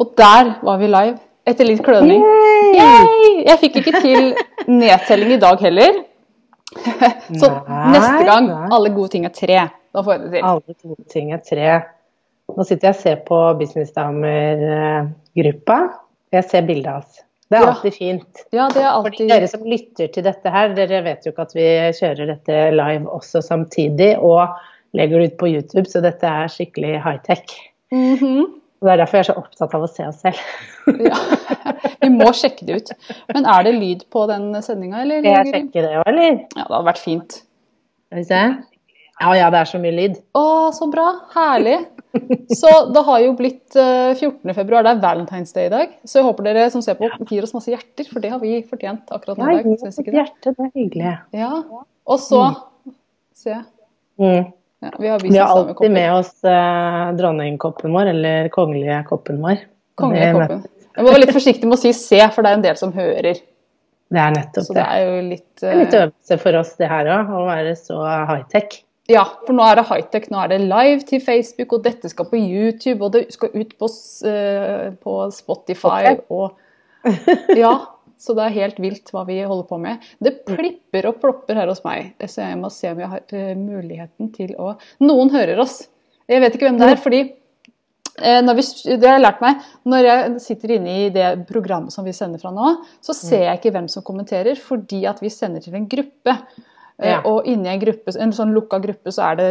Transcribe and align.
Og 0.00 0.06
der 0.18 0.44
var 0.66 0.76
vi 0.80 0.86
live, 0.90 1.18
etter 1.46 1.64
litt 1.68 1.82
kløning. 1.86 2.22
Yay! 2.74 3.44
Jeg 3.46 3.58
fikk 3.62 3.74
ikke 3.82 4.00
til 4.02 4.22
nedtelling 4.70 5.30
i 5.36 5.42
dag 5.42 5.58
heller. 5.62 5.92
Så 7.40 7.48
Nei, 7.68 7.90
neste 7.94 8.22
gang 8.26 8.44
nei. 8.48 8.68
alle 8.74 8.90
gode 8.94 9.10
ting 9.12 9.24
er 9.28 9.34
tre. 9.34 9.58
Da 9.94 9.98
får 10.02 10.12
jeg 10.16 10.20
det 10.24 10.30
til. 10.32 10.42
Alle 10.48 10.72
gode 10.82 11.04
ting 11.12 11.26
er 11.36 11.40
tre. 11.46 11.68
Nå 12.54 12.60
sitter 12.66 12.84
jeg 12.90 12.94
og 12.96 13.02
ser 13.04 13.18
på 13.28 13.38
Businessdamer-gruppa. 13.60 15.78
Jeg 16.34 16.42
ser 16.50 16.62
bildet 16.66 16.90
hans. 16.90 17.12
Det 17.52 17.56
er 17.60 17.64
alltid 17.68 17.94
fint. 17.94 18.34
Ja, 18.56 18.64
det 18.72 18.80
er 18.82 18.90
alltid 18.90 19.28
dere 19.30 19.48
som 19.48 19.62
lytter 19.68 20.06
til 20.10 20.22
dette 20.26 20.48
her, 20.50 20.68
dere 20.74 21.02
vet 21.04 21.26
jo 21.26 21.30
ikke 21.30 21.44
at 21.44 21.52
vi 21.54 21.66
kjører 22.00 22.26
dette 22.32 22.54
live 22.74 23.06
også 23.14 23.38
samtidig. 23.44 24.12
Og 24.18 24.48
legger 24.96 25.18
det 25.20 25.26
ut 25.32 25.38
på 25.44 25.48
YouTube, 25.52 25.86
så 25.90 25.98
dette 26.02 26.26
er 26.26 26.48
skikkelig 26.50 26.94
high-tech. 27.04 27.44
Mhm. 27.94 28.40
Og 28.42 28.48
Det 28.84 28.92
er 28.92 29.00
derfor 29.00 29.16
jeg 29.16 29.24
er 29.24 29.30
så 29.30 29.36
opptatt 29.40 29.74
av 29.78 29.86
å 29.86 29.88
se 29.88 30.04
oss 30.10 30.20
selv. 30.20 30.40
ja. 31.08 31.16
Vi 32.02 32.10
må 32.12 32.28
sjekke 32.36 32.66
det 32.68 32.76
ut. 32.76 32.92
Men 33.32 33.48
er 33.48 33.64
det 33.64 33.72
lyd 33.78 34.04
på 34.12 34.26
den 34.28 34.50
sendinga, 34.64 35.00
eller? 35.06 35.24
Skal 35.24 35.38
jeg 35.38 35.52
sjekke 35.54 35.84
det 35.86 35.92
òg, 36.02 36.06
eller? 36.10 36.30
Ja, 36.52 36.62
det 36.62 36.68
hadde 36.68 36.86
vært 36.90 37.00
fint. 37.02 37.36
Skal 37.40 38.20
vi 38.20 38.24
se. 38.28 38.40
Ja 39.22 39.30
ja, 39.38 39.46
det 39.54 39.60
er 39.60 39.68
så 39.70 39.78
mye 39.78 39.94
lyd. 39.94 40.16
Å, 40.36 40.44
så 40.74 40.88
bra. 40.90 41.06
Herlig. 41.36 41.78
Så 42.54 42.70
det 42.94 43.02
har 43.06 43.20
jo 43.22 43.30
blitt 43.38 43.76
eh, 43.78 44.10
14. 44.18 44.52
februar, 44.56 44.84
det 44.86 44.92
er 44.96 45.00
Valentine's 45.02 45.54
Day 45.54 45.68
i 45.70 45.72
dag. 45.72 45.94
Så 46.06 46.18
jeg 46.20 46.26
håper 46.26 46.48
dere 46.48 46.66
som 46.74 46.82
ser 46.84 46.98
på, 46.98 47.08
gir 47.30 47.46
oss 47.46 47.54
masse 47.54 47.70
hjerter, 47.72 48.06
for 48.10 48.22
det 48.22 48.32
har 48.34 48.42
vi 48.42 48.58
fortjent 48.68 49.10
akkurat 49.14 49.38
nå 49.38 49.48
Ja, 49.48 49.54
i 49.54 49.62
dag. 49.62 49.70
gi 49.70 49.78
Synes 49.80 49.96
oss 49.98 50.02
et 50.02 50.18
hjerte, 50.18 50.52
det 50.58 50.66
er 50.66 50.72
hyggelig. 50.74 51.14
Ja. 51.40 51.52
Og 52.10 52.20
så 52.22 52.42
Se. 53.34 53.56
Mm. 54.20 54.52
Ja, 54.84 54.92
vi 54.98 55.08
har 55.08 55.24
Vi 55.24 55.36
har 55.38 55.50
alltid 55.56 55.90
med 55.94 56.12
oss 56.14 56.36
eh, 56.44 57.02
dronningkoppen 57.18 57.94
vår, 57.94 58.12
eller 58.12 58.48
kongelige 58.54 59.00
koppen 59.08 59.40
vår. 59.42 59.64
Kongelige 60.00 60.32
koppen. 60.36 60.62
Jeg 60.94 61.06
må 61.06 61.10
være 61.10 61.24
litt 61.24 61.34
forsiktig 61.34 61.66
med 61.66 61.78
å 61.78 61.80
si 61.80 61.92
se, 61.96 62.20
for 62.34 62.44
det 62.46 62.52
er 62.52 62.58
en 62.60 62.64
del 62.68 62.76
som 62.78 62.92
hører. 62.94 63.40
Det 64.14 64.20
er 64.20 64.34
nettopp 64.36 64.66
Så 64.68 64.76
det. 64.76 64.84
er 64.84 65.06
jo 65.08 65.22
litt, 65.26 65.46
Det 65.60 65.70
er 65.70 65.80
litt 65.80 65.94
eh, 65.96 66.04
øvelse 66.04 66.38
for 66.42 66.58
oss 66.60 66.74
det 66.78 66.90
her 66.90 67.08
òg, 67.16 67.32
å 67.34 67.46
være 67.48 67.72
så 67.78 68.02
high-tech. 68.30 68.76
Ja, 69.10 69.24
for 69.44 69.56
nå 69.56 69.64
er 69.66 69.80
det 69.80 69.86
high-tech. 69.88 70.28
Nå 70.32 70.38
er 70.44 70.52
det 70.54 70.60
live 70.64 71.00
til 71.08 71.20
Facebook, 71.24 71.74
og 71.76 71.82
dette 71.84 72.08
skal 72.12 72.28
på 72.30 72.38
YouTube, 72.40 73.00
og 73.04 73.16
det 73.16 73.24
skal 73.34 73.50
ut 73.56 73.74
på, 73.80 73.90
eh, 74.30 74.92
på 75.02 75.16
Spotify 75.34 76.14
og 76.28 76.54
Ja. 77.64 77.74
Så 78.20 78.34
det 78.38 78.44
er 78.46 78.54
helt 78.56 78.78
vilt 78.80 79.10
hva 79.12 79.24
vi 79.28 79.40
holder 79.42 79.66
på 79.68 79.78
med. 79.82 80.04
Det 80.22 80.36
plipper 80.46 81.08
og 81.10 81.20
plopper 81.22 81.58
her 81.58 81.70
hos 81.70 81.82
meg. 81.84 82.12
Så 82.30 82.42
jeg 82.44 82.58
må 82.60 82.70
se 82.72 82.92
om 82.94 83.00
jeg 83.02 83.10
har 83.10 83.34
eh, 83.36 83.54
muligheten 83.58 84.30
til 84.34 84.54
å 84.60 84.74
Noen 85.04 85.32
hører 85.34 85.60
oss. 85.64 85.82
Jeg 86.30 86.40
vet 86.40 86.54
ikke 86.56 86.70
hvem 86.70 86.78
det 86.80 86.88
er, 86.94 87.00
fordi 87.02 87.22
eh, 87.24 88.38
når 88.44 88.60
vi, 88.60 88.66
det 88.94 89.08
har 89.08 89.18
jeg 89.18 89.24
lært 89.26 89.42
meg. 89.44 89.64
Når 89.90 90.08
jeg 90.08 90.36
sitter 90.46 90.76
inne 90.78 90.94
i 91.02 91.08
det 91.12 91.26
programmet 91.50 91.92
som 91.92 92.06
vi 92.06 92.14
sender 92.16 92.40
fra 92.40 92.54
nå, 92.54 92.76
så 93.04 93.16
ser 93.18 93.48
jeg 93.48 93.60
ikke 93.60 93.74
hvem 93.76 93.90
som 93.92 94.06
kommenterer, 94.06 94.56
fordi 94.56 95.02
at 95.10 95.20
vi 95.20 95.32
sender 95.34 95.64
til 95.64 95.76
en 95.80 95.90
gruppe. 95.90 96.38
Eh, 96.96 97.10
Ja. 97.10 97.20
Og 97.26 97.48
inni 97.50 97.68
en 97.68 97.80
gruppe, 97.82 98.14
en 98.22 98.32
sånn 98.32 98.54
lukka 98.54 98.78
gruppe, 98.80 99.10
så 99.12 99.32
er 99.32 99.40
det 99.40 99.48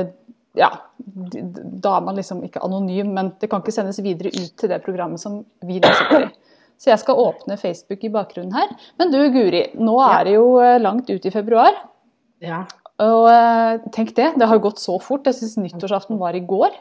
ja, 0.56 0.68
da 1.04 1.96
er 1.98 2.04
man 2.06 2.16
liksom 2.16 2.44
ikke 2.46 2.62
anonym, 2.62 3.08
men 3.16 3.32
det 3.42 3.50
kan 3.50 3.64
ikke 3.64 3.74
sendes 3.74 3.98
videre 4.06 4.30
ut 4.30 4.52
til 4.62 4.70
det 4.70 4.78
programmet 4.86 5.20
som 5.20 5.40
vi 5.66 5.80
sitter 5.82 6.28
i. 6.28 6.28
Så 6.82 6.90
jeg 6.92 7.00
skal 7.02 7.20
åpne 7.22 7.56
Facebook 7.60 8.04
i 8.04 8.12
bakgrunnen 8.12 8.54
her. 8.56 8.72
Men 9.00 9.12
du 9.14 9.20
Guri, 9.32 9.66
nå 9.80 9.98
er 10.04 10.26
det 10.28 10.34
jo 10.36 10.48
eh, 10.60 10.80
langt 10.84 11.10
ut 11.10 11.26
i 11.26 11.32
februar. 11.34 11.76
Ja. 12.44 12.64
Og 13.04 13.28
eh, 13.32 13.86
tenk 13.96 14.12
det, 14.18 14.34
det 14.40 14.48
har 14.50 14.60
gått 14.64 14.82
så 14.84 14.98
fort. 15.02 15.26
Jeg 15.30 15.38
syns 15.40 15.56
nyttårsaften 15.62 16.20
var 16.22 16.36
i 16.36 16.44
går. 16.48 16.76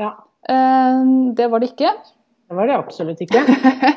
ja. 0.00 0.12
Eh, 0.48 1.00
Det 1.34 1.48
var 1.50 1.60
det 1.62 1.72
ikke. 1.72 1.90
Det 2.44 2.56
var 2.58 2.68
det 2.68 2.76
absolutt 2.76 3.20
ikke. 3.24 3.40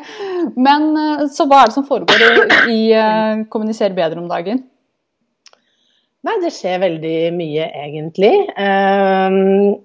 Men 0.68 0.86
så 1.30 1.46
hva 1.46 1.62
er 1.66 1.70
det 1.70 1.76
som 1.76 1.86
foregår 1.86 2.24
i, 2.72 2.78
i 2.96 3.44
Kommuniser 3.52 3.92
bedre 3.94 4.22
om 4.24 4.30
dagen? 4.32 4.64
Nei, 6.26 6.34
det 6.42 6.50
skjer 6.56 6.80
veldig 6.82 7.18
mye, 7.36 7.68
egentlig. 7.84 8.32
Ehm, 8.60 9.76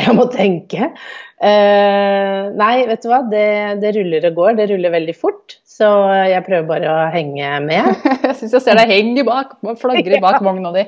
jeg 0.00 0.16
må 0.16 0.26
tenke. 0.32 0.90
Uh, 1.36 2.52
nei, 2.56 2.74
vet 2.88 3.02
du 3.04 3.08
hva. 3.10 3.22
Det, 3.30 3.46
det 3.82 3.94
ruller 3.96 4.28
og 4.30 4.36
går. 4.40 4.58
Det 4.60 4.68
ruller 4.72 4.94
veldig 4.94 5.16
fort. 5.16 5.56
Så 5.76 5.88
jeg 6.30 6.44
prøver 6.46 6.68
bare 6.68 6.92
å 6.92 7.08
henge 7.12 7.56
med. 7.66 7.90
Jeg 8.26 8.36
syns 8.38 8.54
jeg 8.56 8.64
ser 8.64 8.78
deg 8.78 8.88
henge 8.88 9.24
bak, 9.28 9.58
flagre 9.80 10.20
bak 10.24 10.38
vogna 10.46 10.72
di. 10.72 10.86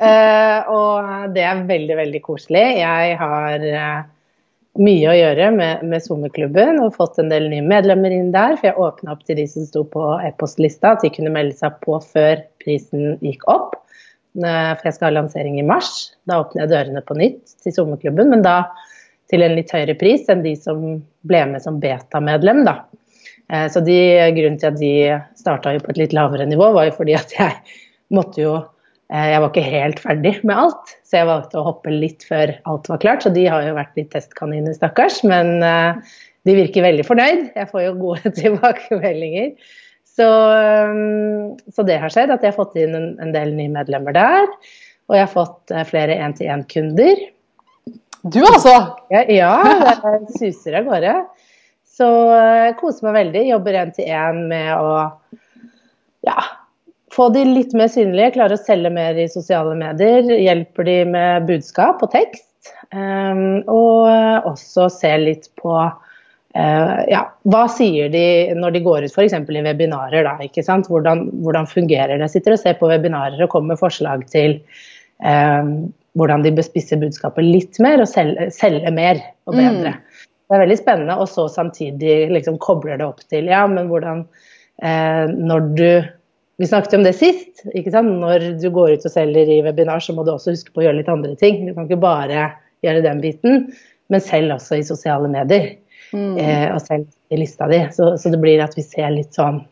Uh, 0.00 0.58
og 0.68 1.36
det 1.36 1.44
er 1.46 1.62
veldig, 1.68 1.96
veldig 2.00 2.20
koselig. 2.24 2.64
Jeg 2.80 3.14
har 3.20 3.66
uh, 3.70 4.00
mye 4.82 5.10
å 5.10 5.16
gjøre 5.16 5.50
med, 5.54 5.84
med 5.86 6.04
SoMe-klubben 6.04 6.80
og 6.82 6.96
fått 6.98 7.20
en 7.22 7.30
del 7.32 7.48
nye 7.52 7.64
medlemmer 7.64 8.12
inn 8.14 8.32
der. 8.34 8.56
For 8.58 8.70
jeg 8.70 8.82
åpna 8.82 9.14
opp 9.14 9.22
til 9.26 9.38
de 9.40 9.46
som 9.50 9.66
sto 9.68 9.84
på 9.94 10.04
e-postlista, 10.26 10.96
at 10.96 11.06
de 11.06 11.12
kunne 11.14 11.32
melde 11.34 11.56
seg 11.58 11.78
på 11.84 12.00
før 12.10 12.42
prisen 12.62 13.14
gikk 13.24 13.46
opp. 13.50 13.79
Eh, 14.38 14.70
For 14.78 14.86
jeg 14.86 14.96
skal 14.96 15.10
ha 15.10 15.16
lansering 15.18 15.58
i 15.58 15.66
mars. 15.66 16.12
Da 16.28 16.40
åpner 16.44 16.64
jeg 16.64 16.72
dørene 16.74 17.02
på 17.06 17.16
nytt 17.18 17.56
til 17.64 17.74
SoMe-klubben, 17.74 18.30
men 18.30 18.44
da 18.46 18.62
til 19.30 19.42
en 19.46 19.54
litt 19.54 19.70
høyere 19.74 19.94
pris 19.98 20.28
enn 20.30 20.42
de 20.42 20.56
som 20.58 20.82
ble 21.26 21.44
med 21.50 21.62
som 21.62 21.80
beta-medlem. 21.82 22.64
da. 22.66 22.80
Eh, 23.50 23.66
Så 23.70 23.82
de, 23.86 23.98
grunnen 24.36 24.58
til 24.58 24.70
at 24.70 24.78
de 24.78 24.92
starta 25.38 25.76
på 25.78 25.90
et 25.90 25.98
litt 26.04 26.14
lavere 26.16 26.46
nivå, 26.46 26.72
var 26.74 26.90
jo 26.90 26.98
fordi 26.98 27.16
at 27.18 27.34
jeg 27.34 27.58
måtte 28.10 28.42
jo 28.42 28.54
eh, 29.10 29.26
Jeg 29.34 29.40
var 29.42 29.50
ikke 29.50 29.66
helt 29.66 29.98
ferdig 29.98 30.34
med 30.44 30.56
alt, 30.56 30.96
så 31.02 31.20
jeg 31.20 31.30
valgte 31.30 31.58
å 31.58 31.66
hoppe 31.66 31.90
litt 31.90 32.22
før 32.22 32.54
alt 32.70 32.88
var 32.88 33.02
klart. 33.02 33.22
Så 33.26 33.34
de 33.34 33.46
har 33.50 33.66
jo 33.66 33.74
vært 33.74 33.96
litt 33.98 34.10
testkaniner, 34.14 34.74
stakkars. 34.78 35.24
Men 35.26 35.58
de 36.46 36.54
virker 36.54 36.86
veldig 36.86 37.04
fornøyd. 37.04 37.42
Jeg 37.58 37.68
får 37.72 37.82
jo 37.88 37.96
gode 37.98 38.30
tilbakemeldinger. 38.38 39.50
Så, 40.20 40.28
eh, 40.52 41.72
så 41.72 41.84
det 41.88 41.98
har 42.02 42.12
skjedd, 42.12 42.32
at 42.34 42.44
jeg 42.44 42.52
har 42.52 42.58
fått 42.58 42.76
inn 42.80 42.96
en, 42.96 43.10
en 43.22 43.32
del 43.32 43.54
nye 43.56 43.72
medlemmer 43.72 44.16
der. 44.16 44.48
Og 45.08 45.16
jeg 45.16 45.24
har 45.24 45.32
fått 45.32 45.72
eh, 45.72 45.86
flere 45.88 46.18
én-til-én-kunder. 46.20 47.22
Du 48.28 48.42
altså! 48.44 48.74
Ja, 49.12 49.24
ja, 49.32 49.54
det 50.26 50.36
suser 50.36 50.76
av 50.80 50.90
gårde. 50.90 51.14
Så 52.00 52.08
jeg 52.36 52.76
koser 52.80 53.08
meg 53.08 53.16
veldig. 53.16 53.46
Jobber 53.48 53.78
én 53.80 53.94
til 53.96 54.12
én 54.12 54.44
med 54.50 54.70
å 54.76 54.92
ja, 56.28 56.36
få 57.12 57.30
de 57.34 57.46
litt 57.48 57.72
mer 57.76 57.90
synlige, 57.92 58.34
klare 58.36 58.56
å 58.56 58.60
selge 58.60 58.92
mer 58.92 59.18
i 59.20 59.28
sosiale 59.32 59.72
medier. 59.78 60.28
Hjelper 60.36 60.88
de 60.88 60.98
med 61.16 61.48
budskap 61.48 62.04
og 62.04 62.12
tekst. 62.12 62.46
Um, 62.92 63.62
og 63.72 64.08
også 64.50 64.90
se 64.92 65.10
litt 65.22 65.48
på 65.60 65.72
eh, 66.54 66.98
ja, 67.12 67.22
hva 67.50 67.62
sier 67.72 68.10
de 68.12 68.24
når 68.58 68.74
de 68.74 68.82
går 68.84 69.06
ut 69.06 69.14
f.eks. 69.14 69.36
i 69.36 69.64
webinarer. 69.64 70.26
Da, 70.26 70.36
ikke 70.44 70.64
sant? 70.66 70.90
Hvordan, 70.90 71.28
hvordan 71.44 71.68
fungerer 71.70 72.20
det? 72.20 72.30
Sitter 72.32 72.56
og 72.56 72.62
ser 72.62 72.78
på 72.80 72.90
webinarer 72.90 73.40
og 73.44 73.50
kommer 73.52 73.74
med 73.74 73.82
forslag 73.82 74.26
til 74.32 74.58
uh, 75.24 75.64
hvordan 76.18 76.44
de 76.44 76.54
bør 76.56 76.66
spisse 76.66 76.98
budskapet 77.00 77.46
litt 77.46 77.80
mer 77.82 78.02
og 78.02 78.10
selge, 78.10 78.50
selge 78.54 78.92
mer 78.94 79.20
og 79.46 79.56
bedre. 79.58 79.96
Det 80.50 80.56
er 80.56 80.64
veldig 80.64 80.78
spennende, 80.80 81.14
og 81.22 81.28
så 81.30 81.44
samtidig 81.46 82.24
liksom 82.34 82.56
kobler 82.62 82.98
det 82.98 83.06
opp 83.06 83.20
til 83.30 83.46
ja, 83.50 83.62
men 83.70 83.86
hvordan 83.90 84.24
uh, 84.82 85.26
når 85.30 85.68
du 85.76 85.90
Vi 86.60 86.66
snakket 86.68 86.92
om 86.98 87.04
det 87.06 87.14
sist. 87.16 87.62
ikke 87.72 87.88
sant? 87.88 88.18
Når 88.20 88.42
du 88.60 88.66
går 88.68 88.90
ut 88.92 89.04
og 89.08 89.12
selger 89.14 89.48
i 89.48 89.62
webinar, 89.64 90.02
så 90.04 90.12
må 90.12 90.26
du 90.26 90.34
også 90.34 90.52
huske 90.52 90.74
på 90.74 90.82
å 90.82 90.84
gjøre 90.84 90.98
litt 90.98 91.08
andre 91.08 91.32
ting. 91.40 91.62
Du 91.64 91.70
kan 91.72 91.86
ikke 91.86 91.96
bare 92.02 92.50
gjøre 92.84 93.00
den 93.06 93.22
biten, 93.22 93.62
men 94.12 94.20
selv 94.20 94.58
også 94.58 94.76
i 94.76 94.84
sosiale 94.84 95.30
medier. 95.32 95.70
Eh, 96.14 96.66
og 96.74 96.80
selv 96.82 97.06
i 97.30 97.38
lista 97.38 97.68
di. 97.70 97.82
Så, 97.94 98.14
så 98.18 98.32
det 98.32 98.40
blir 98.42 98.62
at 98.64 98.74
vi 98.78 98.82
ser 98.86 99.12
litt 99.14 99.36
sånn 99.36 99.64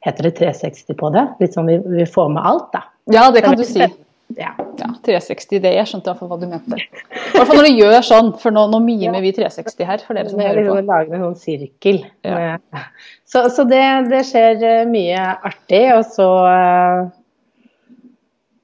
Heter 0.00 0.30
det 0.30 0.30
360 0.38 0.96
på 0.96 1.10
det? 1.12 1.26
Litt 1.42 1.52
sånn 1.52 1.66
vi, 1.68 1.74
vi 1.84 2.06
får 2.08 2.30
med 2.32 2.46
alt, 2.48 2.70
da. 2.72 2.86
Ja, 3.12 3.26
det 3.34 3.42
kan 3.44 3.58
du 3.58 3.66
si. 3.68 3.82
Ja. 4.38 4.54
Ja, 4.78 4.86
360, 5.04 5.58
det 5.60 5.72
jeg 5.74 5.88
skjønte 5.90 6.08
iallfall 6.08 6.30
hva 6.30 6.38
du 6.40 6.46
mente. 6.48 6.78
I 6.78 7.34
hvert 7.34 7.50
fall 7.50 7.58
når 7.58 7.66
du 7.66 7.80
gjør 7.82 8.04
sånn, 8.06 8.30
for 8.40 8.54
nå, 8.54 8.62
nå 8.72 8.78
mimer 8.80 9.20
vi 9.20 9.32
360 9.36 9.88
her, 9.88 10.04
for 10.06 10.16
dere 10.16 10.30
som 10.30 10.40
Vi 10.40 10.46
hører 10.46 10.68
på. 10.70 10.76
lager 10.88 11.16
en 11.18 11.24
sånn 11.26 11.38
sirkel. 11.42 11.98
Ja. 12.24 12.54
Så, 13.28 13.42
så 13.52 13.66
det, 13.68 13.82
det 14.08 14.22
skjer 14.30 14.64
eh, 14.70 14.84
mye 14.88 15.26
artig. 15.50 15.82
Og 15.98 16.06
så 16.14 16.28
eh, 16.48 17.10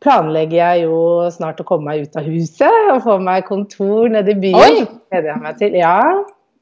planlegger 0.06 0.56
jeg 0.60 0.86
jo 0.86 0.96
snart 1.34 1.60
å 1.60 1.66
komme 1.68 1.90
meg 1.90 2.06
ut 2.06 2.16
av 2.16 2.30
huset 2.30 2.92
og 2.94 3.02
få 3.04 3.18
meg 3.26 3.44
kontor 3.50 4.08
nede 4.16 4.32
i 4.32 4.40
byen. 4.46 4.62
Oi! 4.62 4.86
Det 4.86 5.12
gleder 5.12 5.32
jeg 5.34 5.44
meg 5.44 5.60
til. 5.60 5.78
Ja. 5.82 5.98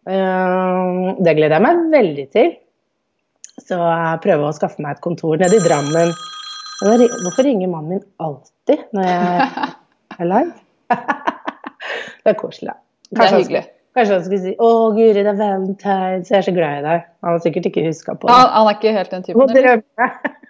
Eh, 0.09 1.15
Det 1.25 1.35
gleder 1.39 1.57
jeg 1.59 1.65
meg 1.67 1.83
veldig 1.95 2.27
til. 2.35 2.55
Så 3.63 3.79
jeg 3.79 4.23
prøver 4.25 4.49
å 4.49 4.55
skaffe 4.57 4.83
meg 4.83 4.97
et 4.97 5.05
kontor 5.05 5.39
nede 5.41 5.57
i 5.61 5.63
Drammen. 5.65 6.11
Hvorfor 6.83 7.47
ringer 7.47 7.71
mannen 7.71 7.97
min 7.97 8.03
alltid 8.21 8.83
når 8.97 9.07
jeg 9.09 9.47
er 10.19 10.31
live? 10.33 10.53
Det 12.25 12.33
er 12.33 12.39
koselig. 12.41 12.75
Det 13.11 13.19
er 13.19 13.21
Kanskje 13.21 13.35
han 13.35 13.43
hyggelig. 13.43 13.65
Kanskje 13.95 14.15
han 14.17 14.23
skulle 14.25 14.43
si 14.43 14.53
'Å, 14.59 14.69
Guri, 14.97 15.23
det 15.23 15.27
er 15.31 15.37
valentines, 15.39 16.31
jeg 16.31 16.39
er 16.39 16.47
så 16.47 16.55
glad 16.57 16.79
i 16.81 16.85
deg'. 16.87 17.03
Han 17.23 17.37
har 17.37 17.43
sikkert 17.45 17.69
ikke 17.71 17.85
huska 17.85 18.15
på 18.19 18.27
det. 18.27 18.39
han 18.55 18.67
er 18.71 18.79
ikke 18.79 18.95
helt 18.97 19.13
den 19.13 19.23
typen. 19.23 19.83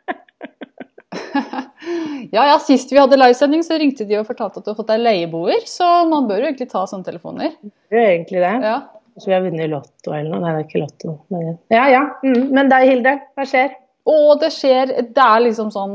Ja, 2.33 2.47
ja, 2.49 2.55
Sist 2.59 2.91
vi 2.93 2.99
hadde 2.99 3.19
livesending, 3.19 3.63
så 3.63 3.77
ringte 3.79 4.07
de 4.09 4.17
og 4.19 4.27
fortalte 4.27 4.59
at 4.59 4.65
du 4.65 4.71
har 4.73 4.79
fått 4.79 4.89
deg 4.91 5.03
leieboer. 5.03 5.67
Så 5.69 5.85
man 6.09 6.27
bør 6.27 6.41
jo 6.41 6.49
egentlig 6.49 6.71
ta 6.73 6.87
sånne 6.89 7.07
telefoner. 7.07 7.53
Det 7.93 8.01
er 8.01 8.09
egentlig 8.15 8.41
det. 8.43 8.53
Ja. 8.65 8.79
Kanskje 9.15 9.31
vi 9.31 9.35
har 9.37 9.45
vunnet 9.45 9.71
Lotto 9.71 10.11
eller 10.13 10.31
noe. 10.33 10.41
Nei, 10.43 10.53
det 10.57 10.61
er 10.61 10.67
ikke 10.67 10.81
Lotto. 10.83 11.13
Men... 11.31 11.53
Ja 11.71 11.85
ja. 11.93 12.03
Mm. 12.27 12.49
Men 12.57 12.71
deg, 12.73 12.87
Hilde. 12.91 13.13
Hva 13.39 13.47
skjer? 13.47 13.77
Å, 14.05 14.17
det 14.37 14.51
skjer 14.53 14.91
Det 15.15 15.23
er 15.25 15.39
liksom 15.47 15.71
sånn 15.73 15.95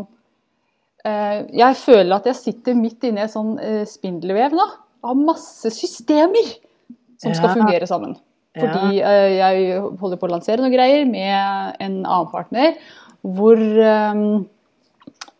eh, 1.06 1.44
Jeg 1.60 1.76
føler 1.78 2.16
at 2.16 2.26
jeg 2.32 2.40
sitter 2.40 2.78
midt 2.80 3.04
inne 3.06 3.22
i 3.22 3.26
et 3.28 3.34
sånn 3.36 3.52
eh, 3.62 3.84
spindelvev 3.90 4.56
nå. 4.58 4.66
Av 5.06 5.20
masse 5.20 5.70
systemer 5.76 6.48
som 7.20 7.36
skal 7.36 7.52
Ja. 7.52 7.56
fungere 7.60 7.88
sammen. 7.92 8.16
Fordi 8.58 8.98
eh, 9.04 9.36
jeg 9.36 9.78
holder 10.00 10.18
på 10.20 10.26
å 10.28 10.32
lansere 10.32 10.64
noen 10.64 10.74
greier 10.74 11.06
med 11.08 11.78
en 11.84 12.00
annen 12.02 12.32
partner 12.32 12.80
hvor, 13.22 13.60
eh, 13.60 14.24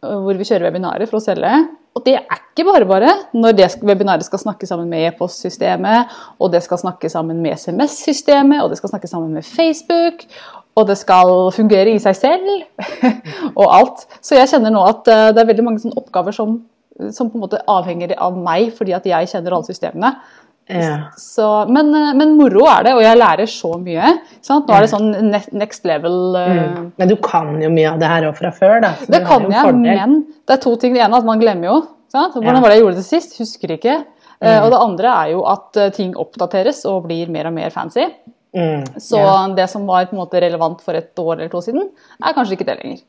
hvor 0.04 0.36
vi 0.40 0.48
kjører 0.48 0.68
webinarer 0.68 1.10
for 1.10 1.20
å 1.22 1.24
selge. 1.24 1.56
Og 2.00 2.06
det 2.06 2.16
er 2.16 2.40
ikke 2.40 2.64
bare 2.64 2.88
bare 2.88 3.12
når 3.36 3.58
det 3.58 3.68
webinaret 3.84 4.24
skal 4.24 4.40
snakke 4.40 4.68
sammen 4.70 4.88
med 4.92 5.10
e-postsystemet, 5.10 6.14
og 6.40 6.54
det 6.54 6.64
skal 6.64 6.80
snakke 6.80 7.12
sammen 7.12 7.42
med 7.44 7.58
SMS-systemet, 7.60 8.64
og 8.64 8.72
det 8.72 8.80
skal 8.80 8.94
snakke 8.94 9.10
sammen 9.12 9.34
med 9.36 9.44
Facebook, 9.44 10.24
og 10.80 10.88
det 10.88 10.96
skal 10.98 11.52
fungere 11.52 11.92
i 11.92 12.00
seg 12.00 12.16
selv, 12.16 12.50
og 13.60 13.66
alt. 13.68 14.06
Så 14.24 14.40
jeg 14.40 14.48
kjenner 14.48 14.72
nå 14.72 14.86
at 14.88 15.12
eh, 15.12 15.30
det 15.36 15.44
er 15.44 15.50
veldig 15.52 15.66
mange 15.68 15.92
oppgaver 16.00 16.36
som, 16.36 16.62
som 17.12 17.28
på 17.28 17.36
en 17.36 17.44
måte 17.44 17.60
avhenger 17.68 18.16
av 18.16 18.38
meg, 18.40 18.72
fordi 18.78 18.96
at 18.96 19.12
jeg 19.12 19.34
kjenner 19.34 19.58
alle 19.58 19.68
systemene. 19.68 20.14
Ja. 20.70 20.98
Så, 21.18 21.46
men, 21.70 21.88
eh, 21.98 22.14
men 22.14 22.36
moro 22.38 22.66
er 22.70 22.84
det, 22.86 22.94
og 22.94 23.02
jeg 23.02 23.18
lærer 23.18 23.50
så 23.50 23.72
mye. 23.82 24.12
Sant? 24.46 24.68
Nå 24.70 24.76
er 24.78 24.86
det 24.86 24.92
sånn 24.92 25.10
next 25.58 25.86
level 25.90 26.36
eh, 26.38 26.60
Mm. 26.60 26.92
Men 26.98 27.08
du 27.10 27.16
kan 27.26 27.56
jo 27.62 27.70
mye 27.74 27.90
av 27.94 28.00
det 28.00 28.08
her 28.12 28.28
òg 28.30 28.36
fra 28.38 28.52
før, 28.52 28.82
da. 28.86 28.94
så 29.02 29.10
Det 29.12 29.24
kan 29.26 29.50
jeg, 29.50 29.76
men 29.76 30.26
det 30.46 30.54
er 30.58 30.62
to 30.62 30.76
ting. 30.78 30.94
Det 30.94 31.02
ene 31.02 31.16
er 31.16 31.24
at 31.24 31.26
man 31.26 31.40
glemmer 31.42 31.72
jo. 31.72 31.78
Sant? 32.14 32.34
Hvordan 32.36 32.62
var 32.62 32.70
det 32.70 32.78
jeg 32.78 32.84
gjorde 32.86 33.02
det 33.02 33.06
sist? 33.10 33.38
Husker 33.42 33.76
ikke. 33.78 33.98
Eh, 34.42 34.60
Mm. 34.60 34.64
Og 34.64 34.70
det 34.72 34.80
andre 34.80 35.08
er 35.26 35.32
jo 35.34 35.42
at 35.46 35.74
ting 35.94 36.14
oppdateres 36.16 36.86
og 36.88 37.04
blir 37.10 37.28
mer 37.30 37.48
og 37.48 37.54
mer 37.54 37.70
fancy. 37.70 38.06
Mm. 38.56 38.86
Så 38.98 39.18
Ja. 39.20 39.48
det 39.54 39.70
som 39.70 39.86
var 39.86 40.06
på 40.06 40.14
en 40.14 40.20
måte 40.26 40.40
relevant 40.42 40.80
for 40.82 40.94
et 40.94 41.14
år 41.20 41.34
eller 41.38 41.50
to 41.50 41.60
siden, 41.62 41.90
er 42.24 42.34
kanskje 42.34 42.56
ikke 42.58 42.66
det 42.66 42.78
lenger. 42.84 43.02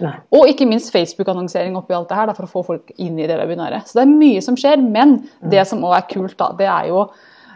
Nei. 0.00 0.12
Og 0.36 0.46
ikke 0.50 0.66
minst 0.68 0.92
Facebook-annonsering 0.94 1.74
oppi 1.78 1.94
alt 1.96 2.08
det 2.08 2.16
her 2.18 2.26
da, 2.30 2.34
for 2.36 2.46
å 2.46 2.52
få 2.52 2.62
folk 2.66 2.92
inn 3.02 3.18
i 3.18 3.26
det 3.26 3.38
webinaret. 3.40 3.86
Så 3.88 3.98
det 3.98 4.04
er 4.06 4.12
mye 4.12 4.42
som 4.44 4.54
skjer, 4.58 4.78
men 4.84 5.16
Mm. 5.42 5.50
det 5.50 5.66
som 5.66 5.80
òg 5.82 5.96
er 5.96 6.06
kult, 6.12 6.36
da, 6.38 6.52
det 6.58 6.66
er 6.70 6.88
jo 6.92 7.08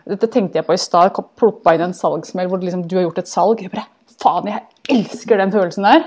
Dette 0.05 0.27
tenkte 0.27 0.59
jeg 0.59 0.67
på 0.67 0.75
i 0.75 0.81
stad. 0.83 1.15
Ploppa 1.39 1.77
inn 1.77 1.81
en 1.85 1.93
salgsmail 1.95 2.49
hvor 2.51 2.59
liksom, 2.59 2.89
du 2.91 2.97
har 2.97 3.05
gjort 3.05 3.19
et 3.23 3.29
salg. 3.31 3.61
Jeg 3.63 3.71
bare, 3.71 3.85
Faen, 4.19 4.49
jeg 4.51 4.63
elsker 4.91 5.39
den 5.39 5.53
følelsen 5.53 5.85
der. 5.87 6.03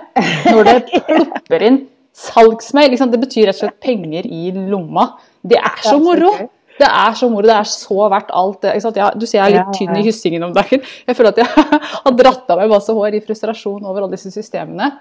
Når 0.51 0.63
det 0.67 0.73
plopper 1.07 1.63
inn 1.63 1.77
salgsmail. 2.11 2.89
Liksom, 2.91 3.13
det 3.13 3.21
betyr 3.21 3.47
rett 3.47 3.55
og 3.55 3.69
slett 3.69 3.79
penger 3.79 4.27
i 4.27 4.51
lomma. 4.51 5.13
Det 5.47 5.55
er 5.61 5.79
så 5.81 5.95
moro! 6.03 6.33
Det 6.75 6.89
er 6.91 7.13
så 7.15 7.29
moro, 7.31 7.47
det 7.47 7.55
er 7.55 7.63
så 7.71 8.09
verdt 8.11 8.33
alt? 8.35 8.67
Jeg, 8.67 8.83
du 9.15 9.23
ser 9.25 9.39
jeg 9.39 9.45
er 9.45 9.53
litt 9.61 9.77
tynn 9.79 9.95
i 9.95 10.03
hyssingen 10.03 10.43
om 10.43 10.51
dagen. 10.51 10.83
Jeg 11.07 11.15
føler 11.15 11.31
at 11.31 11.37
jeg 11.39 11.47
har 12.03 12.15
dratt 12.19 12.51
av 12.51 12.59
meg 12.59 12.73
masse 12.75 12.91
hår 12.91 13.15
i 13.15 13.21
frustrasjon 13.23 13.79
over 13.87 14.03
alle 14.03 14.17
disse 14.17 14.27
systemene. 14.35 14.91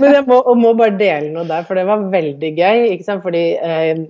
Men 0.00 0.08
jeg 0.12 0.24
må, 0.28 0.40
må 0.58 0.72
bare 0.78 0.96
dele 0.98 1.32
noe 1.34 1.46
der, 1.48 1.66
for 1.66 1.78
det 1.78 1.86
var 1.88 2.08
veldig 2.12 2.54
gøy. 2.56 2.86
Ikke 2.94 3.06
sant? 3.06 3.22
Fordi 3.24 3.44
eh, 3.56 4.06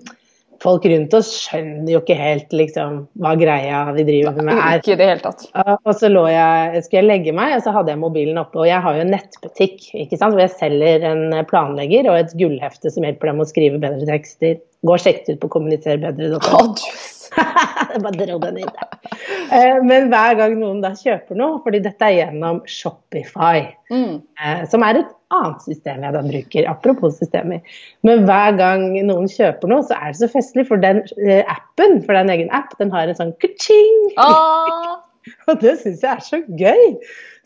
folk 0.62 0.86
rundt 0.88 1.14
oss 1.16 1.30
skjønner 1.44 1.90
jo 1.92 2.00
ikke 2.02 2.16
helt 2.18 2.54
liksom, 2.56 3.00
hva 3.22 3.34
greia 3.38 3.82
vi 3.96 4.06
driver 4.08 4.38
med 4.40 4.54
er. 4.56 4.80
Ikke 4.80 4.94
i 4.94 5.00
det 5.00 5.10
hele 5.10 5.24
tatt. 5.24 5.46
Og 5.76 5.92
så 5.98 6.10
lå 6.12 6.26
jeg, 6.32 6.84
skulle 6.86 7.02
jeg 7.02 7.10
legge 7.10 7.34
meg, 7.36 7.56
og 7.58 7.66
så 7.66 7.74
hadde 7.76 7.92
jeg 7.92 8.02
mobilen 8.02 8.40
oppe. 8.42 8.62
Og 8.62 8.70
jeg 8.70 8.82
har 8.84 8.96
jo 8.96 9.04
en 9.04 9.12
nettbutikk 9.16 9.90
ikke 10.06 10.20
sant? 10.20 10.36
hvor 10.36 10.44
jeg 10.44 10.54
selger 10.56 11.06
en 11.10 11.36
planlegger 11.50 12.10
og 12.12 12.20
et 12.20 12.38
gullhefte 12.38 12.92
som 12.92 13.06
hjelper 13.06 13.32
dem 13.32 13.44
å 13.44 13.48
skrive 13.48 13.82
bedre 13.82 14.08
tekster. 14.08 14.58
Gå 14.86 14.96
og 14.96 15.02
sjekk 15.02 15.26
ut 15.32 15.42
på 15.42 15.52
kommuniserbedre.no. 15.58 16.64
Jeg 17.92 18.00
bare 18.02 18.16
dro 18.26 18.38
den 18.42 18.58
inn 18.62 18.70
der. 18.76 18.92
Eh, 19.52 19.78
Men 19.86 20.08
hver 20.12 20.34
gang 20.38 20.54
noen 20.60 20.80
da 20.82 20.90
kjøper 20.98 21.38
noe, 21.38 21.60
fordi 21.64 21.80
dette 21.84 22.08
er 22.08 22.16
gjennom 22.20 22.62
Shopify, 22.70 23.66
Mm. 23.92 24.16
eh, 24.42 24.64
som 24.66 24.82
er 24.82 24.98
et 25.02 25.12
annet 25.30 25.62
system 25.62 26.02
jeg 26.02 26.14
da 26.16 26.22
bruker, 26.26 26.66
apropos 26.70 27.18
systemer. 27.20 27.60
Men 28.06 28.24
hver 28.26 28.56
gang 28.58 28.88
noen 29.06 29.28
kjøper 29.30 29.70
noe, 29.70 29.84
så 29.86 29.94
er 30.00 30.10
det 30.12 30.20
så 30.22 30.30
festlig, 30.32 30.66
for 30.68 30.82
den 30.82 31.04
eh, 31.22 31.42
appen, 31.46 32.00
for 32.02 32.12
det 32.14 32.20
er 32.20 32.24
en 32.26 32.34
egen 32.34 32.50
app, 32.56 32.74
den 32.80 32.90
har 32.94 33.06
en 33.12 33.18
sånn 33.20 33.34
ka-ching! 33.42 34.00
Ah, 34.22 34.96
Og 35.50 35.58
det 35.62 35.76
syns 35.80 36.02
jeg 36.04 36.10
er 36.12 36.20
så 36.22 36.38
gøy. 36.58 36.84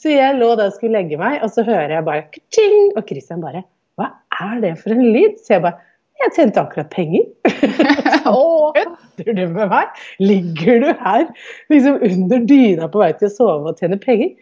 Så 0.00 0.10
jeg 0.12 0.36
lå 0.36 0.50
da 0.56 0.66
og 0.68 0.74
skulle 0.76 0.98
legge 0.98 1.16
meg, 1.20 1.38
og 1.44 1.52
så 1.52 1.64
hører 1.64 1.94
jeg 1.98 2.04
bare 2.08 2.26
ka-ching! 2.32 2.90
Og 2.96 3.04
Christian 3.08 3.40
bare 3.44 3.64
Hva 4.00 4.10
er 4.40 4.60
det 4.64 4.74
for 4.80 4.92
en 4.96 5.06
lyd? 5.12 5.38
Så 5.44 5.54
jeg 5.58 5.64
bare 5.64 5.80
Jeg 6.20 6.34
tjente 6.36 6.60
akkurat 6.60 6.90
penger. 6.92 7.26
Kødder 9.20 9.36
du 9.36 9.44
med 9.54 9.70
meg? 9.72 10.00
Ligger 10.20 10.82
du 10.84 10.88
her 11.00 11.26
liksom 11.72 12.00
under 12.06 12.44
dyna 12.48 12.88
på 12.92 13.02
vei 13.02 13.12
til 13.18 13.30
å 13.30 13.34
sove 13.34 13.72
og 13.72 13.80
tjene 13.80 14.00
penger? 14.00 14.34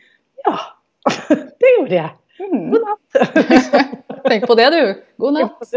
Ja, 0.46 0.56
det 1.60 1.74
gjorde 1.76 1.98
jeg. 2.00 2.14
Mm. 2.38 2.70
God 2.70 2.84
natt. 2.86 4.22
Tenk 4.28 4.46
på 4.46 4.56
det, 4.58 4.68
du. 4.74 4.82
God 5.22 5.38
natt. 5.38 5.74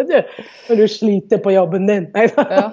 Når 0.70 0.79
du 0.81 0.86
sliter 0.89 1.41
på 1.41 1.53
jobben 1.55 1.89
din. 1.89 2.08
Nei 2.13 2.27
da. 2.36 2.70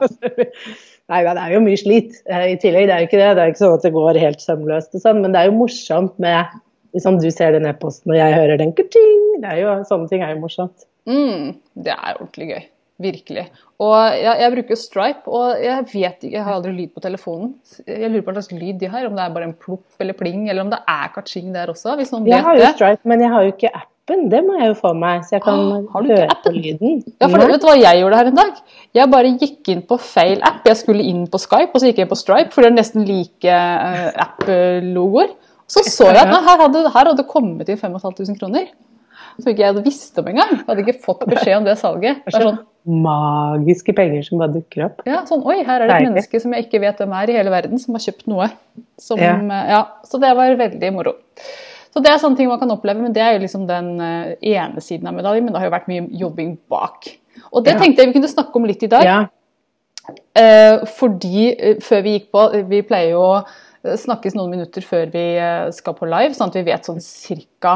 Nei, 1.08 1.23
det 1.25 1.40
er 1.40 1.52
jo 1.54 1.61
mye 1.64 1.80
slit 1.80 2.18
eh, 2.28 2.50
i 2.52 2.56
tillegg. 2.61 2.88
Det 2.88 2.94
er 2.94 3.04
jo 3.04 3.08
ikke 3.08 3.20
det. 3.20 3.28
Det 3.37 3.44
er 3.44 3.52
ikke 3.52 3.62
sånn 3.62 3.76
at 3.78 3.87
det 3.87 3.94
går 3.94 4.20
helt 4.20 4.44
sømløst 4.44 4.99
og 4.99 5.04
sånn, 5.04 5.23
men 5.25 5.32
det 5.32 5.40
er 5.40 5.49
jo 5.49 5.56
morsomt 5.56 6.18
med 6.20 6.58
liksom 6.97 7.20
du 7.23 7.30
ser 7.32 7.54
den 7.56 7.68
e-posten 7.68 8.12
og 8.12 8.18
jeg 8.18 8.37
hører 8.37 8.61
den. 8.61 8.75
Det 8.76 9.49
er 9.49 9.62
jo, 9.62 9.76
sånne 9.88 10.08
ting 10.11 10.25
er 10.25 10.35
jo 10.35 10.42
morsomt. 10.44 10.85
Mm, 11.08 11.54
det 11.80 11.94
er 11.94 12.18
ordentlig 12.18 12.50
gøy. 12.52 12.66
Virkelig. 12.99 13.45
Og 13.78 13.95
jeg, 14.19 14.33
jeg 14.43 14.52
bruker 14.57 14.75
jo 14.75 14.78
Stripe, 14.81 15.31
og 15.31 15.61
jeg 15.62 15.85
vet 15.93 16.25
ikke, 16.26 16.33
jeg 16.35 16.43
har 16.43 16.57
aldri 16.57 16.73
lyd 16.75 16.90
på 16.97 17.02
telefonen. 17.05 17.52
Jeg 17.87 18.11
lurer 18.11 18.25
på 18.26 18.33
hva 18.33 18.43
slags 18.43 18.59
lyd 18.59 18.81
de 18.81 18.88
har, 18.90 19.05
om 19.07 19.14
det 19.14 19.23
er 19.23 19.37
bare 19.37 19.47
en 19.47 19.55
plopp 19.55 20.02
eller 20.02 20.17
pling, 20.19 20.49
eller 20.50 20.64
om 20.64 20.73
det 20.73 20.81
er 20.83 21.12
kaching 21.14 21.52
der 21.55 21.71
også, 21.71 21.95
hvis 22.00 22.11
noen 22.11 22.26
Jeg 22.26 22.43
har 22.43 22.59
jo. 22.59 22.73
Stripe, 22.75 23.07
men 23.07 23.23
jeg 23.23 23.31
har 23.31 23.47
jo 23.47 23.52
ikke 23.55 23.71
appen. 23.71 24.25
Det 24.33 24.40
må 24.43 24.57
jeg 24.59 24.73
jo 24.73 24.75
få 24.81 24.90
meg, 24.99 25.23
så 25.28 25.37
jeg 25.37 25.45
kan 25.45 25.62
Ah, 25.62 25.85
har 25.93 26.02
du 26.02 26.11
ikke 26.11 26.19
høre 26.25 26.37
på 26.43 26.52
lyden. 26.57 26.99
Ja, 27.21 27.28
for 27.28 27.45
vet 27.52 27.62
du 27.62 27.69
hva 27.69 27.76
jeg 27.78 28.00
gjorde 28.00 28.19
her 28.19 28.33
en 28.33 28.40
dag? 28.40 28.59
Jeg 28.99 29.12
bare 29.14 29.33
gikk 29.45 29.71
inn 29.76 29.85
på 29.93 30.00
feil 30.02 30.43
app. 30.49 30.67
Jeg 30.67 30.81
skulle 30.83 31.07
inn 31.07 31.23
på 31.31 31.38
Skype, 31.45 31.71
og 31.71 31.78
så 31.78 31.93
gikk 31.93 32.02
jeg 32.02 32.09
inn 32.09 32.12
på 32.17 32.19
Stripe, 32.19 32.50
for 32.57 32.67
det 32.67 32.73
er 32.73 32.78
nesten 32.81 33.07
like 33.07 33.47
uh, 33.62 34.11
app-logoer. 34.26 35.37
Så 35.69 35.85
så 35.87 36.11
jeg 36.11 36.23
at 36.25 36.33
nei, 36.33 36.43
her 36.49 36.62
hadde, 36.64 36.83
her 36.88 36.99
hadde 37.12 37.19
det 37.21 37.28
kommet 37.31 37.69
inn 37.69 37.78
5500 37.78 38.40
kroner. 38.40 38.71
Så 39.38 39.52
ikke 39.52 39.62
jeg 39.62 39.71
hadde 39.71 39.85
visst 39.85 40.17
om 40.19 40.26
engang. 40.33 40.57
Jeg 40.57 40.67
hadde 40.67 40.83
ikke 40.87 41.05
fått 41.05 41.21
beskjed 41.28 41.61
om 41.61 41.67
det 41.69 41.76
salget. 41.78 42.23
Det 42.25 42.33
er 42.33 42.47
sånn, 42.49 42.57
magiske 42.88 43.95
penger 43.97 44.23
som 44.26 44.38
bare 44.40 44.54
dukker 44.57 44.85
opp. 44.87 45.02
ja, 45.07 45.23
sånn, 45.28 45.45
Oi, 45.47 45.62
her 45.62 45.83
er 45.83 45.87
det 45.87 45.90
et 45.90 45.95
Deilig. 46.00 46.09
menneske 46.12 46.40
som 46.42 46.52
jeg 46.57 46.66
ikke 46.66 46.80
vet 46.80 46.99
hvem 46.99 47.12
er 47.23 47.30
i 47.30 47.37
hele 47.38 47.50
verden, 47.52 47.78
som 47.78 47.95
har 47.95 48.00
kjøpt 48.00 48.26
noe. 48.26 48.50
Som, 48.99 49.18
Ja. 49.18 49.35
eh, 49.37 49.68
ja, 49.71 49.83
så 50.04 50.21
det 50.21 50.35
var 50.37 50.57
veldig 50.57 50.92
moro. 50.95 51.12
Så 51.95 52.02
det 52.02 52.11
er 52.12 52.18
sånne 52.18 52.37
ting 52.37 52.49
man 52.49 52.59
kan 52.61 52.71
oppleve, 52.71 53.00
men 53.00 53.12
det 53.12 53.23
er 53.23 53.33
jo 53.38 53.45
liksom 53.47 53.66
den 53.66 54.00
eh, 54.00 54.35
ene 54.42 54.80
siden 54.80 55.07
av 55.09 55.14
medaljen. 55.14 55.45
Men 55.45 55.52
det 55.52 55.61
har 55.61 55.68
jo 55.71 55.76
vært 55.76 55.88
mye 55.88 56.09
jobbing 56.18 56.59
bak. 56.68 57.09
Og 57.52 57.64
det 57.64 57.75
Ja. 57.75 57.78
tenkte 57.80 57.99
jeg 58.02 58.12
vi 58.12 58.21
kunne 58.21 58.28
snakke 58.28 58.57
om 58.57 58.64
litt 58.64 58.83
i 58.83 58.87
dag. 58.87 59.04
Ja, 59.04 59.26
Eh, 60.35 60.78
fordi 60.87 61.54
eh, 61.61 61.75
før 61.85 62.02
vi 62.02 62.18
gikk 62.18 62.30
på 62.33 62.68
Vi 62.71 62.80
pleier 62.83 63.11
jo 63.11 63.21
å 63.21 63.45
snakkes 63.85 64.35
noen 64.35 64.50
minutter 64.50 64.80
før 64.80 65.11
vi 65.12 65.73
skal 65.73 65.92
på 65.95 66.09
live, 66.09 66.33
sånn 66.33 66.49
at 66.49 66.54
vi 66.54 66.62
vet 66.62 66.83
sånn 66.83 67.00
cirka 67.00 67.75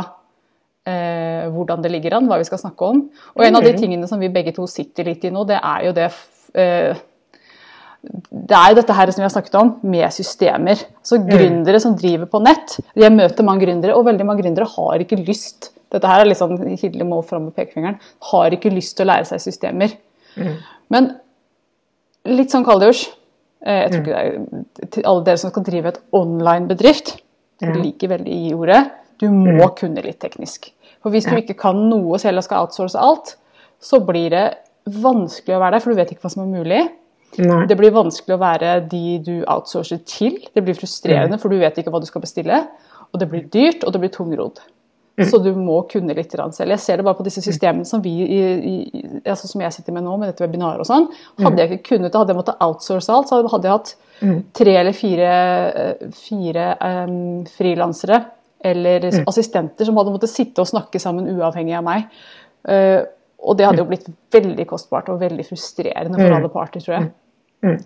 eh, 0.88 1.46
hvordan 1.52 1.82
det 1.84 1.92
ligger 1.92 2.18
an, 2.18 2.28
hva 2.30 2.38
vi 2.40 2.48
skal 2.48 2.60
snakke 2.62 2.90
om. 2.94 3.04
Og 3.36 3.44
en 3.46 3.56
av 3.58 3.64
de 3.66 3.72
tingene 3.78 4.08
som 4.10 4.20
vi 4.22 4.32
begge 4.32 4.54
to 4.56 4.66
sitter 4.70 5.04
litt 5.10 5.24
i 5.24 5.32
nå, 5.34 5.44
det 5.48 5.58
er 5.60 5.88
jo 5.88 5.96
det 5.96 6.10
eh, 6.58 7.02
det 8.02 8.56
er 8.58 8.72
jo 8.72 8.78
dette 8.80 8.94
her 8.98 9.10
som 9.14 9.22
vi 9.22 9.28
har 9.28 9.30
snakket 9.30 9.54
om, 9.60 9.68
med 9.86 10.10
systemer. 10.10 10.80
Så 11.06 11.20
Gründere 11.22 11.78
som 11.78 11.94
driver 11.94 12.26
på 12.26 12.40
nett. 12.42 12.80
Jeg 12.98 13.14
møter 13.14 13.46
mange 13.46 13.62
gründere, 13.62 13.94
og 13.94 14.08
veldig 14.08 14.26
mange 14.26 14.42
gründere 14.42 14.66
har 14.74 15.04
ikke 15.04 15.20
lyst 15.22 15.70
Dette 15.92 16.08
her 16.08 16.22
er 16.22 16.24
litt 16.24 16.40
sånn 16.40 16.56
Hilde 16.80 17.04
må 17.04 17.18
fram 17.22 17.50
med 17.50 17.54
pekefingeren. 17.54 17.98
Har 18.30 18.54
ikke 18.56 18.70
lyst 18.72 18.96
til 18.96 19.04
å 19.04 19.10
lære 19.10 19.26
seg 19.28 19.42
systemer. 19.44 19.92
Men 20.90 21.10
litt 22.24 22.50
sånn 22.54 22.64
kalddusj. 22.64 23.02
Eh, 23.66 23.82
Jeg 23.82 23.90
tror 23.92 24.00
ikke 24.00 24.14
det 24.14 24.22
er 24.22 24.88
til 24.96 25.06
alle 25.10 25.24
dere 25.26 25.42
som 25.42 25.52
skal 25.52 25.66
drive 25.66 25.92
et 25.92 26.00
online-bedrift. 26.16 27.12
Ja. 27.60 27.74
Liker 27.76 28.08
veldig 28.16 28.38
i 28.48 28.54
ordet. 28.56 28.80
Du 29.22 29.28
må 29.30 29.68
kunne 29.78 30.02
litt 30.02 30.18
teknisk. 30.22 30.72
For 31.02 31.14
hvis 31.14 31.28
du 31.28 31.36
ikke 31.38 31.58
kan 31.58 31.78
noe 31.90 32.18
selv 32.22 32.42
og 32.42 32.46
skal 32.46 32.66
outsource 32.66 32.98
alt, 32.98 33.36
så 33.82 34.00
blir 34.02 34.34
det 34.34 34.44
vanskelig 34.90 35.56
å 35.56 35.62
være 35.62 35.76
der, 35.76 35.84
for 35.84 35.92
du 35.92 36.00
vet 36.00 36.12
ikke 36.14 36.26
hva 36.26 36.32
som 36.34 36.44
er 36.44 36.50
mulig. 36.50 36.82
Nei. 37.40 37.62
Det 37.70 37.78
blir 37.78 37.94
vanskelig 37.94 38.36
å 38.36 38.42
være 38.42 38.74
de 38.90 39.16
du 39.24 39.34
outsourcer 39.50 40.02
til. 40.08 40.40
Det 40.52 40.64
blir 40.64 40.76
frustrerende, 40.78 41.38
for 41.40 41.52
du 41.52 41.62
vet 41.62 41.78
ikke 41.80 41.94
hva 41.94 42.02
du 42.02 42.08
skal 42.10 42.24
bestille. 42.24 42.60
Og 43.12 43.22
det 43.22 43.28
blir 43.30 43.46
dyrt, 43.52 43.86
og 43.86 43.94
det 43.94 44.02
blir 44.02 44.12
tungrodd. 44.14 44.62
Så 45.28 45.38
du 45.44 45.50
må 45.54 45.82
kunne 45.90 46.14
litt 46.16 46.32
selv. 46.32 46.72
Jeg 46.72 46.80
ser 46.80 46.98
det 46.98 47.04
bare 47.04 47.18
på 47.18 47.26
disse 47.26 47.42
systemene 47.44 47.84
som 47.86 48.00
vi 48.02 48.12
i, 48.24 48.38
i, 48.72 49.02
altså 49.28 49.50
som 49.50 49.60
jeg 49.60 49.74
sitter 49.76 49.94
med 49.94 50.06
nå, 50.06 50.16
med 50.18 50.32
dette 50.32 50.42
webinaret 50.42 50.82
og 50.82 50.88
sånn. 50.88 51.08
Hadde 51.42 51.60
jeg 51.60 51.76
ikke 51.76 51.90
kunnet 51.92 52.08
det, 52.08 52.18
hadde 52.18 52.32
jeg 52.32 52.40
måttet 52.40 52.62
outsource 52.64 53.12
alt, 53.12 53.28
så 53.28 53.42
hadde 53.44 53.68
jeg 53.68 53.76
hatt 53.76 53.92
tre 54.56 54.76
eller 54.80 54.96
fire, 54.96 55.34
eh, 55.82 56.14
fire 56.16 56.66
um, 56.80 57.44
frilansere 57.52 58.22
eller 58.64 59.08
assistenter 59.26 59.88
som 59.88 59.98
hadde 59.98 60.14
måttet 60.14 60.32
sitte 60.32 60.62
og 60.62 60.70
snakke 60.70 61.00
sammen 61.02 61.30
uavhengig 61.34 61.74
av 61.78 61.86
meg. 61.86 62.06
Uh, 62.68 63.02
og 63.42 63.58
det 63.58 63.66
hadde 63.66 63.82
jo 63.82 63.88
blitt 63.88 64.06
veldig 64.34 64.66
kostbart 64.70 65.10
og 65.10 65.22
veldig 65.22 65.44
frustrerende 65.48 66.14
for 66.14 66.36
alle 66.36 66.50
parter, 66.52 66.82
tror 66.84 66.94
jeg. 66.98 67.10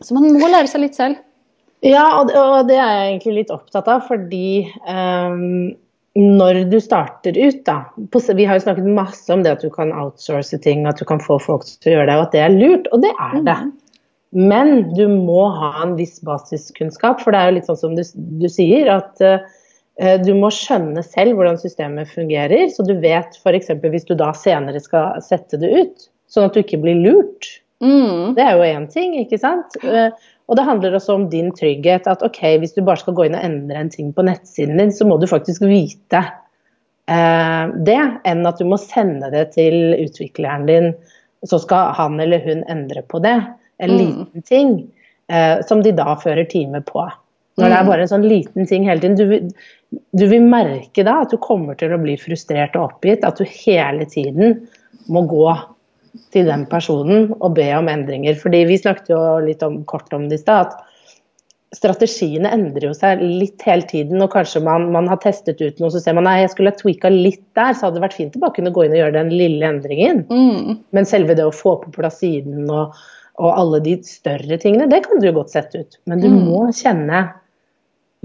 Så 0.04 0.16
man 0.16 0.28
må 0.36 0.50
lære 0.52 0.68
seg 0.68 0.82
litt 0.84 0.98
selv. 0.98 1.22
Ja, 1.84 2.04
og, 2.20 2.32
og 2.32 2.68
det 2.68 2.76
er 2.76 2.92
jeg 2.92 3.08
egentlig 3.14 3.34
litt 3.40 3.52
opptatt 3.52 3.88
av, 3.92 4.04
fordi 4.08 4.66
um, 4.88 5.74
når 6.16 6.62
du 6.72 6.78
starter 6.80 7.36
ut, 7.36 7.58
da 7.66 7.82
på, 8.12 8.22
Vi 8.38 8.46
har 8.48 8.56
jo 8.56 8.64
snakket 8.64 8.88
masse 8.96 9.32
om 9.32 9.42
det 9.44 9.52
at 9.58 9.64
du 9.64 9.68
kan 9.72 9.92
outsource 9.92 10.56
ting, 10.64 10.86
at 10.88 11.00
du 11.00 11.04
kan 11.08 11.20
få 11.20 11.36
folk 11.42 11.66
til 11.68 11.92
å 11.92 11.98
gjøre 11.98 12.08
det, 12.08 12.16
og 12.16 12.24
at 12.24 12.36
det 12.36 12.44
er 12.46 12.56
lurt, 12.56 12.88
og 12.92 13.04
det 13.04 13.12
er 13.12 13.42
det. 13.44 13.58
Men 14.36 14.72
du 14.96 15.04
må 15.12 15.46
ha 15.52 15.74
en 15.84 15.94
viss 15.98 16.18
basiskunnskap, 16.24 17.20
for 17.22 17.32
det 17.32 17.40
er 17.40 17.50
jo 17.50 17.56
litt 17.58 17.68
sånn 17.68 17.82
som 17.82 17.98
du, 17.98 18.02
du 18.40 18.48
sier, 18.52 18.88
at 18.96 19.22
eh, 19.24 19.44
du 19.96 20.34
må 20.36 20.50
skjønne 20.52 21.00
selv 21.06 21.38
hvordan 21.38 21.56
systemet 21.56 22.10
fungerer, 22.12 22.66
så 22.68 22.84
du 22.84 22.94
vet 23.00 23.38
f.eks. 23.40 23.70
hvis 23.80 24.04
du 24.04 24.14
da 24.14 24.32
senere 24.36 24.80
skal 24.84 25.22
sette 25.24 25.56
det 25.62 25.70
ut, 25.72 26.08
sånn 26.28 26.50
at 26.50 26.52
du 26.52 26.60
ikke 26.60 26.82
blir 26.82 26.98
lurt. 27.00 27.48
Mm. 27.80 28.34
Det 28.36 28.44
er 28.44 28.56
jo 28.58 28.66
én 28.66 28.84
ting, 28.92 29.14
ikke 29.22 29.38
sant. 29.40 29.76
Eh, 29.84 30.10
Og 30.48 30.54
det 30.54 30.62
handler 30.62 30.94
også 30.94 31.14
om 31.16 31.24
din 31.32 31.48
trygghet. 31.50 32.04
At 32.06 32.20
ok, 32.22 32.38
hvis 32.62 32.76
du 32.76 32.82
bare 32.86 33.00
skal 33.00 33.16
gå 33.18 33.24
inn 33.26 33.34
og 33.34 33.42
endre 33.42 33.80
en 33.82 33.88
ting 33.90 34.12
på 34.14 34.22
nettsiden 34.22 34.78
din, 34.78 34.92
så 34.94 35.02
må 35.08 35.16
du 35.18 35.26
faktisk 35.26 35.64
vite 35.66 36.20
eh, 37.08 37.64
det, 37.88 37.98
enn 38.24 38.46
at 38.46 38.60
du 38.60 38.64
må 38.70 38.78
sende 38.78 39.30
det 39.32 39.48
til 39.56 39.96
utvikleren 40.04 40.68
din, 40.68 40.92
så 41.46 41.58
skal 41.62 41.92
han 41.98 42.20
eller 42.22 42.44
hun 42.46 42.62
endre 42.70 43.02
på 43.10 43.18
det. 43.24 43.40
En 43.82 43.90
Mm. 43.90 43.98
liten 43.98 44.42
ting 44.46 44.70
eh, 45.28 45.58
som 45.66 45.82
de 45.82 45.90
da 45.92 46.14
fører 46.16 46.46
time 46.48 46.80
på. 46.86 47.08
Når 47.56 47.64
Mm. 47.64 47.70
det 47.72 47.78
er 47.78 47.84
bare 47.88 48.00
en 48.04 48.08
sånn 48.08 48.28
liten 48.28 48.66
ting 48.68 48.84
hele 48.84 49.00
tiden. 49.00 49.16
Du, 49.16 49.26
vil- 49.26 49.52
du 50.14 50.26
vil 50.28 50.42
merke 50.42 51.04
da 51.04 51.22
at 51.22 51.30
du 51.30 51.38
kommer 51.38 51.74
til 51.78 51.90
å 51.90 52.02
bli 52.02 52.16
frustrert 52.20 52.76
og 52.76 52.90
oppgitt. 52.90 53.24
At 53.24 53.38
du 53.38 53.44
hele 53.44 54.04
tiden 54.04 54.68
må 55.08 55.22
gå 55.28 55.54
til 56.32 56.44
den 56.46 56.66
personen 56.66 57.32
og 57.40 57.54
be 57.54 57.70
om 57.76 57.86
endringer. 57.88 58.34
Fordi 58.36 58.64
vi 58.66 58.76
snakket 58.76 59.08
jo 59.08 59.38
litt 59.46 59.62
om, 59.62 59.84
kort 59.84 60.12
om 60.12 60.28
det 60.28 60.38
i 60.40 60.42
stad, 60.42 60.66
at 60.66 60.82
strategiene 61.76 62.50
endrer 62.54 62.86
jo 62.88 62.92
seg 62.96 63.20
litt 63.20 63.62
hele 63.66 63.82
tiden. 63.88 64.20
Og 64.22 64.30
kanskje 64.32 64.62
man, 64.64 64.90
man 64.92 65.08
har 65.10 65.18
testet 65.22 65.60
ut 65.60 65.80
noe, 65.82 65.90
så 65.92 66.00
ser 66.02 66.16
man 66.16 66.24
nei, 66.28 66.38
jeg 66.44 66.50
skulle 66.54 66.72
ha 66.72 66.78
tweaka 66.78 67.10
litt 67.12 67.42
der, 67.58 67.72
så 67.76 67.86
hadde 67.88 67.98
det 68.00 68.04
vært 68.06 68.18
fint 68.20 68.36
å 68.38 68.42
bare 68.44 68.56
kunne 68.58 68.72
gå 68.76 68.84
inn 68.86 68.94
og 68.96 69.00
gjøre 69.02 69.16
den 69.18 69.32
lille 69.34 69.70
endringen. 69.72 70.22
Mm. 70.30 70.78
Men 70.96 71.08
selve 71.08 71.36
det 71.36 71.44
å 71.48 71.54
få 71.54 71.76
på 71.82 71.92
plass 71.96 72.20
siden 72.22 72.68
og, 72.70 72.94
og 73.42 73.50
alle 73.52 73.80
de 73.84 73.96
større 74.06 74.56
tingene, 74.62 74.88
det 74.88 75.02
kan 75.06 75.20
du 75.20 75.26
jo 75.28 75.34
godt 75.40 75.52
sette 75.56 75.82
ut. 75.82 75.98
Men 76.06 76.20
du 76.22 76.28
Mm. 76.30 76.46
må 76.48 76.62
kjenne 76.72 77.26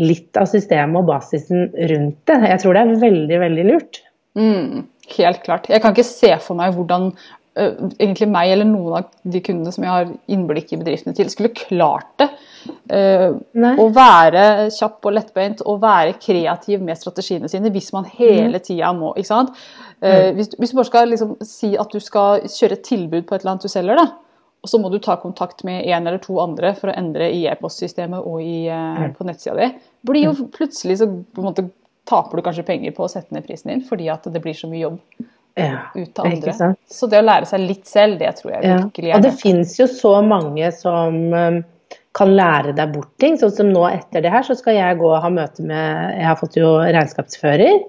litt 0.01 0.39
av 0.39 0.49
systemet 0.49 1.01
og 1.01 1.11
basisen 1.11 1.67
rundt 1.91 2.23
det. 2.29 2.39
Jeg 2.53 2.63
tror 2.63 2.77
det 2.77 2.81
er 2.81 3.03
veldig, 3.03 3.43
veldig 3.45 3.67
lurt. 3.67 4.01
Mm, 4.39 4.87
helt 5.17 5.45
klart. 5.45 5.69
Jeg 5.71 5.83
kan 5.83 5.93
ikke 5.95 6.07
se 6.07 6.31
for 6.41 6.57
meg 6.59 6.73
hvordan 6.75 7.09
uh, 7.11 7.73
egentlig 7.97 8.29
meg 8.31 8.53
eller 8.53 8.69
noen 8.69 9.01
av 9.01 9.11
de 9.33 9.43
kundene 9.43 9.73
som 9.75 9.85
jeg 9.85 9.93
har 9.93 10.11
innblikk 10.31 10.71
i 10.73 10.79
bedriftene 10.79 11.17
til, 11.17 11.29
skulle 11.33 11.53
klart 11.57 12.09
det. 12.21 12.31
Uh, 12.91 13.37
å 13.81 13.87
være 13.93 14.69
kjapp 14.73 15.07
og 15.09 15.15
lettbeint 15.17 15.63
og 15.65 15.81
være 15.83 16.17
kreativ 16.21 16.83
med 16.85 16.99
strategiene 16.99 17.49
sine 17.51 17.73
hvis 17.73 17.91
man 17.95 18.09
hele 18.17 18.61
tida 18.63 18.93
må. 18.97 19.13
ikke 19.15 19.33
sant? 19.33 19.55
Eh, 20.01 20.31
hvis, 20.33 20.49
hvis 20.57 20.71
du 20.71 20.79
bare 20.79 20.89
skal 20.89 21.11
liksom 21.11 21.33
si 21.45 21.75
at 21.77 21.91
du 21.93 22.01
skal 22.01 22.41
kjøre 22.49 22.79
et 22.79 22.87
tilbud 22.87 23.25
på 23.27 23.35
et 23.35 23.43
eller 23.43 23.53
annet 23.53 23.67
du 23.67 23.69
selger, 23.69 23.99
da, 23.99 24.07
og 24.61 24.69
så 24.69 24.77
må 24.77 24.91
du 24.93 24.99
ta 25.01 25.15
kontakt 25.17 25.63
med 25.65 25.87
en 25.89 26.07
eller 26.07 26.21
to 26.21 26.37
andre 26.41 26.75
for 26.77 26.91
å 26.91 26.97
endre 26.97 27.31
i 27.33 27.45
e-postsystemet 27.49 28.21
og 28.21 28.41
i, 28.45 28.67
eh, 28.69 29.07
på 29.17 29.25
nettsida 29.25 29.55
di, 29.57 29.69
blir 30.05 30.27
jo 30.27 30.47
plutselig 30.53 30.99
så 31.01 31.07
måte, 31.41 31.65
taper 32.09 32.37
du 32.37 32.45
kanskje 32.45 32.67
penger 32.67 32.93
på 32.97 33.07
å 33.07 33.09
sette 33.09 33.33
ned 33.33 33.47
prisen 33.47 33.73
din 33.73 33.83
fordi 33.87 34.09
at 34.13 34.29
det 34.29 34.41
blir 34.43 34.57
så 34.57 34.69
mye 34.69 34.85
jobb 34.85 34.99
Ja, 35.59 35.89
ut 35.95 36.13
til 36.15 36.23
andre. 36.23 36.75
Så 36.87 37.09
det 37.11 37.19
å 37.19 37.25
lære 37.25 37.49
seg 37.49 37.65
litt 37.65 37.89
selv, 37.89 38.21
det 38.21 38.29
tror 38.37 38.53
jeg 38.53 38.63
Ja. 38.63 38.77
virkelig 38.85 39.09
Og 39.11 39.17
er 39.17 39.25
det 39.25 39.33
fins 39.41 39.73
jo 39.79 39.87
så 39.91 40.13
mange 40.23 40.71
som 40.71 41.17
um, 41.33 41.57
kan 42.15 42.31
lære 42.31 42.71
deg 42.77 42.93
bort 42.93 43.11
ting. 43.19 43.35
Sånn 43.37 43.51
som 43.51 43.69
nå 43.69 43.83
etter 43.89 44.23
det 44.23 44.31
her, 44.31 44.45
så 44.47 44.55
skal 44.55 44.77
jeg 44.77 44.99
gå 45.01 45.09
og 45.09 45.21
ha 45.21 45.29
møte 45.29 45.63
med 45.63 46.15
Jeg 46.17 46.25
har 46.29 46.39
fått 46.39 46.55
jo 46.55 46.77
regnskapsfører. 46.79 47.83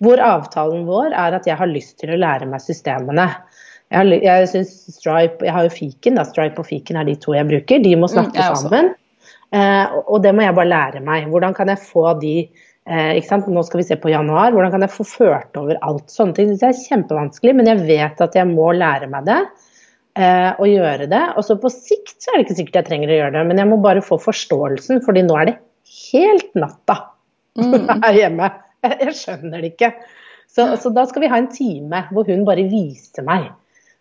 Hvor 0.00 0.22
avtalen 0.22 0.86
vår 0.86 1.12
er 1.12 1.34
at 1.40 1.46
jeg 1.50 1.58
har 1.58 1.66
lyst 1.66 1.98
til 1.98 2.14
å 2.14 2.20
lære 2.20 2.46
meg 2.46 2.62
systemene. 2.64 3.26
Jeg, 3.90 4.20
jeg 4.22 4.48
synes 4.52 4.72
Stripe, 4.94 5.44
jeg 5.46 5.54
har 5.54 5.66
jo 5.66 5.72
Fiken, 5.74 6.18
da. 6.18 6.24
Stripe 6.28 6.62
og 6.62 6.66
Fiken 6.68 6.98
er 7.00 7.08
de 7.08 7.16
to 7.18 7.34
jeg 7.34 7.48
bruker. 7.48 7.82
De 7.82 7.94
må 7.98 8.08
snakke 8.10 8.38
mm, 8.38 8.58
sammen. 8.62 8.90
Eh, 9.50 9.96
og- 10.06 10.20
det 10.22 10.34
må 10.36 10.44
jeg 10.46 10.54
bare 10.54 10.70
lære 10.70 11.00
meg. 11.02 11.26
Hvordan 11.32 11.56
kan 11.56 11.72
jeg 11.72 11.82
få 11.82 12.04
de 12.20 12.34
eh, 12.46 13.16
ikke 13.18 13.26
sant? 13.32 13.48
Nå 13.50 13.64
skal 13.66 13.82
vi 13.82 13.88
se 13.88 13.98
på 13.98 14.12
januar. 14.12 14.54
Hvordan 14.54 14.70
kan 14.76 14.86
jeg 14.86 14.94
få 14.94 15.06
ført 15.08 15.58
over 15.58 15.80
alt? 15.82 16.06
Sånne 16.12 16.36
ting 16.38 16.52
det 16.52 16.60
jeg 16.62 16.70
er 16.76 16.84
kjempevanskelig, 16.86 17.56
men 17.58 17.66
jeg 17.72 17.82
vet 17.88 18.22
at 18.22 18.38
jeg 18.38 18.46
må 18.52 18.70
lære 18.78 19.10
meg 19.10 19.26
det. 19.26 19.40
Eh, 20.18 20.50
og 20.58 20.66
gjøre 20.70 21.10
det. 21.10 21.24
Og 21.38 21.46
så 21.46 21.58
på 21.58 21.70
sikt 21.74 22.16
så 22.22 22.30
er 22.32 22.38
det 22.40 22.46
ikke 22.46 22.58
sikkert 22.62 22.80
jeg 22.80 22.88
trenger 22.92 23.10
å 23.10 23.18
gjøre 23.20 23.34
det, 23.38 23.44
men 23.50 23.62
jeg 23.62 23.70
må 23.70 23.80
bare 23.82 24.02
få 24.06 24.18
forståelsen, 24.22 25.02
fordi 25.06 25.22
nå 25.26 25.36
er 25.38 25.50
det 25.50 25.58
helt 26.12 26.54
natta 26.58 26.96
her 28.06 28.14
hjemme. 28.18 28.50
Jeg, 28.86 28.96
jeg 29.08 29.16
skjønner 29.18 29.62
det 29.62 29.74
ikke. 29.74 29.92
Så, 30.50 30.64
så 30.82 30.90
da 30.94 31.04
skal 31.06 31.22
vi 31.22 31.30
ha 31.30 31.38
en 31.38 31.50
time 31.54 32.04
hvor 32.14 32.26
hun 32.30 32.46
bare 32.46 32.64
viser 32.70 33.26
meg. 33.26 33.50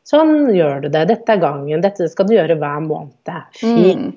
Sånn 0.09 0.49
gjør 0.55 0.85
du 0.85 0.89
det. 0.89 1.05
Dette 1.11 1.35
er 1.35 1.41
gangen. 1.41 1.83
Dette 1.85 2.07
skal 2.09 2.27
du 2.29 2.33
gjøre 2.33 2.57
hver 2.57 2.81
måned. 2.85 3.33
Fint. 3.59 4.09
Mm. 4.09 4.15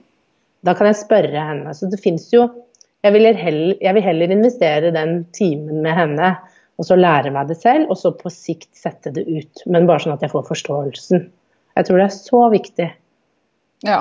Da 0.65 0.75
kan 0.79 0.89
jeg 0.89 1.01
spørre 1.03 1.47
henne. 1.51 1.75
Så 1.77 1.91
det 1.93 2.01
fins 2.01 2.31
jo 2.33 2.47
jeg 3.03 3.17
vil, 3.17 3.27
heller, 3.35 3.77
jeg 3.83 3.97
vil 3.97 4.05
heller 4.07 4.31
investere 4.31 4.93
den 4.95 5.25
timen 5.35 5.81
med 5.83 5.97
henne, 5.99 6.29
og 6.79 6.87
så 6.87 6.95
lære 6.95 7.33
meg 7.35 7.49
det 7.51 7.57
selv, 7.59 7.91
og 7.91 7.99
så 7.99 8.13
på 8.15 8.31
sikt 8.31 8.71
sette 8.79 9.11
det 9.15 9.25
ut. 9.27 9.63
Men 9.67 9.89
bare 9.89 10.05
sånn 10.05 10.15
at 10.15 10.23
jeg 10.23 10.31
får 10.31 10.47
forståelsen. 10.47 11.25
Jeg 11.75 11.89
tror 11.89 11.99
det 11.99 12.05
er 12.07 12.15
så 12.15 12.43
viktig. 12.53 12.87
Ja. 13.89 13.99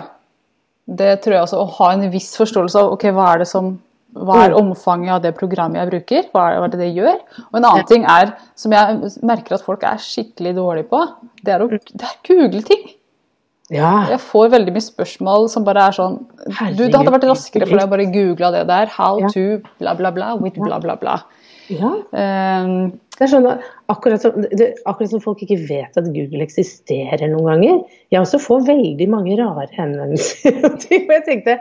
Det 0.85 1.15
tror 1.23 1.35
jeg 1.35 1.47
også. 1.47 1.63
Å 1.63 1.73
ha 1.79 1.89
en 1.95 2.05
viss 2.13 2.29
forståelse 2.37 2.83
av 2.83 2.93
ok, 2.93 3.07
hva 3.15 3.31
er 3.33 3.41
det 3.41 3.49
som 3.49 3.73
hva 4.11 4.41
er 4.45 4.55
omfanget 4.59 5.13
av 5.15 5.21
det 5.23 5.31
programmet 5.37 5.79
jeg 5.79 5.89
bruker? 5.91 6.25
Hva 6.33 6.47
er 6.57 6.71
det 6.73 6.79
det 6.81 6.89
gjør? 6.97 7.19
Og 7.49 7.59
en 7.59 7.67
annen 7.69 7.85
ting 7.87 8.03
er, 8.11 8.33
som 8.59 8.73
jeg 8.75 9.11
merker 9.23 9.55
at 9.55 9.63
folk 9.63 9.85
er 9.87 10.01
skikkelig 10.03 10.55
dårlige 10.57 10.89
på, 10.91 10.99
det 11.45 11.53
er 11.55 11.63
å 11.63 11.69
det 11.71 12.03
er 12.03 12.17
google 12.27 12.63
ting. 12.67 12.89
Ja. 13.71 13.91
Jeg 14.11 14.19
får 14.19 14.49
veldig 14.51 14.73
mye 14.75 14.83
spørsmål 14.83 15.45
som 15.51 15.63
bare 15.63 15.85
er 15.87 15.95
sånn 15.95 16.17
Du, 16.75 16.81
det 16.83 16.91
hadde 16.91 17.13
vært 17.13 17.29
raskere 17.29 17.69
for 17.69 17.79
deg 17.79 17.87
å 17.87 17.91
bare 17.93 18.09
google 18.11 18.49
det 18.57 18.65
der. 18.67 18.91
How 18.97 19.21
Ja. 19.21 19.29
to 19.31 19.61
bla, 19.79 19.93
bla, 19.95 20.11
bla 20.11 20.33
with 20.35 20.59
bla, 20.59 20.79
bla, 20.83 20.97
bla. 20.99 21.21
ja. 21.71 21.93
Um, 22.11 22.99
Det 23.15 23.27
er 23.27 23.31
sånn, 23.37 23.45
at 23.47 23.61
akkurat, 23.87 24.19
som, 24.23 24.33
det, 24.41 24.73
akkurat 24.83 25.11
som 25.11 25.21
folk 25.21 25.43
ikke 25.45 25.59
vet 25.69 25.95
at 25.99 26.07
Google 26.09 26.41
eksisterer 26.43 27.29
noen 27.29 27.47
ganger. 27.51 27.81
Jeg 28.09 28.19
også 28.19 28.39
får 28.41 28.63
veldig 28.65 29.07
mange 29.13 29.35
rare 29.37 29.67
henvendelser. 29.77 30.57
og 30.65 30.87
jeg 30.89 31.23
tenkte, 31.27 31.59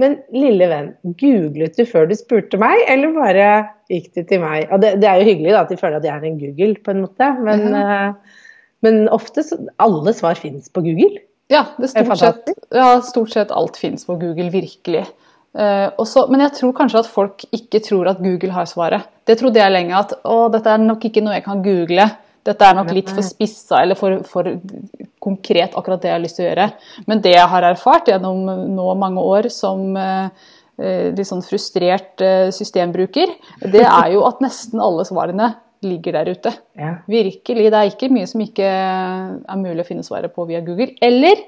men 0.00 0.16
lille 0.32 0.68
venn, 0.70 0.92
googlet 1.20 1.76
du 1.76 1.84
før 1.88 2.06
du 2.08 2.14
spurte 2.16 2.56
meg, 2.60 2.80
eller 2.88 3.12
bare 3.16 3.48
gikk 3.92 4.08
du 4.16 4.22
til 4.24 4.40
meg? 4.40 4.70
Og 4.72 4.80
det, 4.80 4.94
det 5.02 5.08
er 5.08 5.20
jo 5.20 5.28
hyggelig 5.28 5.52
da, 5.52 5.64
at 5.66 5.72
de 5.72 5.80
føler 5.80 5.98
at 5.98 6.06
jeg 6.08 6.14
er 6.14 6.28
en 6.30 6.38
Google, 6.40 6.76
på 6.80 6.94
en 6.94 7.02
måte. 7.04 7.28
Men, 7.44 7.66
eh, 7.76 8.38
men 8.86 9.02
ofte 9.12 9.44
så, 9.44 9.58
alle 9.84 10.14
svar 10.16 10.40
finnes 10.40 10.72
på 10.72 10.84
Google. 10.86 11.20
Ja, 11.52 11.66
det 11.76 11.90
Det 11.90 11.92
stort, 11.92 12.18
sett, 12.22 12.54
ja, 12.72 12.88
stort 13.04 13.34
sett 13.34 13.52
alt 13.52 13.76
finnes 13.76 14.08
på 14.08 14.16
Google, 14.16 14.48
virkelig. 14.54 15.04
Uh, 15.52 15.92
også, 16.00 16.24
men 16.32 16.40
jeg 16.40 16.54
tror 16.56 16.72
kanskje 16.72 17.02
at 17.02 17.08
folk 17.12 17.42
ikke 17.52 17.82
tror 17.84 18.08
at 18.08 18.22
Google 18.24 18.54
har 18.54 18.64
svaret. 18.70 19.04
Det 19.28 19.36
trodde 19.36 19.60
jeg 19.60 19.74
lenge, 19.74 19.92
at 19.98 20.14
å, 20.24 20.46
dette 20.52 20.72
er 20.72 20.80
nok 20.80 21.04
ikke 21.04 21.20
noe 21.20 21.36
jeg 21.36 21.44
kan 21.44 21.60
google. 21.64 22.06
Dette 22.44 22.66
er 22.66 22.74
nok 22.74 22.90
litt 22.90 23.10
for 23.14 23.22
spissa 23.22 23.82
eller 23.84 23.94
for, 23.98 24.18
for 24.26 24.48
konkret, 25.22 25.76
akkurat 25.78 26.02
det 26.02 26.10
jeg 26.10 26.16
har 26.16 26.24
lyst 26.24 26.38
til 26.40 26.46
å 26.46 26.48
gjøre. 26.50 26.66
Men 27.06 27.20
det 27.22 27.36
jeg 27.36 27.48
har 27.54 27.66
erfart 27.68 28.10
gjennom 28.10 28.40
nå 28.74 28.86
mange 28.98 29.22
år 29.22 29.46
som 29.54 29.96
eh, 29.96 30.26
eh, 30.82 31.10
litt 31.14 31.28
sånn 31.28 31.44
frustrert 31.46 32.20
eh, 32.24 32.48
systembruker, 32.54 33.30
det 33.62 33.84
er 34.02 34.14
jo 34.16 34.24
at 34.26 34.42
nesten 34.42 34.82
alle 34.82 35.06
svarene 35.06 35.52
ligger 35.86 36.14
der 36.18 36.30
ute. 36.34 36.52
Ja. 36.78 36.92
Virkelig. 37.10 37.70
Det 37.70 37.78
er 37.78 37.88
ikke 37.90 38.10
mye 38.14 38.26
som 38.30 38.42
ikke 38.44 38.66
er 38.66 39.58
mulig 39.58 39.82
å 39.82 39.88
finne 39.88 40.04
svaret 40.06 40.34
på 40.34 40.44
via 40.50 40.60
Google. 40.62 40.92
Eller 41.02 41.40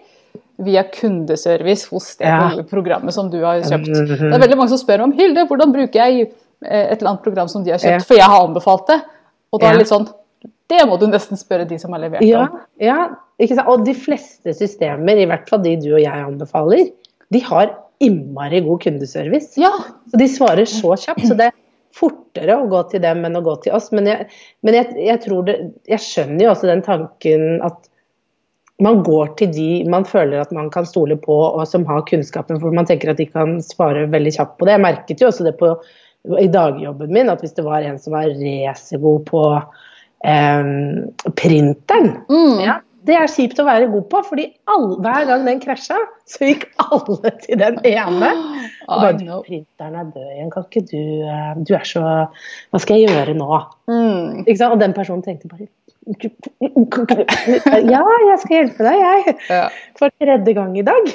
via 0.62 0.82
kundeservice 0.90 1.88
hos 1.90 2.12
det 2.18 2.26
Ja. 2.30 2.48
programmet 2.70 3.14
som 3.14 3.30
du 3.30 3.40
har 3.42 3.62
kjøpt. 3.62 3.90
Mhm. 3.90 4.18
Det 4.30 4.34
er 4.34 4.42
veldig 4.46 4.56
mange 4.58 4.70
som 4.74 4.78
spør 4.78 5.02
om 5.06 5.12
Hilde, 5.18 5.46
hvordan 5.50 5.74
bruker 5.74 5.98
jeg 6.02 6.28
eh, 6.62 6.92
et 6.92 7.00
eller 7.00 7.12
annet 7.16 7.22
program 7.26 7.48
som 7.50 7.64
de 7.66 7.70
har 7.74 7.78
kjøpt, 7.82 8.02
Ja. 8.02 8.06
for 8.06 8.14
jeg 8.14 8.30
har 8.30 8.46
anbefalt 8.46 8.86
det. 8.86 9.00
Og 9.52 9.60
da 9.60 9.66
er 9.68 9.72
det 9.74 9.84
litt 9.84 9.90
sånn 9.90 10.06
Det 10.72 10.80
må 10.88 10.96
du 11.00 11.06
nesten 11.10 11.38
spørre 11.38 11.66
de 11.68 11.78
som 11.80 11.92
har 11.94 12.02
levert 12.06 12.24
Ja, 12.24 12.46
om. 12.48 12.60
ja, 12.82 12.98
ikke 13.42 13.58
sant? 13.58 13.68
Og 13.70 13.84
de 13.86 13.94
fleste 13.96 14.54
systemer, 14.56 15.20
i 15.20 15.26
hvert 15.28 15.48
fall 15.50 15.62
de 15.64 15.76
du 15.82 15.90
og 15.92 16.02
jeg 16.02 16.28
anbefaler, 16.28 16.88
de 17.34 17.42
har 17.44 17.74
innmari 18.04 18.62
god 18.64 18.82
kundeservice. 18.84 19.54
Ja. 19.60 19.72
Så 20.10 20.20
de 20.20 20.28
svarer 20.30 20.68
så 20.68 20.96
kjapt. 20.98 21.26
Så 21.28 21.36
det 21.38 21.50
er 21.50 21.56
fortere 21.94 22.56
å 22.58 22.68
gå 22.70 22.80
til 22.90 23.02
dem 23.04 23.22
enn 23.26 23.38
å 23.38 23.44
gå 23.44 23.54
til 23.64 23.76
oss. 23.76 23.90
Men 23.94 24.08
jeg, 24.10 24.28
men 24.66 24.78
jeg, 24.80 24.94
jeg 25.06 25.20
tror 25.22 25.44
det 25.46 25.58
Jeg 25.90 26.02
skjønner 26.02 26.46
jo 26.46 26.54
også 26.54 26.70
den 26.70 26.82
tanken 26.86 27.60
at 27.64 27.90
man 28.82 29.04
går 29.06 29.36
til 29.38 29.52
de 29.54 29.68
man 29.86 30.02
føler 30.08 30.40
at 30.42 30.50
man 30.54 30.66
kan 30.74 30.86
stole 30.88 31.14
på 31.22 31.34
og 31.46 31.62
som 31.70 31.84
har 31.86 32.02
kunnskapen, 32.08 32.58
for 32.58 32.74
man 32.74 32.88
tenker 32.88 33.12
at 33.12 33.20
de 33.20 33.28
kan 33.30 33.60
svare 33.62 34.08
veldig 34.10 34.32
kjapt 34.34 34.56
på 34.58 34.66
det. 34.66 34.74
Jeg 34.74 34.82
merket 34.82 35.22
jo 35.22 35.28
også 35.30 35.46
det 35.46 35.54
på, 35.60 35.70
i 36.42 36.48
dagjobben 36.50 37.12
min, 37.14 37.30
at 37.30 37.44
hvis 37.44 37.54
det 37.54 37.62
var 37.66 37.86
en 37.86 38.00
som 38.02 38.16
var 38.16 38.32
racergod 38.34 39.28
på 39.30 39.44
eh, 40.24 40.66
printeren 41.38 42.16
Mm. 42.28 42.58
ja, 42.64 42.80
Det 43.04 43.12
er 43.20 43.28
kjipt 43.28 43.58
å 43.60 43.66
være 43.68 43.90
god 43.92 44.06
på, 44.08 44.20
fordi 44.30 44.46
all, 44.72 44.94
hver 45.04 45.26
gang 45.28 45.42
den 45.44 45.58
krasja, 45.60 45.98
så 46.24 46.48
gikk 46.48 46.70
alle 46.80 47.34
til 47.42 47.58
den 47.60 47.76
ene. 47.84 48.30
Og 48.88 49.00
bare, 49.02 49.18
du, 49.20 49.28
printeren 49.44 49.98
er 50.00 50.08
død 50.14 50.30
igjen, 50.32 50.50
kan 50.52 50.64
ikke 50.64 50.84
du 50.88 51.00
eh, 51.28 51.52
Du 51.64 51.74
er 51.76 51.84
så 51.88 52.02
Hva 52.04 52.80
skal 52.80 53.00
jeg 53.00 53.12
gjøre 53.12 53.36
nå? 53.36 53.60
Mm. 53.92 54.44
Ikke 54.46 54.58
sant? 54.60 54.72
Og 54.72 54.80
den 54.80 54.96
personen 54.96 55.24
tenkte 55.24 55.48
bare 55.52 55.68
Ja, 57.94 58.02
jeg 58.28 58.38
skal 58.42 58.56
hjelpe 58.58 58.84
deg, 58.86 58.98
jeg. 59.00 59.36
Ja. 59.48 59.62
For 59.98 60.12
tredje 60.20 60.54
gang 60.56 60.74
i 60.76 60.84
dag. 60.84 61.06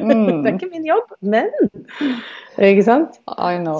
Mm. 0.00 0.44
Det 0.44 0.50
er 0.50 0.54
ikke 0.54 0.70
min 0.70 0.86
jobb, 0.88 1.12
men 1.24 1.50
Ikke 2.60 2.84
sant? 2.86 3.18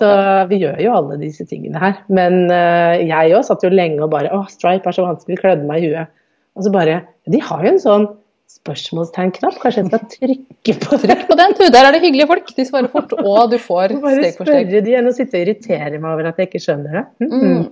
Så 0.00 0.10
vi 0.50 0.60
gjør 0.64 0.80
jo 0.82 0.96
alle 0.98 1.18
disse 1.22 1.46
tingene 1.48 1.80
her. 1.80 2.02
Men 2.12 2.50
eh, 2.52 3.04
jeg 3.06 3.34
òg 3.36 3.46
satt 3.48 3.64
jo 3.64 3.72
lenge 3.72 4.02
og 4.04 4.12
bare 4.14 4.32
Å, 4.34 4.44
Stripe 4.52 4.90
er 4.90 4.96
så 4.96 5.06
vanskelig, 5.06 5.40
klødde 5.40 5.68
meg 5.68 5.84
i 5.84 5.92
huet. 5.92 6.12
Og 6.54 6.66
så 6.66 6.74
bare 6.74 7.00
De 7.30 7.40
har 7.42 7.64
jo 7.64 7.74
en 7.74 7.82
sånn 7.82 8.06
spørsmålstegnknapp, 8.54 9.56
kanskje 9.60 9.82
jeg 9.82 9.88
skal 9.88 10.02
trykke 10.12 10.74
på 10.84 10.98
det? 11.00 11.08
Trykk 11.08 11.24
på 11.30 11.36
den, 11.40 11.54
du. 11.58 11.64
Der 11.74 11.88
er 11.88 11.96
det 11.96 12.02
hyggelige 12.04 12.28
folk. 12.30 12.50
De 12.56 12.66
svarer 12.68 12.90
fort, 12.92 13.14
og 13.16 13.50
du 13.52 13.56
får 13.60 13.96
steg 13.96 14.36
for 14.36 14.46
steg. 14.48 14.68
spørre 14.68 14.82
de 14.84 14.98
enn 15.00 15.08
å 15.10 15.14
sitte 15.16 15.40
og 15.40 15.46
irritere 15.46 15.98
meg 15.98 16.10
over 16.12 16.28
at 16.30 16.38
jeg 16.40 16.50
ikke 16.50 16.62
skjønner 16.62 17.00
det. 17.00 17.04
Mm. 17.24 17.34
Mm. 17.34 17.64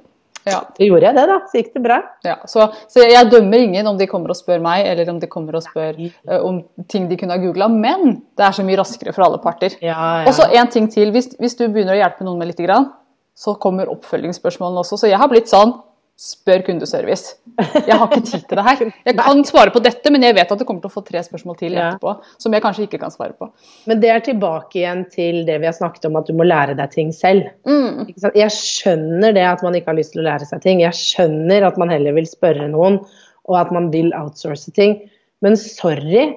Ja, 0.48 0.60
Så 0.76 0.86
gjorde 0.88 1.06
jeg 1.06 1.14
det, 1.14 1.26
da. 1.30 1.36
Så 1.50 1.60
gikk 1.60 1.72
det 1.76 1.82
bra. 1.84 1.98
ja. 2.26 2.36
Så, 2.50 2.66
så 2.90 3.04
jeg 3.06 3.30
dømmer 3.30 3.62
ingen 3.62 3.86
om 3.86 3.98
de 3.98 4.08
kommer 4.10 4.32
og 4.34 4.38
spør 4.38 4.62
meg, 4.64 4.86
eller 4.90 5.10
om 5.12 5.20
de 5.22 5.28
kommer 5.30 5.54
og 5.58 5.62
spør 5.62 6.00
uh, 6.02 6.40
om 6.42 6.62
ting 6.90 7.06
de 7.10 7.18
kunne 7.20 7.36
ha 7.36 7.42
googla, 7.42 7.68
men 7.70 8.16
det 8.38 8.46
er 8.48 8.56
så 8.56 8.64
mye 8.66 8.80
raskere 8.80 9.14
for 9.14 9.26
alle 9.26 9.38
parter. 9.44 9.76
Ja, 9.84 10.24
Og 10.26 10.34
så 10.34 10.48
en 10.50 10.72
ting 10.72 10.90
til. 10.90 11.12
Hvis, 11.14 11.30
hvis 11.38 11.54
du 11.58 11.68
begynner 11.68 11.94
å 11.94 12.00
hjelpe 12.00 12.26
noen 12.26 12.42
med 12.42 12.50
lite 12.50 12.66
grann, 12.66 12.90
så 13.38 13.54
kommer 13.60 13.88
oppfølgingsspørsmålene 13.92 14.82
også. 14.82 14.98
Så 15.00 15.08
jeg 15.10 15.18
har 15.22 15.30
blitt 15.30 15.48
sånn 15.50 15.76
Spør 16.22 16.60
kundeservice. 16.62 17.32
Jeg 17.88 17.96
har 17.98 18.04
ikke 18.06 18.20
tid 18.28 18.44
til 18.46 18.58
det 18.58 18.62
her. 18.62 18.82
Jeg 19.08 19.16
kan 19.18 19.40
svare 19.48 19.72
på 19.74 19.80
dette, 19.82 20.10
men 20.14 20.22
jeg 20.22 20.36
vet 20.36 20.52
at 20.54 20.60
du 20.60 20.62
kommer 20.68 20.84
til 20.84 20.92
å 20.92 20.94
få 20.94 21.02
tre 21.06 21.18
spørsmål 21.26 21.56
til 21.58 21.74
etterpå 21.74 22.12
som 22.44 22.54
jeg 22.54 22.62
kanskje 22.62 22.84
ikke 22.86 23.00
kan 23.02 23.10
svare 23.10 23.34
på. 23.34 23.48
Men 23.90 23.98
det 24.04 24.12
er 24.12 24.22
tilbake 24.28 24.78
igjen 24.78 25.02
til 25.10 25.40
det 25.48 25.56
vi 25.58 25.66
har 25.66 25.74
snakket 25.74 26.06
om, 26.06 26.20
at 26.20 26.30
du 26.30 26.36
må 26.38 26.46
lære 26.46 26.76
deg 26.78 26.94
ting 26.94 27.10
selv. 27.16 27.50
Mm. 27.66 28.12
Jeg 28.38 28.54
skjønner 28.54 29.34
det 29.34 29.48
at 29.48 29.66
man 29.66 29.74
ikke 29.74 29.90
har 29.90 29.98
lyst 29.98 30.14
til 30.14 30.22
å 30.22 30.28
lære 30.28 30.46
seg 30.46 30.62
ting. 30.62 30.84
Jeg 30.84 31.00
skjønner 31.00 31.66
at 31.66 31.82
man 31.82 31.90
heller 31.90 32.14
vil 32.14 32.30
spørre 32.30 32.70
noen, 32.70 33.02
og 33.50 33.58
at 33.58 33.74
man 33.74 33.90
vil 33.90 34.14
outsource 34.14 34.70
ting. 34.78 35.00
Men 35.42 35.58
sorry, 35.58 36.36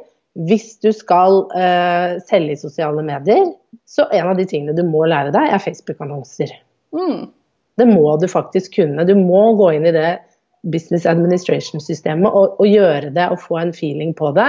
hvis 0.50 0.80
du 0.82 0.90
skal 0.98 1.44
uh, 1.54 2.18
selge 2.26 2.58
i 2.58 2.62
sosiale 2.66 3.06
medier, 3.06 3.54
så 3.86 4.10
en 4.10 4.34
av 4.34 4.42
de 4.42 4.50
tingene 4.50 4.74
du 4.74 4.82
må 4.88 5.06
lære 5.14 5.30
deg, 5.36 5.46
er 5.46 5.62
Facebook-annonser. 5.62 6.58
Mm. 6.96 7.28
Det 7.80 7.88
må 7.90 8.16
du 8.22 8.28
faktisk 8.32 8.78
kunne. 8.80 9.06
Du 9.08 9.16
må 9.20 9.50
gå 9.60 9.74
inn 9.76 9.86
i 9.90 9.94
det 9.96 10.16
business 10.66 11.06
administration-systemet 11.10 12.32
og, 12.32 12.58
og 12.62 12.68
gjøre 12.70 13.12
det 13.14 13.28
og 13.32 13.42
få 13.44 13.60
en 13.62 13.74
feeling 13.76 14.16
på 14.18 14.32
det. 14.38 14.48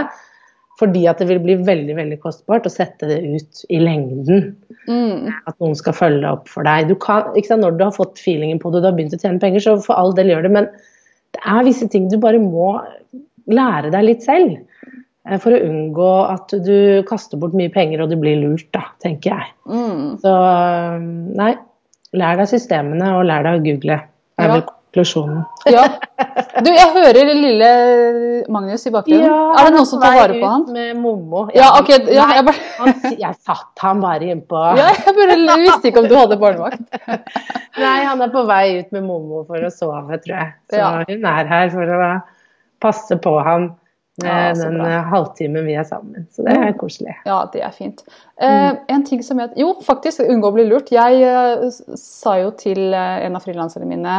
Fordi 0.77 1.07
at 1.09 1.21
det 1.23 1.31
vil 1.31 1.41
bli 1.41 1.55
veldig 1.65 1.95
veldig 1.97 2.19
kostbart 2.21 2.67
å 2.69 2.73
sette 2.73 3.09
det 3.09 3.23
ut 3.25 3.63
i 3.73 3.79
lengden. 3.81 4.51
Mm. 4.85 5.31
At 5.49 5.57
noen 5.63 5.77
skal 5.79 5.97
følge 5.97 6.33
opp 6.37 6.51
for 6.53 6.69
deg. 6.69 6.91
Du 6.91 6.99
kan, 7.01 7.31
ikke 7.33 7.55
sant, 7.55 7.65
når 7.65 7.79
du 7.79 7.87
har 7.87 7.95
fått 7.97 8.21
feelingen 8.21 8.61
på 8.61 8.71
det 8.71 8.83
og 8.83 8.85
du 8.85 8.91
har 8.91 8.99
begynt 8.99 9.17
å 9.17 9.21
tjene 9.23 9.41
penger, 9.41 9.65
så 9.65 9.79
for 9.81 9.97
all 9.97 10.13
del 10.17 10.35
gjør 10.35 10.45
det. 10.45 10.53
Men 10.59 10.69
det 11.37 11.41
er 11.49 11.65
visse 11.67 11.89
ting 11.93 12.11
du 12.13 12.19
bare 12.21 12.41
må 12.43 12.75
lære 13.49 13.93
deg 13.95 14.05
litt 14.05 14.27
selv. 14.27 14.59
eh, 15.25 15.39
For 15.41 15.57
å 15.57 15.63
unngå 15.65 16.11
at 16.29 16.53
du 16.67 16.77
kaster 17.09 17.41
bort 17.41 17.57
mye 17.57 17.73
penger 17.73 18.05
og 18.05 18.13
du 18.13 18.19
blir 18.21 18.37
lurt, 18.45 18.69
da, 18.77 18.85
tenker 19.05 19.33
jeg. 19.33 19.55
Mm. 19.65 20.21
Så 20.21 20.35
nei, 21.41 21.55
lær 22.17 22.39
deg 22.41 22.49
systemene 22.51 23.13
og 23.19 23.27
lær 23.29 23.45
deg 23.47 23.61
å 23.61 23.65
google. 23.67 24.01
Det 24.37 24.45
er 24.45 24.49
Ja. 24.49 24.55
vel 24.57 24.65
konklusjonen. 24.71 25.45
Ja. 25.77 25.83
Du, 26.65 26.71
jeg 26.73 26.89
hører 26.95 27.29
lille 27.37 27.69
Magnus 28.53 28.87
i 28.89 28.91
bakgrunnen. 28.95 29.27
er 29.59 29.67
det 29.67 29.73
noen 29.75 29.87
som 29.89 30.01
tar 30.01 30.15
vare 30.17 30.37
på 30.41 30.49
han? 30.49 30.63
Med 30.73 30.97
Mommo. 30.97 31.43
Ja, 31.57 31.67
ok. 31.81 31.91
Ja, 32.09 32.29
jeg, 32.39 32.45
bare, 32.47 32.63
han, 32.79 32.95
jeg 33.21 33.35
satt 33.45 33.83
han 33.85 34.01
bare 34.01 34.31
innpå 34.33 34.63
ja, 34.79 34.87
jeg 34.95 35.17
bare 35.19 35.57
visste 35.61 35.91
ikke 35.91 36.01
om 36.05 36.09
du 36.09 36.15
hadde 36.17 36.39
barnevakt. 36.41 36.81
Nei, 37.83 37.99
han 38.09 38.23
er 38.25 38.33
på 38.33 38.45
vei 38.49 38.79
ut 38.81 38.95
med 38.97 39.05
Mommo 39.05 39.43
for 39.49 39.67
å 39.69 39.73
sove, 39.75 40.17
tror 40.25 40.37
jeg. 40.39 40.55
Så 40.73 40.81
Ja. 40.81 40.89
hun 41.11 41.29
er 41.33 41.51
her 41.53 41.69
for 41.75 41.93
å 41.99 42.09
passe 42.81 43.19
på 43.21 43.35
med 43.45 43.69
Ja, 44.25 44.55
den 44.57 44.79
bra. 44.79 44.89
eh, 44.89 45.09
halvtimen 45.13 45.67
vi 45.69 45.75
er 45.77 45.85
sammen. 45.85 46.27
Så 46.33 46.45
det 46.47 46.55
er 46.57 46.73
koselig. 46.79 47.17
Ja, 47.29 47.43
det 47.53 47.61
er 47.67 47.75
fint. 47.75 48.03
Eh, 48.41 48.73
en 48.89 49.05
ting 49.05 49.23
som 49.23 49.41
jeg 49.43 49.53
Jo, 49.61 49.75
faktisk, 49.85 50.23
unngå 50.25 50.49
å 50.49 50.57
bli 50.57 50.65
lurt. 50.69 50.93
Jeg 50.95 51.23
eh, 51.23 51.67
sa 52.01 52.39
jo 52.41 52.51
til 52.57 52.95
eh, 52.95 53.27
en 53.27 53.37
av 53.37 53.45
frilanserne 53.45 53.89
mine 53.89 54.17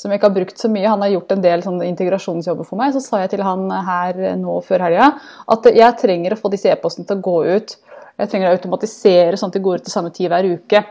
som 0.00 0.10
jeg 0.10 0.18
ikke 0.20 0.30
har 0.30 0.36
brukt 0.38 0.58
så 0.62 0.70
mye, 0.72 0.88
han 0.88 1.02
har 1.04 1.12
gjort 1.12 1.32
en 1.34 1.42
del 1.44 1.62
sånn, 1.62 1.82
integrasjonsjobber 1.84 2.64
for 2.64 2.80
meg, 2.80 2.94
så 2.94 3.02
sa 3.04 3.20
jeg 3.20 3.34
til 3.34 3.42
han 3.44 3.66
her 3.70 4.18
eh, 4.18 4.36
nå 4.40 4.56
før 4.66 4.86
helga 4.88 5.12
at 5.54 5.70
jeg 5.76 5.98
trenger 6.00 6.34
å 6.34 6.40
få 6.40 6.50
disse 6.52 6.72
e-postene 6.72 7.06
til 7.06 7.20
å 7.20 7.24
gå 7.26 7.36
ut. 7.58 7.76
Jeg 8.20 8.32
trenger 8.32 8.50
å 8.50 8.56
automatisere 8.56 9.38
sånn 9.38 9.52
at 9.52 9.58
de 9.58 9.64
går 9.64 9.80
ut 9.80 9.86
til 9.88 9.94
samme 9.94 10.10
tid 10.16 10.30
hver 10.32 10.48
uke. 10.56 10.82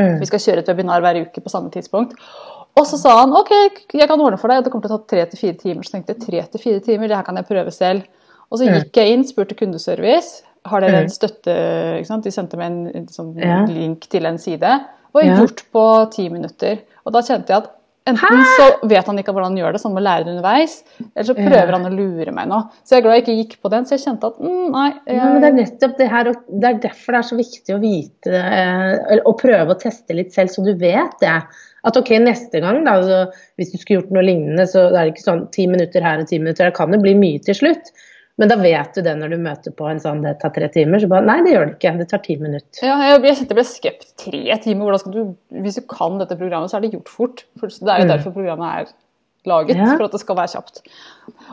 Vi 0.00 0.26
skal 0.28 0.40
kjøre 0.40 0.62
et 0.62 0.68
webinar 0.70 1.02
hver 1.02 1.18
uke 1.24 1.42
på 1.42 1.50
samme 1.50 1.68
tidspunkt. 1.74 2.12
Og 2.80 2.86
så 2.88 2.96
sa 2.96 3.16
han 3.20 3.32
ok, 3.36 3.50
jeg 3.92 4.08
kan 4.08 4.20
ordne 4.24 4.38
for 4.40 4.48
deg, 4.48 4.62
det 4.64 4.72
kommer 4.72 4.86
til 4.88 4.94
å 4.96 5.00
ta 5.02 5.10
tre 5.12 5.24
til 5.28 5.38
fire 5.42 5.58
timer. 5.60 5.84
Så 5.84 5.92
tenkte 5.96 6.14
jeg 6.16 6.22
tre 6.24 6.44
til 6.54 6.62
fire 6.62 6.80
timer, 6.86 7.08
det 7.10 7.16
her 7.18 7.26
kan 7.26 7.36
jeg 7.36 7.48
prøve 7.50 7.72
selv. 7.74 8.06
Og 8.50 8.58
så 8.58 8.66
gikk 8.80 8.96
jeg 8.96 9.12
inn, 9.14 9.24
spurte 9.28 9.54
kundeservice. 9.58 10.42
Har 10.66 10.80
dere 10.84 11.02
en 11.04 11.12
støtte 11.12 11.52
ikke 12.00 12.08
sant? 12.08 12.24
De 12.24 12.32
sendte 12.34 12.56
meg 12.60 12.70
en, 12.72 12.80
en 13.02 13.06
sånn 13.08 13.30
link 13.72 14.08
til 14.12 14.26
en 14.26 14.38
side. 14.38 14.72
Og 15.14 15.22
Ja. 15.24 15.36
gjort 15.40 15.62
på 15.72 15.84
ti 16.12 16.28
minutter. 16.28 16.80
Og 17.06 17.12
da 17.12 17.20
kjente 17.22 17.48
jeg 17.52 17.62
at 17.64 17.70
enten 18.10 18.42
så 18.58 18.66
vet 18.90 19.06
han 19.10 19.18
ikke 19.22 19.32
hvordan 19.34 19.50
han 19.52 19.60
gjør 19.60 19.76
det, 19.76 19.80
så 19.82 19.88
han 19.88 19.96
må 19.96 20.02
lære 20.04 20.26
det 20.26 20.34
underveis. 20.34 20.74
Eller 21.14 21.28
så 21.30 21.36
prøver 21.38 21.70
Ja. 21.70 21.78
han 21.78 21.88
å 21.88 21.94
lure 21.94 22.34
meg 22.36 22.50
nå. 22.50 22.60
Så 22.84 22.96
jeg 22.96 23.00
er 23.00 23.06
glad 23.06 23.16
jeg 23.18 23.24
ikke 23.24 23.38
gikk 23.40 23.56
på 23.64 23.72
den. 23.72 23.86
Så 23.88 23.96
jeg 23.96 24.04
kjente 24.04 24.30
at 24.30 24.42
mm, 24.42 24.66
nei. 24.74 24.90
Ja, 25.14 25.30
men 25.30 25.40
det 25.44 25.50
er 25.50 25.58
nettopp 25.62 25.96
det 25.98 26.10
her, 26.12 26.30
og 26.32 26.44
det 26.50 26.68
er 26.70 26.78
derfor 26.86 27.16
det 27.16 27.22
er 27.22 27.28
så 27.30 27.40
viktig 27.40 27.76
å 27.76 27.80
vite 27.82 28.36
eh, 28.36 28.92
eller 29.10 29.26
å 29.28 29.34
prøve 29.40 29.74
å 29.74 29.80
teste 29.80 30.16
litt 30.18 30.34
selv, 30.36 30.52
så 30.54 30.64
du 30.66 30.74
vet 30.80 31.16
det. 31.24 31.38
At 31.88 31.96
ok, 31.96 32.10
neste 32.20 32.60
gang, 32.60 32.82
da, 32.84 32.98
så, 33.00 33.18
hvis 33.56 33.70
du 33.72 33.78
skulle 33.80 34.02
gjort 34.02 34.10
noe 34.12 34.26
lignende, 34.26 34.66
så 34.68 34.90
er 34.90 34.98
det 35.06 35.14
ikke 35.14 35.24
sånn 35.30 35.46
ti 35.54 35.64
minutter 35.70 36.04
her 36.04 36.20
og 36.20 36.28
ti 36.28 36.36
minutter 36.42 36.66
der. 36.66 36.74
Det 36.74 36.76
kan 36.76 36.92
jo 36.92 37.00
bli 37.00 37.14
mye 37.16 37.40
til 37.46 37.56
slutt. 37.56 37.88
Men 38.40 38.48
da 38.48 38.56
vet 38.56 38.94
du 38.96 39.02
det 39.04 39.12
når 39.20 39.34
du 39.34 39.36
møter 39.44 39.74
på 39.76 39.88
en 39.90 40.00
sånn 40.00 40.22
det 40.24 40.38
tar 40.40 40.52
tre 40.54 40.68
timer. 40.72 41.02
Så 41.02 41.10
bare 41.12 41.26
nei, 41.28 41.38
det 41.44 41.52
gjør 41.52 41.66
det 41.68 41.74
ikke. 41.76 41.92
Det 42.00 42.08
tar 42.08 42.22
ti 42.24 42.36
minutter. 42.40 42.80
ja, 42.86 42.96
jeg, 43.10 43.20
jeg 43.28 43.36
kjente 43.36 43.52
jeg 43.52 43.58
ble 43.60 43.66
skept 43.68 44.08
Tre 44.24 44.56
timer, 44.64 44.96
du 45.12 45.20
Hvis 45.60 45.76
du 45.76 45.84
kan 45.90 46.16
dette 46.22 46.38
programmet, 46.40 46.72
så 46.72 46.78
er 46.78 46.86
det 46.86 46.94
gjort 46.96 47.12
fort. 47.12 47.44
For 47.60 47.68
det 47.68 47.92
er 47.92 48.00
jo 48.00 48.08
Mm. 48.08 48.12
derfor 48.14 48.32
programmet 48.32 48.66
er 48.80 48.92
laget, 49.46 49.76
Ja. 49.76 49.96
for 49.96 50.04
at 50.04 50.12
det 50.12 50.20
skal 50.20 50.36
være 50.36 50.52
kjapt. 50.54 50.80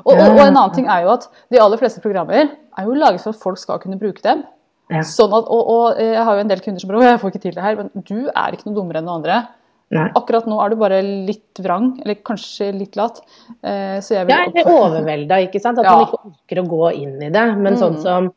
Og, 0.05 0.13
og, 0.13 0.19
og 0.19 0.39
en 0.39 0.55
annen 0.57 0.73
ting 0.75 0.87
er 0.87 1.03
jo 1.03 1.13
at 1.13 1.27
de 1.51 1.59
aller 1.59 1.77
fleste 1.77 2.01
programmer 2.03 2.49
er 2.77 2.83
jo 2.83 2.93
laget 2.93 3.21
for 3.21 3.29
at 3.35 3.41
folk 3.43 3.57
skal 3.57 3.79
kunne 3.79 3.99
bruke 3.99 4.23
dem. 4.23 4.43
Ja. 4.91 5.01
Sånn 5.03 5.33
at, 5.35 5.47
og, 5.51 5.67
og 5.67 5.99
jeg 5.99 6.23
har 6.23 6.35
jo 6.35 6.39
en 6.45 6.47
del 6.51 6.61
kunder 6.63 6.79
som 6.79 6.89
bare 6.89 6.99
'Å, 7.03 7.11
jeg 7.11 7.19
får 7.19 7.31
ikke 7.31 7.41
til 7.43 7.55
det 7.55 7.63
her', 7.63 7.75
men 7.75 7.91
du 8.07 8.29
er 8.31 8.51
ikke 8.55 8.67
noe 8.67 8.75
dummere 8.75 8.97
enn 9.01 9.05
noen 9.07 9.19
andre. 9.23 9.47
Nei. 9.95 10.09
Akkurat 10.19 10.45
nå 10.51 10.57
er 10.65 10.69
du 10.73 10.75
bare 10.75 10.97
litt 11.01 11.61
vrang, 11.63 11.93
eller 12.03 12.15
kanskje 12.27 12.73
litt 12.75 12.97
lat. 12.99 13.21
Eh, 13.63 13.99
Så 14.03 14.15
jeg 14.17 14.27
vil 14.27 14.35
Ja, 14.35 14.43
eller 14.51 14.71
overvelda, 14.73 15.37
ikke 15.47 15.61
sant. 15.63 15.79
At 15.79 15.85
Ja. 15.85 15.95
man 15.95 16.05
ikke 16.07 16.25
orker 16.33 16.61
å 16.63 16.67
gå 16.67 16.93
inn 17.03 17.21
i 17.23 17.29
det. 17.29 17.45
Men 17.57 17.75
sånn 17.79 17.95
Mm. 17.95 18.01
som 18.01 18.33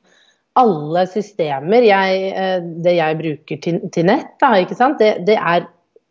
alle 0.56 1.06
systemer 1.06 1.82
jeg, 1.82 2.32
eh, 2.36 2.60
Det 2.60 2.94
jeg 2.96 3.18
bruker 3.18 3.60
til, 3.62 3.80
til 3.90 4.04
nett, 4.04 4.38
da, 4.40 4.52
ikke 4.62 4.76
sant? 4.76 4.98
Det, 4.98 5.24
det 5.26 5.36
er 5.38 5.66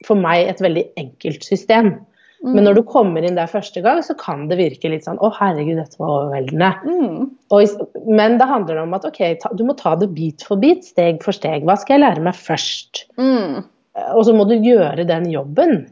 for 0.05 0.15
meg 0.15 0.47
et 0.49 0.59
veldig 0.59 0.85
enkelt 0.97 1.43
system. 1.43 2.05
Men 2.41 2.63
når 2.63 2.75
du 2.75 2.83
kommer 2.83 3.21
inn 3.27 3.35
der 3.35 3.47
første 3.47 3.81
gang, 3.83 3.99
så 3.99 4.17
kan 4.17 4.47
det 4.47 4.57
virke 4.57 4.89
litt 4.89 5.03
sånn 5.03 5.17
Å, 5.19 5.29
herregud, 5.35 5.75
dette 5.75 5.97
var 5.99 6.07
overveldende. 6.23 6.69
mm. 6.85 7.29
Og, 7.51 7.67
men 8.07 8.37
det 8.37 8.47
handler 8.47 8.77
om 8.83 8.93
at 8.93 9.03
ok, 9.03 9.39
ta, 9.41 9.49
du 9.53 9.65
må 9.65 9.75
ta 9.75 9.95
det 9.95 10.13
bit 10.15 10.43
for 10.43 10.55
bit, 10.55 10.85
steg 10.85 11.21
for 11.21 11.33
steg. 11.33 11.63
Hva 11.65 11.77
skal 11.77 11.99
jeg 11.99 12.05
lære 12.15 12.23
meg 12.23 12.33
først? 12.35 13.05
Mm. 13.17 13.65
Eh, 13.99 14.13
Og 14.15 14.25
så 14.27 14.35
må 14.35 14.47
du 14.49 14.55
gjøre 14.55 15.07
den 15.09 15.27
jobben. 15.33 15.83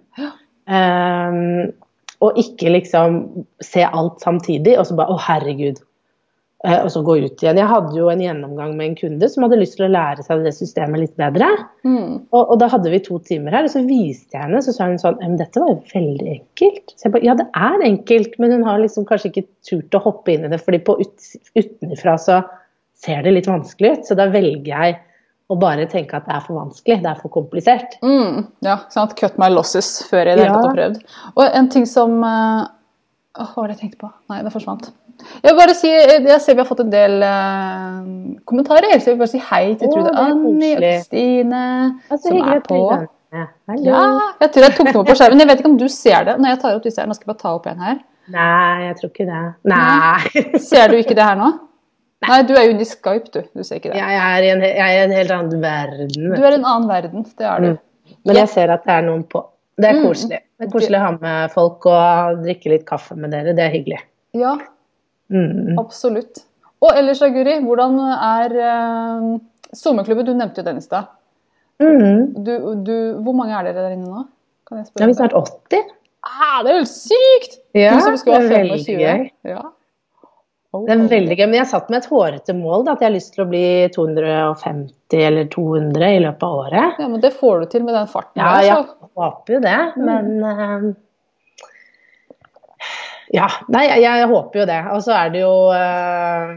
Ehm, 0.67 1.74
og 2.24 2.39
ikke 2.41 2.74
liksom 2.74 3.22
se 3.63 3.84
alt 3.86 4.24
samtidig, 4.24 4.78
og 4.80 4.88
så 4.89 4.98
bare 4.98 5.13
Å, 5.13 5.22
herregud. 5.28 5.84
Uh, 6.65 6.80
og 6.82 6.88
så 6.89 7.04
gå 7.06 7.20
ut 7.22 7.43
igjen. 7.43 7.60
Jeg 7.62 7.70
hadde 7.70 7.93
jo 7.93 8.08
en 8.10 8.22
gjennomgang 8.24 8.72
med 8.74 8.88
en 8.88 8.96
kunde 8.98 9.28
som 9.30 9.43
hadde 9.46 9.60
lyst 9.60 9.76
til 9.78 9.86
å 9.86 9.91
lære 9.93 10.24
seg 10.26 10.41
det 10.41 10.56
systemet 10.58 11.04
litt 11.04 11.13
bedre. 11.20 11.52
Mm. 11.86 12.15
Og, 12.34 12.39
og 12.41 12.56
da 12.58 12.65
hadde 12.74 12.89
vi 12.89 13.00
to 13.06 13.20
timer 13.28 13.54
her, 13.54 13.67
og 13.67 13.76
så 13.76 13.84
viste 13.86 14.34
jeg 14.34 14.41
henne, 14.41 14.63
så 14.65 14.74
sa 14.74 14.88
hun 14.89 14.98
sånn 14.98 15.20
Men 15.22 15.38
dette 15.38 15.62
var 15.62 15.70
jo 15.76 15.78
veldig 15.91 16.32
enkelt. 16.34 16.96
Så 16.96 17.06
jeg 17.06 17.13
bare, 17.13 17.28
ja, 17.30 17.36
det 17.38 17.46
er 17.62 17.86
enkelt, 17.86 18.39
men 18.41 18.56
hun 18.56 18.65
har 18.65 18.82
liksom 18.82 19.06
kanskje 19.06 19.30
ikke 19.30 19.46
turt 19.70 20.00
å 20.00 20.04
hoppe 20.08 20.34
inn 20.34 20.48
i 20.48 20.52
det, 20.56 20.60
fordi 20.65 20.82
på 20.89 20.98
ut, 20.98 21.30
utenfra 21.62 22.17
så 22.26 22.39
ser 23.06 23.22
det 23.22 23.36
litt 23.38 23.52
vanskelig 23.52 23.93
ut. 23.93 24.10
Så 24.10 24.17
da 24.17 24.26
velger 24.34 24.74
jeg 24.74 24.98
å 25.47 25.55
bare 25.60 25.88
tenke 25.88 26.17
at 26.17 26.27
det 26.27 26.36
er 26.36 26.43
for 26.43 26.60
vanskelig, 26.60 26.99
det 27.03 27.12
er 27.12 27.19
for 27.21 27.31
komplisert. 27.31 27.97
Mm. 28.03 28.47
Ja, 28.65 28.81
sant. 28.93 29.15
Cut 29.19 29.38
my 29.39 29.49
losses 29.53 29.89
før 30.10 30.27
jeg 30.27 30.36
i 30.36 30.41
det 30.41 30.47
hele 30.47 30.55
tatt 30.57 30.69
har 30.69 30.79
prøvd. 30.79 31.03
Og 31.36 31.60
en 31.62 31.69
ting 31.71 31.88
som 31.88 32.17
eh, 32.27 32.63
åh, 33.39 33.51
Hva 33.53 33.62
var 33.63 33.69
det 33.71 33.77
jeg 33.77 33.83
tenkte 33.86 34.01
på? 34.05 34.12
Nei, 34.31 34.41
det 34.43 34.55
forsvant. 34.55 34.89
Jeg 35.17 35.49
vil 35.49 35.57
bare 35.57 35.73
si, 35.73 35.89
jeg 35.89 36.41
ser 36.43 36.57
vi 36.57 36.62
har 36.62 36.67
fått 36.69 36.83
en 36.83 36.91
del 36.93 37.23
uh, 37.25 38.03
kommentarer, 38.45 38.91
så 38.99 39.10
jeg 39.10 39.15
vil 39.15 39.23
bare 39.23 39.31
si 39.31 39.39
hei 39.47 39.63
til 39.79 39.89
Trude 39.89 40.12
det 40.12 40.12
er 40.13 40.27
Anni 40.27 40.73
og 40.75 40.83
Stine 41.07 41.62
Kristine. 42.12 42.19
Som 42.21 42.41
er 42.43 42.62
på. 42.67 42.81
Ja, 43.33 44.03
jeg 44.43 44.51
tror 44.53 44.67
jeg 44.67 44.75
tok 44.77 44.91
noe 44.91 45.07
på 45.07 45.15
skjermen. 45.17 45.41
Jeg 45.41 45.49
vet 45.49 45.63
ikke 45.63 45.71
om 45.71 45.79
du 45.79 45.88
ser 45.91 46.27
det 46.27 46.38
når 46.38 46.53
jeg 46.53 46.62
tar 46.62 46.77
opp 46.77 46.86
disse 46.86 47.01
her. 47.01 47.10
Nå 47.10 47.17
skal 47.17 47.27
jeg 47.27 47.33
bare 47.33 47.41
ta 47.41 47.55
opp 47.57 47.71
en 47.71 47.81
her. 47.88 47.97
Nei, 48.36 48.86
jeg 48.86 48.99
tror 48.99 49.12
ikke 49.13 49.27
det. 49.31 49.41
Nei. 49.71 50.60
Ser 50.69 50.91
du 50.91 50.99
ikke 50.99 51.17
det 51.17 51.25
her 51.25 51.39
nå? 51.39 51.49
Nei, 52.25 52.38
du 52.49 52.53
er 52.58 52.63
jo 52.65 52.71
inne 52.73 52.82
i 52.82 52.88
Skype, 52.89 53.30
du. 53.32 53.41
Du 53.53 53.62
ser 53.63 53.77
ikke 53.77 53.91
det. 53.93 53.99
Jeg 54.01 54.15
er 54.17 54.45
i 54.45 54.49
en, 54.49 54.62
er 54.65 54.93
i 54.95 55.01
en 55.03 55.12
helt 55.13 55.32
annen 55.36 55.62
verden. 55.62 56.32
Du 56.34 56.41
er 56.41 56.56
i 56.56 56.58
en 56.58 56.65
annen 56.65 56.88
verden. 56.89 57.25
Det 57.38 57.45
er 57.45 57.62
du. 57.62 57.67
Mm. 57.75 58.15
Men 58.25 58.39
jeg 58.41 58.49
ser 58.49 58.73
at 58.73 58.84
det 58.88 58.93
er 58.95 59.06
noen 59.06 59.23
på. 59.30 59.43
Det 59.77 59.86
er 59.91 59.93
Mm. 59.99 60.06
koselig. 60.08 60.39
Det 60.58 60.65
er 60.65 60.71
koselig 60.73 60.97
å 60.97 61.03
ha 61.03 61.12
med 61.21 61.51
folk 61.53 61.86
og 61.86 62.39
drikke 62.41 62.71
litt 62.73 62.86
kaffe 62.89 63.15
med 63.15 63.30
dere. 63.32 63.53
Det 63.53 63.63
er 63.67 63.69
hyggelig. 63.75 63.99
Ja, 64.34 64.56
Mm. 65.30 65.77
absolutt. 65.77 66.43
Og 66.82 66.91
ellers 66.95 67.19
da, 67.19 67.27
Guri, 67.30 67.60
hvordan 67.62 67.99
er 67.99 68.53
uh, 68.63 69.38
sommerklubben? 69.75 70.25
Du 70.25 70.34
nevnte 70.34 70.62
jo 70.62 70.63
den 70.63 70.77
i 70.77 70.82
stad. 70.82 71.08
Mm. 71.82 72.43
Du, 72.43 72.51
du, 72.84 72.93
hvor 73.21 73.34
mange 73.36 73.53
er 73.53 73.63
dere 73.67 73.84
der 73.86 73.93
inne 73.97 74.08
nå? 74.10 74.25
Kan 74.67 74.77
jeg 74.80 74.86
Da 74.86 74.89
spørre? 74.89 75.03
er 75.03 75.08
vi 75.08 75.13
snart 75.13 75.34
80. 75.34 75.84
Ah, 76.23 76.63
det 76.63 76.71
er 76.73 76.80
jo 76.80 76.86
sykt! 76.86 77.60
Ja, 77.75 77.93
du 77.95 78.01
som 78.01 78.17
skulle 78.17 78.38
ha 78.39 78.43
er 78.43 78.49
veldig 78.63 78.80
25. 78.86 78.97
gøy. 78.99 79.30
Ja. 79.45 79.62
Det 80.75 80.91
er 80.93 81.03
veldig 81.10 81.36
gøy. 81.39 81.45
Men 81.47 81.60
jeg 81.62 81.69
satt 81.71 81.89
med 81.89 82.01
et 82.01 82.10
hårete 82.12 82.53
mål, 82.58 82.84
da, 82.86 82.93
at 82.97 83.01
jeg 83.03 83.08
har 83.08 83.15
lyst 83.15 83.34
til 83.36 83.43
å 83.45 83.49
bli 83.49 83.63
250 83.95 85.21
eller 85.30 85.47
200 85.53 86.10
i 86.17 86.23
løpet 86.25 86.43
av 86.43 86.56
året. 86.63 86.99
Ja, 86.99 87.08
men 87.08 87.21
det 87.23 87.32
får 87.39 87.62
du 87.63 87.69
til 87.71 87.86
med 87.88 87.95
den 87.95 88.10
farten 88.12 88.41
Ja, 88.41 88.49
der, 88.58 88.67
jeg 88.67 89.12
håper 89.15 89.56
jo 89.56 89.62
det, 89.63 89.77
Mm. 89.95 90.08
men 90.10 90.25
eh, 90.43 90.88
Ja, 93.36 93.47
nei, 93.73 93.86
jeg, 93.89 94.03
jeg 94.06 94.27
håper 94.32 94.62
jo 94.62 94.65
det. 94.69 94.82
Og 94.95 95.01
så 95.03 95.15
er 95.17 95.32
det 95.34 95.41
jo 95.41 95.53
uh, 95.71 96.51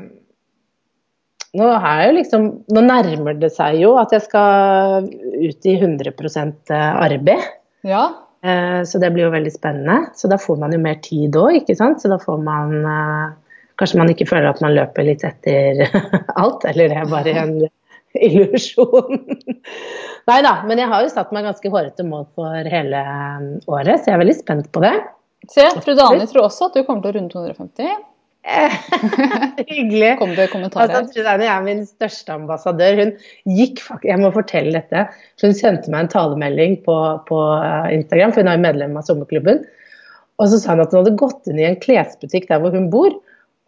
Nå 1.59 1.71
liksom 2.15 2.45
Nå 2.71 2.83
nærmer 2.87 3.39
det 3.41 3.51
seg 3.57 3.81
jo 3.81 3.97
at 3.99 4.13
jeg 4.15 4.23
skal 4.29 5.09
ut 5.11 5.67
i 5.67 5.77
100% 5.81 6.71
arbeid. 6.79 7.47
Ja. 7.83 8.05
Eh, 8.43 8.83
Så 8.87 9.01
det 9.03 9.11
blir 9.15 9.27
jo 9.27 9.33
veldig 9.35 9.53
spennende. 9.53 10.13
Så 10.15 10.31
da 10.31 10.39
får 10.39 10.61
man 10.63 10.73
jo 10.73 10.79
mer 10.83 11.01
tid 11.03 11.35
òg, 11.41 11.57
ikke 11.63 11.75
sant. 11.79 11.99
Så 12.03 12.09
da 12.13 12.19
får 12.23 12.39
man 12.45 12.77
eh, 12.87 13.33
Kanskje 13.81 14.01
man 14.01 14.13
ikke 14.13 14.29
føler 14.29 14.51
at 14.51 14.61
man 14.65 14.75
løper 14.77 15.07
litt 15.07 15.25
etter 15.27 15.85
alt, 16.43 16.67
eller 16.69 16.93
det 16.93 16.99
er 17.01 17.09
bare 17.11 17.37
en 17.45 17.55
illusjon. 18.29 19.25
Nei 20.31 20.39
da, 20.45 20.55
men 20.69 20.83
jeg 20.83 20.91
har 20.93 21.07
jo 21.07 21.13
satt 21.13 21.33
meg 21.35 21.49
ganske 21.49 21.73
hårete 21.73 22.07
mål 22.07 22.29
for 22.37 22.71
hele 22.75 23.01
eh, 23.01 23.49
året, 23.71 24.03
så 24.03 24.13
jeg 24.13 24.19
er 24.19 24.23
veldig 24.25 24.39
spent 24.39 24.71
på 24.75 24.85
det. 24.85 24.95
Se, 25.49 25.65
fru 25.81 25.97
Dani 25.97 26.29
tror 26.29 26.51
også 26.51 26.69
at 26.69 26.77
du 26.77 26.85
kommer 26.85 27.03
til 27.03 27.15
å 27.15 27.17
runde 27.17 27.33
250. 27.33 28.07
Hyggelig. 29.69 30.19
Kom 30.19 30.33
det 30.37 30.49
kommentarer? 30.53 30.95
Altså, 30.95 31.13
Trudane 31.15 31.49
er 31.49 31.65
min 31.65 31.83
største 31.89 32.33
ambassadør. 32.35 33.03
Hun 33.03 33.57
gikk 33.59 33.83
faktisk, 33.85 34.09
Jeg 34.09 34.23
må 34.23 34.31
fortelle 34.35 34.73
dette. 34.79 35.07
Hun 35.43 35.57
sendte 35.57 35.93
meg 35.93 36.07
en 36.07 36.13
talemelding 36.15 36.79
på, 36.87 36.97
på 37.29 37.41
eh, 37.59 37.91
Instagram, 37.99 38.35
for 38.35 38.43
hun 38.43 38.53
er 38.53 38.59
jo 38.59 38.65
medlem 38.65 38.97
av 38.97 39.09
sommerklubben. 39.09 39.65
Og 40.41 40.49
så 40.49 40.61
sa 40.61 40.75
hun 40.75 40.85
at 40.85 40.95
hun 40.95 41.03
hadde 41.03 41.19
gått 41.21 41.51
inn 41.51 41.61
i 41.61 41.69
en 41.69 41.81
klesbutikk 41.81 42.49
der 42.49 42.63
hvor 42.63 42.75
hun 42.77 42.89
bor. 42.93 43.13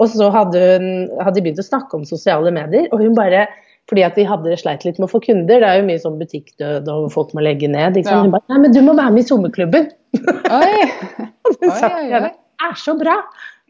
Og 0.02 0.10
så 0.10 0.28
hadde 0.34 0.62
hun 0.62 0.86
hadde 1.22 1.36
de 1.38 1.44
begynt 1.44 1.62
å 1.62 1.66
snakke 1.66 1.98
om 1.98 2.06
sosiale 2.08 2.50
medier. 2.54 2.88
Og 2.90 3.04
hun 3.04 3.14
bare 3.18 3.46
fordi 3.90 4.04
at 4.06 4.18
de 4.18 4.24
hadde 4.26 4.58
sleit 4.60 4.84
litt 4.86 4.98
med 5.00 5.08
å 5.08 5.10
få 5.10 5.20
kunder. 5.24 5.62
Det 5.62 5.68
er 5.68 5.80
jo 5.80 5.86
mye 5.88 6.02
sånn 6.02 6.20
butikkdød 6.20 6.90
og 6.92 7.08
folk 7.14 7.32
må 7.36 7.42
legge 7.44 7.70
ned. 7.70 7.98
Ikke 7.98 8.08
sant? 8.08 8.14
Ja. 8.14 8.26
Hun 8.26 8.34
bare 8.34 8.54
Nei, 8.54 8.60
men 8.64 8.76
du 8.76 8.80
må 8.86 8.94
være 8.98 9.14
med 9.14 9.24
i 9.24 9.28
sommerklubben. 9.28 9.88
Oi! 10.58 10.86
oi, 11.18 11.56
Oi, 11.66 11.72
oi, 11.72 12.20
det 12.28 12.68
er 12.68 12.78
så 12.78 12.94
bra. 12.98 13.16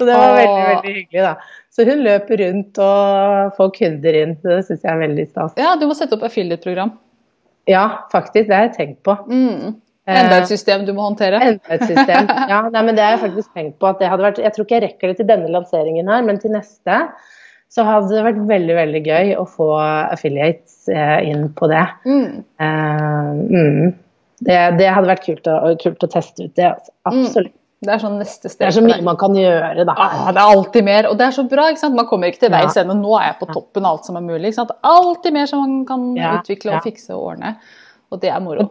Så 0.00 0.08
det 0.08 0.16
var 0.18 0.34
veldig, 0.36 0.62
veldig 0.68 0.92
hyggelig, 0.96 1.24
da. 1.24 1.62
Så 1.72 1.86
hun 1.88 2.02
løper 2.04 2.40
rundt 2.42 2.80
og 2.84 3.56
får 3.56 3.72
kunder 3.78 4.18
inn. 4.18 4.34
Så 4.42 4.50
det 4.50 4.60
syns 4.68 4.84
jeg 4.84 4.92
er 4.92 5.00
veldig 5.00 5.26
stas. 5.30 5.56
Ja, 5.60 5.72
du 5.80 5.86
må 5.88 5.96
sette 5.96 6.18
opp 6.18 6.26
affiliate-program. 6.28 6.92
Ja, 7.70 7.84
faktisk. 8.12 8.48
Det 8.50 8.56
har 8.56 8.68
jeg 8.68 8.76
tenkt 8.76 9.02
på. 9.06 9.16
Mm. 9.30 9.78
Enda 10.10 10.40
et 10.42 10.50
system 10.50 10.82
du 10.86 10.90
må 10.96 11.04
håndtere. 11.06 11.38
Enda 11.38 11.76
et 11.76 11.84
system. 11.86 12.30
Ja, 12.50 12.64
nei, 12.74 12.82
men 12.88 12.96
det 12.98 13.04
har 13.04 13.14
jeg 13.14 13.22
faktisk 13.22 13.52
tenkt 13.54 13.78
på. 13.78 13.86
at 13.86 14.00
det 14.02 14.10
hadde 14.10 14.24
vært, 14.26 14.40
Jeg 14.42 14.54
tror 14.56 14.66
ikke 14.66 14.78
jeg 14.80 14.84
rekker 14.88 15.12
det 15.12 15.16
til 15.20 15.28
denne 15.28 15.52
lanseringen 15.54 16.10
her, 16.10 16.24
men 16.26 16.40
til 16.42 16.54
neste 16.56 16.98
så 17.72 17.86
hadde 17.88 18.10
det 18.12 18.24
vært 18.26 18.40
veldig 18.50 18.74
veldig 18.76 19.00
gøy 19.06 19.30
å 19.40 19.46
få 19.48 19.70
affiliates 19.80 20.90
eh, 20.92 21.22
inn 21.30 21.46
på 21.56 21.70
det. 21.70 21.86
Mm. 22.04 22.42
Eh, 22.60 23.30
mm. 23.48 23.86
det. 24.44 24.58
Det 24.76 24.90
hadde 24.92 25.08
vært 25.08 25.24
kult 25.24 25.48
å, 25.48 25.56
kult 25.80 26.04
å 26.04 26.10
teste 26.12 26.50
ut, 26.50 26.54
det. 26.58 26.68
Altså. 26.74 26.92
Absolutt. 27.08 27.54
Det 27.82 27.90
er 27.90 27.98
sånn 27.98 28.20
neste 28.20 28.46
sted. 28.46 28.60
Det 28.60 28.68
er 28.68 28.74
så 28.76 28.82
mye 28.84 29.00
man 29.02 29.16
kan 29.18 29.32
gjøre, 29.34 29.86
da. 29.88 29.94
Ah, 29.98 30.28
det 30.30 30.38
er 30.38 30.52
alltid 30.52 30.84
mer, 30.86 31.08
og 31.10 31.16
det 31.18 31.24
er 31.26 31.34
så 31.34 31.42
bra. 31.50 31.64
ikke 31.72 31.80
sant? 31.80 31.96
Man 31.98 32.06
kommer 32.10 32.30
ikke 32.30 32.44
til 32.44 32.52
veis 32.54 32.76
Ja. 32.76 32.84
ende. 32.84 32.94
Nå 33.00 33.16
er 33.18 33.32
jeg 33.32 33.38
på 33.40 33.48
toppen 33.50 33.88
av 33.88 33.96
alt 33.96 34.06
som 34.06 34.20
er 34.20 34.22
mulig. 34.22 34.52
ikke 34.52 34.60
sant? 34.60 34.76
Alltid 34.86 35.34
mer 35.34 35.48
som 35.50 35.64
man 35.64 35.80
kan 35.88 36.04
Ja, 36.14 36.36
utvikle 36.38 36.76
ja. 36.76 36.78
og 36.78 36.86
fikse 36.86 37.10
og 37.16 37.24
ordne. 37.32 37.56
Og 38.12 38.20
det 38.22 38.30
er 38.30 38.38
moro. 38.44 38.68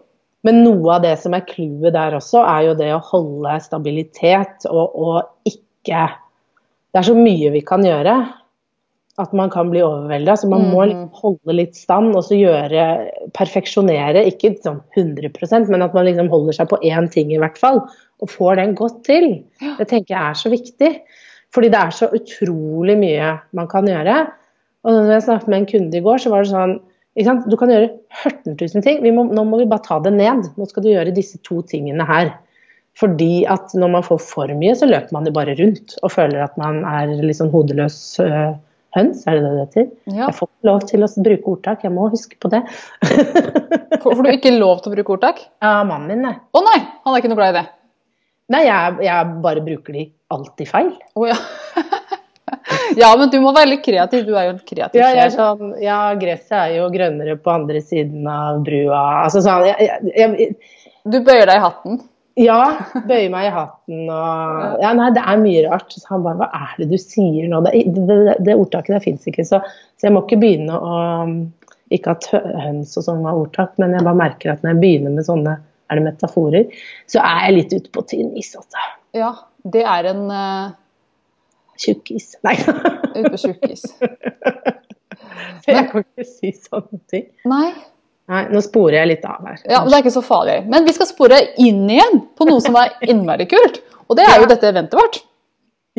Men 0.48 0.64
noe 0.66 0.96
av 0.96 1.04
det 1.06 1.16
som 1.22 1.36
er 1.38 1.46
clouet 1.46 1.94
der 1.94 2.18
også, 2.18 2.42
er 2.42 2.70
jo 2.70 2.78
det 2.80 2.90
å 2.96 3.04
holde 3.12 3.58
stabilitet 3.62 4.68
og, 4.72 4.96
og 4.96 5.50
ikke 5.50 6.08
Det 6.92 7.00
er 7.00 7.08
så 7.08 7.16
mye 7.16 7.52
vi 7.54 7.62
kan 7.64 7.86
gjøre 7.86 8.16
at 9.22 9.34
man 9.36 9.52
kan 9.52 9.70
bli 9.72 9.82
overvelda. 9.84 10.36
Så 10.40 10.50
man 10.52 10.66
må 10.72 10.86
liksom 10.88 11.10
holde 11.22 11.56
litt 11.56 11.78
stand 11.78 12.16
og 12.16 12.26
så 12.28 12.38
gjøre 12.38 12.86
Perfeksjonere, 13.38 14.26
ikke 14.28 14.54
sånn 14.64 14.82
100% 14.98 15.72
men 15.72 15.86
at 15.86 15.96
man 15.96 16.08
liksom 16.08 16.32
holder 16.32 16.58
seg 16.58 16.72
på 16.72 16.80
én 16.88 17.10
ting 17.12 17.32
i 17.32 17.40
hvert 17.42 17.60
fall. 17.62 17.84
Og 18.22 18.32
får 18.32 18.60
den 18.60 18.76
godt 18.78 19.02
til. 19.08 19.34
Det 19.80 19.88
tenker 19.90 20.16
jeg 20.16 20.22
er 20.22 20.40
så 20.42 20.52
viktig. 20.54 20.92
Fordi 21.52 21.72
det 21.72 21.80
er 21.80 21.96
så 21.96 22.08
utrolig 22.16 22.96
mye 23.00 23.34
man 23.58 23.68
kan 23.72 23.88
gjøre. 23.90 24.24
Og 24.86 24.96
når 24.96 25.16
jeg 25.16 25.26
snakket 25.28 25.52
med 25.52 25.60
en 25.60 25.72
kunde 25.74 26.00
i 26.00 26.06
går, 26.06 26.22
så 26.24 26.32
var 26.34 26.46
det 26.46 26.54
sånn? 26.54 26.78
Du 27.20 27.58
kan 27.60 27.72
gjøre 27.72 27.90
14 28.22 28.56
000 28.56 28.86
ting. 28.86 29.02
Vi 29.04 29.12
må, 29.12 29.26
nå 29.28 29.44
må 29.48 29.60
vi 29.60 29.68
bare 29.70 29.84
ta 29.84 30.00
det 30.04 30.14
ned. 30.16 30.48
Nå 30.56 30.68
skal 30.70 30.86
du 30.86 30.94
gjøre 30.94 31.16
disse 31.16 31.42
to 31.48 31.60
tingene 31.68 32.06
her. 32.08 32.32
Fordi 33.00 33.46
at 33.52 33.72
når 33.76 33.92
man 33.98 34.06
får 34.06 34.20
for 34.24 34.52
mye, 34.60 34.76
så 34.76 34.88
løper 34.88 35.16
man 35.16 35.28
jo 35.28 35.34
bare 35.36 35.56
rundt 35.60 35.96
og 36.02 36.12
føler 36.12 36.44
at 36.44 36.58
man 36.60 36.84
er 36.88 37.12
litt 37.22 37.40
sånn 37.40 37.52
hodeløs 37.54 37.98
øh, 38.24 38.52
høns, 38.98 39.24
er 39.28 39.38
det 39.38 39.44
det 39.44 39.52
det 39.52 39.62
heter? 39.64 39.86
Ja. 40.12 40.26
Jeg 40.26 40.38
får 40.40 40.50
ikke 40.50 40.70
lov 40.70 40.82
til 40.90 41.06
å 41.06 41.10
bruke 41.28 41.54
ordtak, 41.54 41.86
jeg 41.88 41.96
må 41.96 42.10
huske 42.12 42.40
på 42.42 42.52
det. 42.52 42.62
Får 44.04 44.24
du 44.26 44.32
ikke 44.34 44.54
lov 44.58 44.82
til 44.82 44.92
å 44.92 44.96
bruke 44.98 45.16
ordtak? 45.16 45.44
ja, 45.64 45.76
mannen 45.88 46.10
min, 46.12 46.26
nei. 46.26 46.36
Å 46.36 46.64
nei, 46.66 46.80
han 47.06 47.14
er 47.14 47.24
ikke 47.24 47.32
noe 47.32 47.40
glad 47.40 47.54
i 47.54 47.60
det. 47.62 47.66
Nei, 48.52 48.66
jeg, 48.68 48.96
jeg 49.08 49.36
bare 49.46 49.64
bruker 49.64 49.96
de 49.96 50.08
alltid 50.36 50.68
feil. 50.68 50.92
Å 51.16 51.30
ja. 51.30 51.38
ja, 53.00 53.10
men 53.18 53.30
du 53.32 53.40
må 53.44 53.54
være 53.56 53.74
litt 53.74 53.84
kreativ. 53.86 54.26
Du 54.28 54.36
er 54.36 54.50
jo 54.50 54.54
en 54.56 54.62
kreativ 54.64 55.00
Ja, 55.02 55.10
er 55.12 55.30
sjel. 55.30 55.34
sånn, 55.38 55.76
ja, 55.84 56.00
gresset 56.20 56.58
er 56.58 56.78
jo 56.78 56.88
grønnere 56.94 57.38
på 57.40 57.54
andre 57.54 57.82
siden 57.84 58.28
av 58.30 58.62
brua. 58.66 59.02
Altså 59.26 59.44
sånn, 59.46 59.68
jeg, 59.70 59.90
jeg, 60.16 60.32
jeg, 60.40 60.80
Du 61.04 61.20
bøyer 61.20 61.48
deg 61.50 61.60
i 61.60 61.64
hatten. 61.66 62.02
Ja, 62.40 62.60
bøyer 63.10 63.32
meg 63.34 63.50
i 63.50 63.56
hatten 63.56 64.06
og 64.08 64.84
Ja, 64.84 64.94
nei, 64.98 65.10
det 65.16 65.24
er 65.24 65.42
mye 65.42 65.66
rart. 65.68 65.92
Så 65.96 66.14
han 66.14 66.24
bare 66.26 66.40
Hva 66.44 66.52
er 66.62 66.78
det 66.84 66.92
du 66.94 67.00
sier 67.02 67.50
nå? 67.52 67.64
Det, 67.66 67.74
det, 67.96 68.06
det, 68.08 68.38
det 68.48 68.60
ordtaket 68.60 68.96
der 68.98 69.04
fins 69.04 69.28
ikke, 69.28 69.48
så, 69.48 69.60
så 70.00 70.08
jeg 70.08 70.16
må 70.16 70.24
ikke 70.26 70.40
begynne 70.42 70.78
å 70.78 71.02
Ikke 71.92 72.16
at 72.16 72.30
høns 72.32 72.96
og 72.96 73.04
sånn 73.04 73.26
var 73.26 73.36
ordtak, 73.36 73.76
men 73.82 73.98
jeg 73.98 74.08
bare 74.08 74.22
merker 74.22 74.54
at 74.54 74.64
når 74.64 74.76
jeg 74.76 74.84
begynner 74.86 75.18
med 75.18 75.28
sånne 75.28 75.58
er 75.92 76.00
det 76.00 76.06
metaforer, 76.06 76.84
så 77.12 77.20
er 77.20 77.42
jeg 77.50 77.56
litt 77.58 77.74
ute 77.76 77.90
på 77.92 78.04
tynn 78.08 78.30
is, 78.40 78.54
altså. 78.56 78.84
Ja, 79.12 79.34
det 79.74 79.82
er 79.84 80.08
en 80.14 80.22
uh, 80.32 80.72
Tjukkis. 81.82 82.36
Nei. 82.46 82.56
ute 83.16 83.30
på 83.34 83.40
tjukkis. 83.42 83.86
jeg 85.68 85.88
kan 85.92 86.04
ikke 86.04 86.28
si 86.28 86.52
sånne 86.58 87.00
ting. 87.12 87.26
Nei. 87.50 87.72
Nei, 88.32 88.44
nå 88.54 88.62
sporer 88.64 89.02
jeg 89.02 89.10
litt 89.16 89.26
av 89.28 89.42
her. 89.48 89.58
Ja, 89.66 89.82
men 89.82 89.90
Det 89.92 89.98
er 89.98 90.04
ikke 90.06 90.14
så 90.20 90.24
farlig. 90.24 90.60
Men 90.72 90.86
vi 90.88 90.94
skal 90.96 91.10
spore 91.10 91.42
inn 91.60 91.84
igjen 91.92 92.22
på 92.38 92.48
noe 92.48 92.62
som 92.64 92.78
er 92.80 92.94
innmari 93.12 93.48
kult. 93.52 93.82
Og 94.08 94.16
det 94.20 94.28
er 94.28 94.38
jo 94.40 94.46
Ja. 94.48 94.52
dette 94.54 94.70
eventet 94.72 94.96
vårt. 95.00 95.20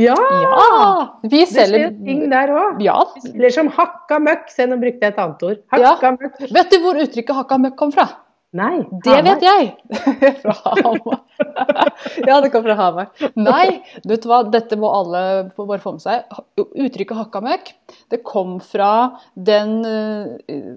Ja! 0.01 0.15
Ja! 0.17 1.19
Vi 1.23 1.29
Det 1.29 1.49
skjer 1.51 1.67
selger 1.67 1.91
ting 2.07 2.23
der 2.31 2.49
òg. 2.49 2.81
Ja. 2.81 2.97
Eller 3.29 3.51
som 3.53 3.69
hakka 3.69 4.19
møkk. 4.25 4.49
Se, 4.49 4.65
nå 4.65 4.79
brukte 4.81 5.05
jeg 5.05 5.13
et 5.13 5.19
annet 5.21 5.43
ord. 5.43 5.59
Hakka 5.75 6.15
møkk. 6.17 6.39
Vet 6.49 6.71
du 6.73 6.79
hvor 6.81 6.97
uttrykket 6.97 7.35
'hakka 7.37 7.59
møkk' 7.61 7.77
kom 7.77 7.93
fra? 7.93 8.09
Nei. 8.53 8.83
Det 9.05 9.15
vet 9.25 9.45
jeg! 9.47 9.69
Fra 10.43 10.55
Hamar. 10.67 11.21
Ja, 12.29 12.37
det 12.45 12.51
kom 12.53 12.63
fra 12.67 12.75
Hamar. 12.77 13.09
Nei, 13.41 13.81
du 14.05 14.13
vet 14.13 14.27
hva, 14.29 14.43
dette 14.53 14.77
må 14.79 14.91
alle 14.93 15.23
bare 15.57 15.81
få 15.83 15.95
med 15.97 16.03
seg. 16.05 16.29
Uttrykket 16.61 17.17
hakka 17.19 17.41
møkk, 17.45 17.73
det 18.13 18.21
kom 18.27 18.59
fra 18.63 18.91
den 19.35 19.79
eh, 19.89 20.77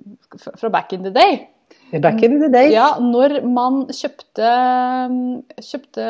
fra 0.58 0.72
back 0.74 0.96
in 0.96 1.04
the 1.06 1.12
day. 1.14 1.42
Back 2.02 2.24
in 2.26 2.40
the 2.42 2.50
day. 2.52 2.72
Ja, 2.74 2.96
når 3.04 3.42
man 3.46 3.84
kjøpte, 3.94 4.50
kjøpte 5.64 6.08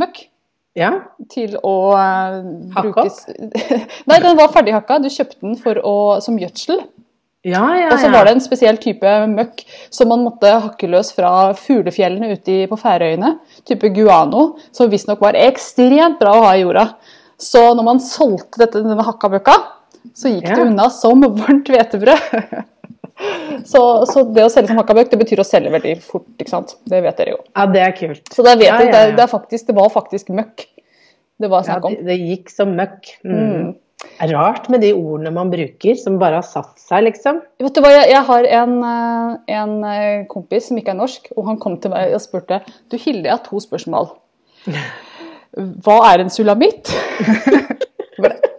møkk 0.00 0.24
Ja. 0.80 0.90
til 1.32 1.54
å 1.60 1.74
eh, 2.00 2.40
Hakke 2.78 3.04
opp? 3.04 3.22
Nei, 4.08 4.18
den 4.24 4.38
var 4.40 4.52
ferdighakka. 4.56 4.98
Du 5.04 5.10
kjøpte 5.12 5.40
den 5.44 5.58
for 5.60 5.78
å, 5.84 5.94
som 6.24 6.40
gjødsel. 6.40 6.80
Ja, 7.42 7.64
ja, 7.74 7.88
Og 7.90 7.98
så 7.98 8.06
var 8.12 8.28
det 8.28 8.36
en 8.36 8.42
spesiell 8.44 8.76
type 8.78 9.12
møkk 9.32 9.64
som 9.90 10.12
man 10.12 10.22
måtte 10.22 10.50
hakke 10.62 10.86
løs 10.90 11.10
fra 11.16 11.50
fuglefjellene 11.58 12.36
ute 12.36 12.68
på 12.70 12.78
Færøyene. 12.78 13.32
Type 13.66 13.90
guano, 13.96 14.52
som 14.70 14.90
visstnok 14.92 15.24
var 15.24 15.38
ekstremt 15.38 16.20
bra 16.20 16.36
å 16.38 16.44
ha 16.44 16.52
i 16.54 16.62
jorda. 16.62 16.86
Så 17.42 17.64
når 17.74 17.88
man 17.88 18.02
solgte 18.04 18.62
dette, 18.62 18.84
denne 18.84 19.02
hakka 19.02 19.32
møkka, 19.32 19.56
så 20.14 20.30
gikk 20.30 20.46
det 20.52 20.68
unna 20.68 20.86
som 20.94 21.24
varmt 21.24 21.72
hvetebrød. 21.72 22.38
så, 23.72 23.82
så 24.06 24.22
det 24.30 24.46
å 24.46 24.52
selge 24.52 24.70
som 24.70 24.78
hakka 24.78 24.94
møkk, 25.00 25.10
det 25.10 25.22
betyr 25.24 25.42
å 25.42 25.46
selge 25.46 25.74
veldig 25.74 25.96
fort, 26.04 26.28
ikke 26.38 26.54
sant. 26.54 26.76
Det 26.86 27.02
vet 27.02 27.18
dere 27.18 27.34
jo. 27.34 27.42
ja, 27.50 27.66
det 27.74 27.82
er 27.88 27.96
kult. 27.98 28.22
Så 28.30 28.46
det, 28.46 28.54
vet 28.62 28.70
Ja, 28.70 28.78
ja, 28.78 28.86
det, 28.92 29.16
det, 29.18 29.26
er 29.26 29.34
faktisk, 29.34 29.66
det 29.66 29.78
var 29.80 29.90
faktisk 29.90 30.30
møkk 30.30 30.68
det 31.42 31.50
var 31.50 31.64
snakk 31.66 31.84
om. 31.88 31.94
det, 31.98 32.06
det 32.06 32.18
gikk 32.20 32.52
som 32.52 32.74
møkk. 32.78 33.16
Mm. 33.26 33.72
Det 34.02 34.28
rart 34.30 34.68
med 34.70 34.82
de 34.82 34.92
ordene 34.94 35.32
man 35.34 35.50
bruker, 35.50 35.96
som 35.98 36.18
bare 36.20 36.38
har 36.40 36.46
satt 36.46 36.78
seg, 36.78 37.04
liksom. 37.08 37.40
Vet 37.62 37.74
du 37.74 37.80
hva, 37.82 37.90
jeg, 37.94 38.10
jeg 38.12 38.22
har 38.28 38.48
en, 38.58 38.74
eh, 38.86 39.54
en 39.58 39.72
eh, 39.88 40.24
kompis 40.30 40.68
som 40.70 40.78
ikke 40.78 40.94
er 40.94 40.98
norsk, 40.98 41.30
og 41.36 41.48
han 41.50 41.58
kom 41.62 41.78
til 41.82 41.94
meg 41.94 42.14
og 42.14 42.22
spurte 42.22 42.60
Du 42.90 42.98
Hilde, 42.98 43.26
jeg 43.26 43.34
har 43.34 43.42
to 43.46 43.62
spørsmål. 43.62 44.12
Hva 45.84 45.96
er 46.12 46.22
en 46.22 46.32
sulamitt? 46.32 46.92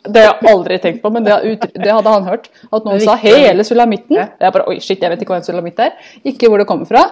Det 0.04 0.20
har 0.20 0.34
jeg 0.34 0.52
aldri 0.52 0.78
tenkt 0.84 1.00
på, 1.00 1.10
men 1.14 1.24
det, 1.24 1.36
det 1.80 1.88
hadde 1.88 2.12
han 2.12 2.26
hørt. 2.28 2.50
At 2.76 2.84
noen 2.84 3.00
sa 3.00 3.14
hele 3.22 3.64
sulamitten. 3.64 4.18
Jeg 4.20 4.52
bare 4.52 4.66
oi, 4.68 4.76
shit, 4.84 5.00
jeg 5.00 5.14
vet 5.14 5.22
ikke 5.24 5.32
hva 5.32 5.38
en 5.40 5.46
sulamitt 5.46 5.80
er. 5.80 5.94
Ikke 6.28 6.50
hvor 6.52 6.60
det 6.60 6.66
kommer 6.68 6.90
fra. 6.90 7.06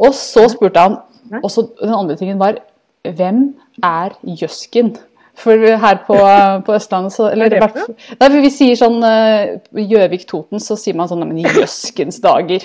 Og 0.00 0.14
så 0.16 0.46
spurte 0.50 0.80
han 0.80 0.96
Og 1.42 1.50
så 1.52 1.66
den 1.78 1.92
andre 1.94 2.16
tingen 2.18 2.40
var 2.40 2.58
Hvem 3.04 3.42
er 3.84 4.16
Jøsken? 4.40 4.94
For 5.36 5.60
her 5.82 5.98
på, 6.06 6.16
på 6.64 6.74
Østlandet 6.78 7.12
så 7.12 7.26
eller, 7.28 7.46
er 7.52 7.60
det 7.60 7.70
fall- 7.74 7.94
Nei, 8.20 8.28
for 8.32 8.40
Vi 8.40 8.50
sier 8.54 8.78
sånn 8.80 9.02
eh, 9.04 9.58
Gjøvik-Toten, 9.76 10.62
så 10.64 10.76
sier 10.80 10.96
man 10.96 11.10
sånn 11.10 11.24
Men 11.28 11.42
jøskens 11.44 12.20
dager. 12.24 12.64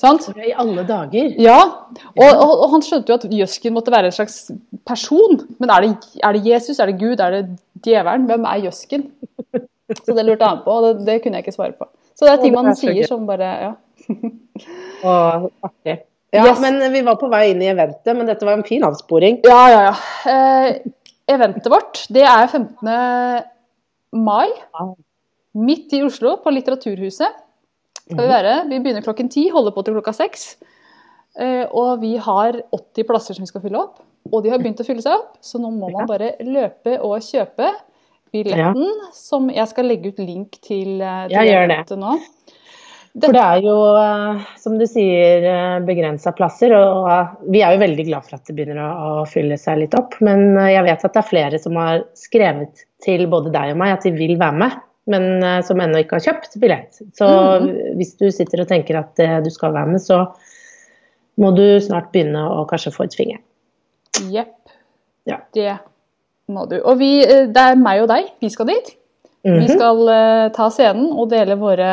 Sant? 0.00 0.26
I 0.36 0.52
alle 0.56 0.84
dager. 0.88 1.32
Ja, 1.40 1.58
og, 1.60 2.28
og, 2.28 2.52
og 2.64 2.70
han 2.74 2.84
skjønte 2.84 3.12
jo 3.12 3.16
at 3.18 3.24
Jøsken 3.36 3.74
måtte 3.76 3.92
være 3.92 4.08
en 4.08 4.16
slags 4.16 4.36
person. 4.88 5.40
Men 5.60 5.72
er 5.74 5.84
det, 5.86 5.90
er 6.24 6.36
det 6.38 6.44
Jesus, 6.48 6.78
er 6.80 6.88
det 6.92 6.98
Gud, 7.00 7.20
er 7.20 7.34
det 7.38 7.42
djevelen? 7.84 8.24
Hvem 8.30 8.46
er 8.48 8.62
Jøsken? 8.68 9.04
Så 10.04 10.14
det 10.16 10.24
lurte 10.28 10.46
han 10.48 10.62
på, 10.64 10.70
og 10.76 10.86
det, 10.86 10.92
det 11.08 11.18
kunne 11.24 11.40
jeg 11.40 11.44
ikke 11.48 11.56
svare 11.56 11.74
på. 11.76 11.88
Så 12.16 12.24
det 12.28 12.32
er 12.36 12.40
ting 12.44 12.54
man 12.56 12.70
er 12.70 12.78
sier 12.80 13.08
som 13.08 13.26
bare 13.28 13.50
ja. 13.64 13.72
Og 15.04 15.50
artig. 15.64 15.98
Ja, 16.32 16.44
Yes. 16.46 16.60
men 16.62 16.76
vi 16.92 17.00
var 17.02 17.16
på 17.18 17.26
vei 17.32 17.48
inn 17.50 17.62
i 17.64 17.66
eventet, 17.72 18.12
men 18.14 18.28
dette 18.28 18.46
var 18.46 18.54
en 18.54 18.62
fin 18.62 18.84
avsporing. 18.86 19.40
Ja, 19.48 19.62
ja, 19.72 19.80
ja. 19.88 19.94
Eh, 20.30 20.76
eventet 21.30 21.70
vårt, 21.70 22.04
det 22.12 22.24
er 22.26 22.46
15. 22.48 22.90
mai. 24.18 24.48
Midt 25.60 25.94
i 25.96 26.02
Oslo, 26.06 26.36
på 26.42 26.52
Litteraturhuset. 26.54 27.38
Skal 28.10 28.24
vi 28.24 28.30
være. 28.30 28.54
Vi 28.70 28.78
begynner 28.82 29.04
klokken 29.06 29.30
ti, 29.30 29.48
holder 29.54 29.74
på 29.74 29.84
til 29.86 29.96
klokka 29.98 30.14
seks. 30.14 30.54
Eh, 31.38 31.66
og 31.70 32.00
vi 32.02 32.16
har 32.18 32.58
80 32.74 33.06
plasser 33.06 33.36
som 33.36 33.46
vi 33.46 33.50
skal 33.50 33.62
fylle 33.62 33.78
opp. 33.78 34.00
Og 34.30 34.42
de 34.44 34.50
har 34.52 34.60
begynt 34.60 34.82
å 34.82 34.86
fylle 34.86 35.02
seg 35.04 35.14
opp, 35.16 35.38
så 35.42 35.60
nå 35.62 35.70
må 35.72 35.88
man 35.94 36.08
bare 36.10 36.34
løpe 36.44 36.98
og 37.00 37.22
kjøpe 37.24 37.70
billetten, 38.34 38.90
som 39.16 39.48
jeg 39.50 39.66
skal 39.70 39.88
legge 39.90 40.12
ut 40.12 40.20
link 40.22 40.58
til, 40.62 41.00
eh, 41.02 41.24
til 41.30 41.36
jeg 41.38 41.50
gjør 41.50 41.70
det. 41.72 41.98
nå. 41.98 42.18
For 43.18 43.34
det 43.34 43.40
er 43.42 43.64
jo, 43.64 43.72
eh, 43.98 44.42
som 44.62 44.76
du 44.78 44.84
sier, 44.86 45.42
begrensa 45.86 46.30
plasser. 46.36 46.70
Og 46.76 47.08
eh, 47.10 47.32
vi 47.50 47.62
er 47.66 47.74
jo 47.74 47.80
veldig 47.82 48.04
glad 48.06 48.28
for 48.28 48.36
at 48.38 48.44
det 48.46 48.54
begynner 48.54 48.78
å, 48.84 49.24
fylle 49.26 49.58
seg 49.58 49.80
litt 49.82 49.96
opp. 49.98 50.14
Men 50.22 50.52
eh, 50.60 50.70
jeg 50.76 50.86
vet 50.86 51.04
at 51.08 51.16
det 51.16 51.22
er 51.24 51.30
flere 51.32 51.58
som 51.62 51.74
har 51.80 52.04
skrevet 52.14 52.84
til 53.02 53.26
både 53.32 53.50
deg 53.54 53.72
og 53.74 53.80
meg 53.82 53.96
at 53.96 54.06
de 54.06 54.12
vil 54.14 54.36
være 54.38 54.60
med, 54.62 54.76
men 55.10 55.26
eh, 55.42 55.58
som 55.66 55.80
ennå 55.82 56.04
ikke 56.04 56.20
har 56.20 56.26
kjøpt 56.28 56.54
billett. 56.62 57.00
Så 57.18 57.26
hvis 57.98 58.14
du 58.20 58.28
sitter 58.30 58.62
og 58.62 58.70
tenker 58.70 59.00
at 59.02 59.18
eh, 59.24 59.40
du 59.42 59.50
skal 59.50 59.74
være 59.74 59.96
med, 59.96 60.04
så 60.04 60.22
må 61.40 61.50
du 61.56 61.64
snart 61.82 62.12
begynne 62.14 62.44
å 62.46 62.62
kanskje 62.70 62.92
få 62.94 63.08
et 63.08 63.16
finger. 63.18 63.42
Jepp. 64.30 64.54
Ja. 65.26 65.40
Det 65.56 65.74
må 66.50 66.64
du. 66.70 66.78
Og 66.82 66.98
vi, 67.02 67.10
eh, 67.26 67.48
det 67.50 67.66
er 67.74 67.78
meg 67.80 68.04
og 68.04 68.08
deg. 68.12 68.30
Vi 68.42 68.50
skal 68.54 68.70
dit. 68.70 68.94
Vi 69.42 69.50
Mhm. 69.56 69.68
skal 69.72 70.08
eh, 70.14 70.48
ta 70.54 70.70
scenen 70.70 71.10
og 71.16 71.30
dele 71.32 71.56
våre 71.56 71.90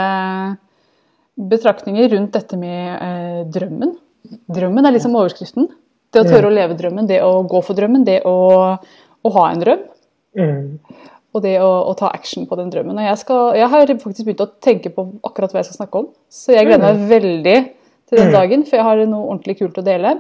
betraktninger 1.38 2.10
rundt 2.16 2.34
dette 2.34 2.58
med 2.60 2.94
eh, 2.98 3.42
drømmen. 3.54 3.94
Drømmen 4.52 4.88
er 4.88 4.96
liksom 4.96 5.16
overskriften. 5.18 5.70
Det 6.14 6.24
å 6.24 6.28
tørre 6.28 6.50
å 6.50 6.54
leve 6.54 6.78
drømmen, 6.80 7.08
det 7.10 7.20
å 7.24 7.44
gå 7.48 7.62
for 7.66 7.78
drømmen, 7.78 8.06
det 8.08 8.22
å, 8.28 8.38
å 8.78 9.34
ha 9.36 9.46
en 9.52 9.62
drøm. 9.62 9.84
Mm. 10.38 10.62
Og 11.36 11.44
det 11.44 11.58
å, 11.62 11.70
å 11.92 11.94
ta 12.00 12.10
action 12.16 12.48
på 12.50 12.58
den 12.58 12.72
drømmen. 12.74 13.02
Jeg, 13.06 13.20
skal, 13.22 13.52
jeg 13.60 13.70
har 13.74 13.92
faktisk 13.92 14.26
begynt 14.26 14.46
å 14.46 14.50
tenke 14.64 14.92
på 14.94 15.06
akkurat 15.28 15.54
hva 15.54 15.62
jeg 15.62 15.70
skal 15.70 15.82
snakke 15.84 16.02
om. 16.02 16.10
Så 16.32 16.56
jeg 16.56 16.70
gleder 16.70 16.88
meg 16.88 17.04
veldig 17.12 17.58
til 18.08 18.22
den 18.22 18.34
dagen, 18.34 18.64
for 18.66 18.80
jeg 18.80 18.88
har 18.88 19.04
noe 19.04 19.28
ordentlig 19.28 19.58
kult 19.60 19.78
å 19.78 19.86
dele. 19.86 20.16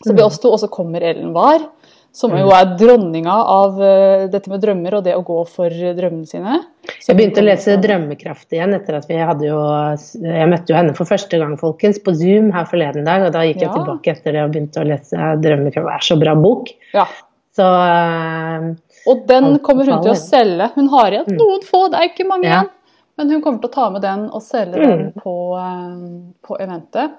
Så 0.00 0.14
blir 0.14 0.24
oss 0.24 0.40
to, 0.40 0.52
og 0.54 0.62
så 0.62 0.70
kommer 0.72 1.04
Ellen 1.04 1.34
Wahr, 1.36 1.66
som 2.12 2.32
jo 2.34 2.48
er 2.50 2.72
dronninga 2.76 3.32
av 3.32 3.76
eh, 3.82 4.24
dette 4.32 4.50
med 4.50 4.60
drømmer 4.64 4.96
og 4.98 5.04
det 5.06 5.14
å 5.14 5.22
gå 5.24 5.38
for 5.48 5.70
drømmene 5.70 6.26
sine. 6.26 6.56
Så 6.98 7.12
Jeg 7.12 7.16
begynte 7.20 7.40
å 7.42 7.46
lese 7.46 7.76
'Drømmekraft' 7.78 8.52
igjen 8.56 8.74
etter 8.74 8.96
at 8.98 9.06
vi 9.08 9.16
hadde 9.16 9.46
jo 9.46 9.60
Jeg 10.24 10.48
møtte 10.50 10.72
jo 10.72 10.76
henne 10.76 10.94
for 10.96 11.06
første 11.06 11.38
gang, 11.38 11.56
folkens, 11.60 12.00
på 12.02 12.14
Zoom 12.18 12.50
her 12.52 12.64
forleden 12.66 13.04
dag. 13.06 13.22
Og 13.28 13.32
da 13.32 13.44
gikk 13.46 13.60
jeg 13.62 13.70
Ja. 13.70 13.74
tilbake 13.78 14.10
etter 14.10 14.32
det 14.32 14.42
og 14.44 14.50
begynte 14.52 14.82
å 14.82 14.88
lese 14.88 15.16
'Drømmekraft'. 15.16 15.86
Det 15.86 15.94
er 15.94 16.06
så 16.14 16.18
bra 16.20 16.34
bok. 16.34 16.68
Ja. 16.94 17.06
Så 17.56 17.62
eh, 17.62 18.74
Og 19.06 19.26
den 19.26 19.58
kommer 19.58 19.84
hun 19.86 20.02
til 20.02 20.12
å 20.12 20.18
selge. 20.18 20.70
Hun 20.74 20.88
har 20.88 21.10
igjen 21.10 21.36
noen 21.38 21.62
få, 21.64 21.88
det 21.90 21.98
er 22.00 22.08
ikke 22.10 22.26
mange 22.28 22.44
Ja. 22.44 22.60
igjen. 22.62 22.70
Men 23.18 23.30
hun 23.30 23.42
kommer 23.42 23.60
til 23.60 23.68
å 23.70 23.72
ta 23.72 23.90
med 23.90 24.02
den 24.02 24.30
og 24.30 24.40
selge 24.42 24.76
Mm. 24.78 24.88
den 24.88 25.12
på, 25.12 25.34
eh, 25.58 26.46
på 26.46 26.56
eventet. 26.58 27.10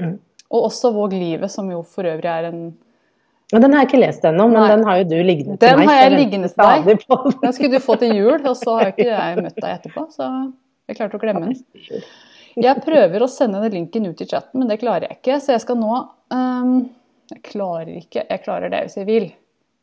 Mm. 0.00 0.18
Og 0.50 0.64
også 0.70 0.92
Våg 0.92 1.12
livet, 1.12 1.50
som 1.50 1.68
jo 1.70 1.82
for 1.82 2.02
øvrig 2.04 2.24
er 2.24 2.44
en 2.46 2.74
og 3.52 3.60
Den 3.60 3.74
har 3.74 3.84
jeg 3.84 3.90
ikke 3.90 4.00
lest 4.00 4.24
ennå, 4.24 4.46
men 4.48 4.56
Nei. 4.56 4.68
den 4.72 4.84
har 4.88 4.98
jo 4.98 5.04
du 5.10 5.16
liggende 5.22 5.56
Den 5.60 5.60
til 5.60 5.78
meg. 5.78 5.88
har 5.90 5.98
jeg 6.00 6.12
liggende 6.16 6.48
til 6.48 6.62
deg. 6.64 6.86
den. 7.04 7.34
Den 7.42 7.52
skulle 7.52 7.76
du 7.76 7.84
få 7.84 7.96
til 8.00 8.14
jul, 8.16 8.38
og 8.40 8.56
så 8.56 8.76
har 8.78 8.92
ikke 8.94 9.08
jeg 9.10 9.42
møtt 9.44 9.58
deg 9.60 9.70
etterpå. 9.74 10.06
Så 10.14 10.28
jeg 10.88 10.96
klarte 10.98 11.18
å 11.18 11.22
glemme 11.22 11.50
den. 11.50 12.04
Jeg 12.64 12.82
prøver 12.86 13.24
å 13.24 13.28
sende 13.30 13.60
den 13.64 13.74
linken 13.74 14.06
ut 14.06 14.20
i 14.22 14.26
chatten, 14.30 14.60
men 14.62 14.70
det 14.70 14.78
klarer 14.80 15.08
jeg 15.08 15.18
ikke. 15.18 15.38
Så 15.42 15.54
jeg 15.56 15.62
skal 15.64 15.78
nå 15.80 16.00
um, 16.34 16.74
Jeg 17.34 17.42
klarer 17.50 17.92
ikke. 17.98 18.24
Jeg 18.30 18.42
klarer 18.44 18.72
det 18.72 18.82
hvis 18.86 18.96
jeg 19.00 19.08
vil. 19.10 19.28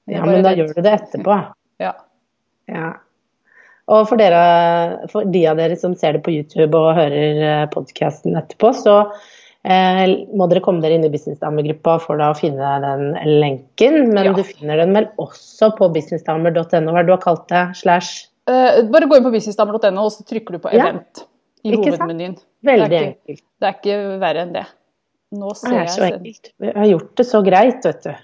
jeg 0.09 0.17
Ja, 0.17 0.25
men 0.25 0.43
da 0.45 0.55
gjør 0.57 0.73
du 0.75 0.81
det 0.81 0.97
etterpå. 0.97 1.37
Ja. 1.83 1.93
Ja. 2.71 2.89
Og 3.91 4.05
for, 4.07 4.15
dere, 4.21 5.07
for 5.11 5.27
de 5.27 5.41
av 5.51 5.57
dere 5.59 5.75
som 5.79 5.93
ser 5.99 6.15
det 6.17 6.23
på 6.25 6.31
YouTube 6.33 6.77
og 6.79 6.95
hører 6.95 7.67
podkasten 7.73 8.37
etterpå, 8.39 8.71
så 8.77 8.97
eh, 9.01 9.31
må 9.65 10.47
dere 10.49 10.61
komme 10.65 10.81
dere 10.81 10.95
inn 10.97 11.05
i 11.05 11.09
businessdamegruppa 11.13 11.99
for 12.01 12.17
da 12.17 12.31
å 12.33 12.37
finne 12.37 12.71
den 12.81 13.13
lenken. 13.41 14.11
Men 14.13 14.25
Ja. 14.25 14.33
du 14.33 14.43
finner 14.43 14.77
den 14.77 14.93
vel 14.93 15.07
også 15.19 15.77
på 15.77 15.91
businessdamer.no, 15.93 16.91
hva 16.91 17.05
du 17.05 17.11
har 17.11 17.21
kalt 17.21 17.47
det? 17.47 17.75
Slash 17.77 18.27
Eh, 18.49 18.81
bare 18.89 19.05
gå 19.07 19.15
inn 19.17 19.23
på 19.23 19.31
businessdamer.no, 19.31 20.01
og 20.01 20.11
så 20.11 20.23
trykker 20.25 20.53
du 20.53 20.59
på 20.59 20.73
Ja. 20.73 20.87
event 20.89 21.27
i 21.63 21.71
Ikke 21.71 21.91
sant? 21.91 22.01
hovedmenyen. 22.01 22.37
Veldig 22.65 22.89
Det 22.89 23.01
ikke- 23.01 23.15
enkelt. 23.29 23.43
Det 23.61 23.67
er 23.67 23.73
ikke 23.77 24.19
verre 24.19 24.41
enn 24.41 24.53
det. 24.53 24.65
Nå 25.33 25.49
Det 25.53 25.71
er 25.71 25.85
så 25.85 25.97
jeg 26.01 26.13
enkelt. 26.13 26.51
Vi 26.59 26.67
har 26.71 26.85
gjort 26.85 27.15
det 27.15 27.25
så 27.27 27.43
greit, 27.45 27.83
vet 27.85 28.01
du. 28.03 28.15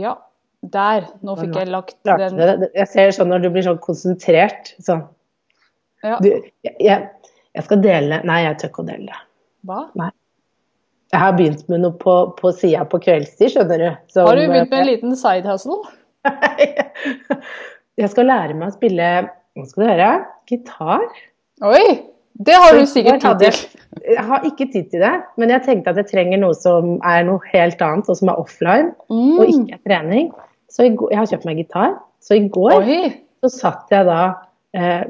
Ja, 0.00 0.16
der. 0.64 1.08
Nå 1.22 1.36
fikk 1.38 1.54
jeg 1.54 1.68
lagt 1.68 1.96
den. 2.04 2.68
Jeg 2.74 2.88
ser 2.88 3.08
sånn 3.10 3.28
når 3.28 3.42
du 3.42 3.50
blir 3.50 3.62
sånn 3.62 3.78
konsentrert 3.78 4.74
sånn. 4.80 5.06
ja. 6.02 6.18
Du, 6.18 6.42
jeg, 6.64 6.76
jeg, 7.54 7.64
skal 7.64 7.76
dele 7.76 8.22
Nei, 8.24 8.42
jeg 8.44 8.58
tør 8.58 8.68
ikke 8.70 8.82
å 8.82 8.86
dele 8.86 9.06
det. 9.06 9.20
Hva? 9.66 10.10
Jeg 11.12 11.20
har 11.20 11.34
begynt 11.36 11.66
med 11.68 11.82
noe 11.84 11.92
på, 12.00 12.12
på 12.38 12.52
sida 12.56 12.84
på 12.88 12.98
kveldstid, 13.04 13.50
skjønner 13.52 13.82
du. 13.82 13.88
Som, 14.14 14.26
Har 14.30 14.38
du 14.38 14.46
begynt 14.48 14.70
med 14.72 14.78
en 14.80 14.86
liten 14.88 15.16
side 15.20 15.44
hustle? 15.50 15.76
Jeg 18.00 18.08
skal 18.12 18.28
lære 18.30 18.54
meg 18.56 18.70
å 18.70 18.74
spille 18.76 19.08
Hva 19.58 19.66
skal 19.68 19.82
du 19.84 19.88
høre? 19.90 20.10
Gitar. 20.48 21.02
Oi! 21.68 21.84
Det 22.42 22.54
har 22.56 22.72
du 22.78 22.86
sikkert 22.88 23.20
tid 23.20 23.42
til. 23.42 23.80
jeg- 24.08 24.22
har 24.24 24.40
ikke 24.48 24.66
tid 24.72 24.86
til 24.90 25.00
det, 25.04 25.10
men 25.36 25.50
jeg 25.52 25.62
tenkte 25.66 25.90
at 25.92 25.96
jeg 26.00 26.06
trenger 26.08 26.38
noe 26.40 26.54
som 26.56 26.94
er 27.04 27.22
noe 27.28 27.38
helt 27.52 27.82
annet, 27.84 28.08
og 28.08 28.16
som 28.16 28.28
er 28.32 28.38
offline, 28.40 28.94
og 29.10 29.44
Mm. 29.44 29.50
ikke 29.52 29.74
er 29.76 29.82
trening. 29.86 30.30
Så 30.72 30.82
jeg 30.88 30.96
har 31.18 31.26
kjøpt 31.28 31.44
meg 31.44 31.56
gitar. 31.60 31.98
Så 32.24 32.34
i 32.40 32.48
går 32.48 32.78
Oi! 32.80 33.12
så 33.44 33.50
satt 33.52 33.90
jeg 33.92 34.06
da 34.06 34.32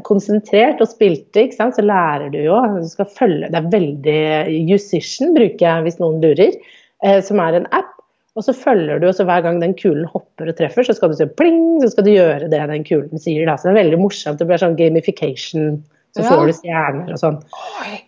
konsentrert 0.02 0.80
og 0.82 0.90
spilte. 0.90 1.46
Så 1.54 1.84
lærer 1.84 2.30
du 2.32 2.40
jo. 2.42 2.58
Du 2.82 2.88
skal 2.90 3.06
følge 3.06 3.50
Det 3.52 3.60
er 3.60 3.72
veldig 3.72 4.22
Musician 4.66 5.34
bruker 5.36 5.66
jeg 5.66 5.86
hvis 5.86 6.00
noen 6.02 6.22
lurer, 6.24 6.56
eh, 7.04 7.20
som 7.22 7.42
er 7.42 7.60
en 7.60 7.68
app. 7.70 7.92
Og 8.34 8.46
så 8.46 8.54
følger 8.56 8.98
du, 8.98 9.10
og 9.10 9.14
så 9.14 9.26
hver 9.28 9.42
gang 9.44 9.58
den 9.60 9.74
kulen 9.76 10.06
hopper 10.08 10.48
og 10.48 10.56
treffer, 10.56 10.86
så 10.88 10.94
skal 10.96 11.10
du 11.12 11.18
si 11.18 11.26
pling, 11.36 11.82
så 11.82 11.90
skal 11.92 12.06
du 12.06 12.14
gjøre 12.14 12.48
det 12.48 12.62
den 12.70 12.86
kulen 12.88 13.20
sier. 13.20 13.44
Da. 13.44 13.58
Så 13.60 13.68
det 13.68 13.74
er 13.74 13.82
veldig 13.82 13.98
morsomt. 14.00 14.40
Det 14.40 14.48
blir 14.48 14.62
sånn 14.62 14.78
gamification. 14.78 15.82
Så 16.16 16.24
får 16.24 16.48
du 16.48 16.54
stjerner 16.56 17.12
og 17.12 17.20
sånn. 17.20 17.38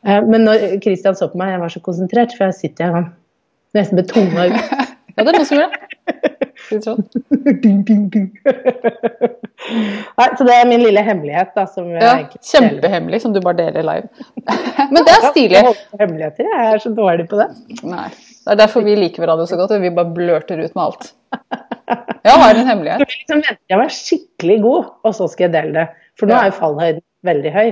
Eh, 0.05 0.25
Men 0.25 0.49
når 0.49 0.81
Christian 0.85 1.17
så 1.17 1.29
på 1.29 1.41
meg, 1.41 1.55
jeg 1.55 1.61
var 1.61 1.77
så 1.77 1.85
konsentrert, 1.85 2.35
for 2.37 2.49
jeg 2.49 2.59
sitter 2.63 2.97
sånn 2.97 3.13
nesten 3.77 4.01
med 4.01 4.09
tunga 4.11 4.49
ut. 4.49 4.59
Ja, 5.15 5.23
det 5.23 5.31
er 5.31 5.37
noe 5.37 5.47
som 5.47 5.61
gjør 5.61 5.71
det. 5.71 5.94
Skal 6.65 6.81
sånn. 6.85 7.03
ding, 7.65 7.81
ding, 7.89 8.05
ding. 8.13 8.29
Nei, 10.19 10.27
så 10.39 10.45
det 10.47 10.55
er 10.57 10.69
min 10.69 10.83
lille 10.83 11.03
hemmelighet, 11.05 11.53
da. 11.57 11.65
Som 11.71 11.91
Ja. 11.95 12.15
Kjempehemmelig, 12.43 13.21
som 13.23 13.33
du 13.35 13.41
bare 13.45 13.59
deler 13.63 13.87
live. 13.87 14.27
Men 14.95 15.05
det 15.07 15.15
er 15.15 15.27
stilig. 15.31 15.59
Jeg 15.59 15.67
holder 15.69 15.85
på 15.93 16.01
hemmeligheter, 16.05 16.49
jeg 16.53 16.71
er 16.75 16.83
så 16.85 16.93
dårlig 16.97 17.27
på 17.31 17.41
det. 17.41 17.49
Nei. 17.87 18.07
Det 18.45 18.53
er 18.53 18.61
derfor 18.61 18.85
vi 18.85 18.97
liker 18.99 19.25
hverandre 19.25 19.47
så 19.49 19.57
godt. 19.61 19.73
og 19.77 19.85
Vi 19.85 19.93
bare 19.97 20.13
blørter 20.17 20.61
ut 20.61 20.75
med 20.77 20.83
alt. 20.85 21.13
Jeg 22.25 22.41
har 22.41 22.55
en 22.61 22.69
hemmelighet. 22.73 23.01
Så 23.05 23.11
liksom 23.19 23.41
venter 23.45 23.73
jeg 23.73 23.81
var 23.81 23.95
skikkelig 23.99 24.59
god, 24.65 24.91
og 25.05 25.15
så 25.17 25.29
skal 25.33 25.49
jeg 25.49 25.55
dele 25.57 25.73
det. 25.79 25.87
For 26.21 26.31
nå 26.31 26.37
er 26.39 26.51
jo 26.51 26.59
fallhøyden 26.59 27.05
veldig 27.27 27.53
høy. 27.55 27.69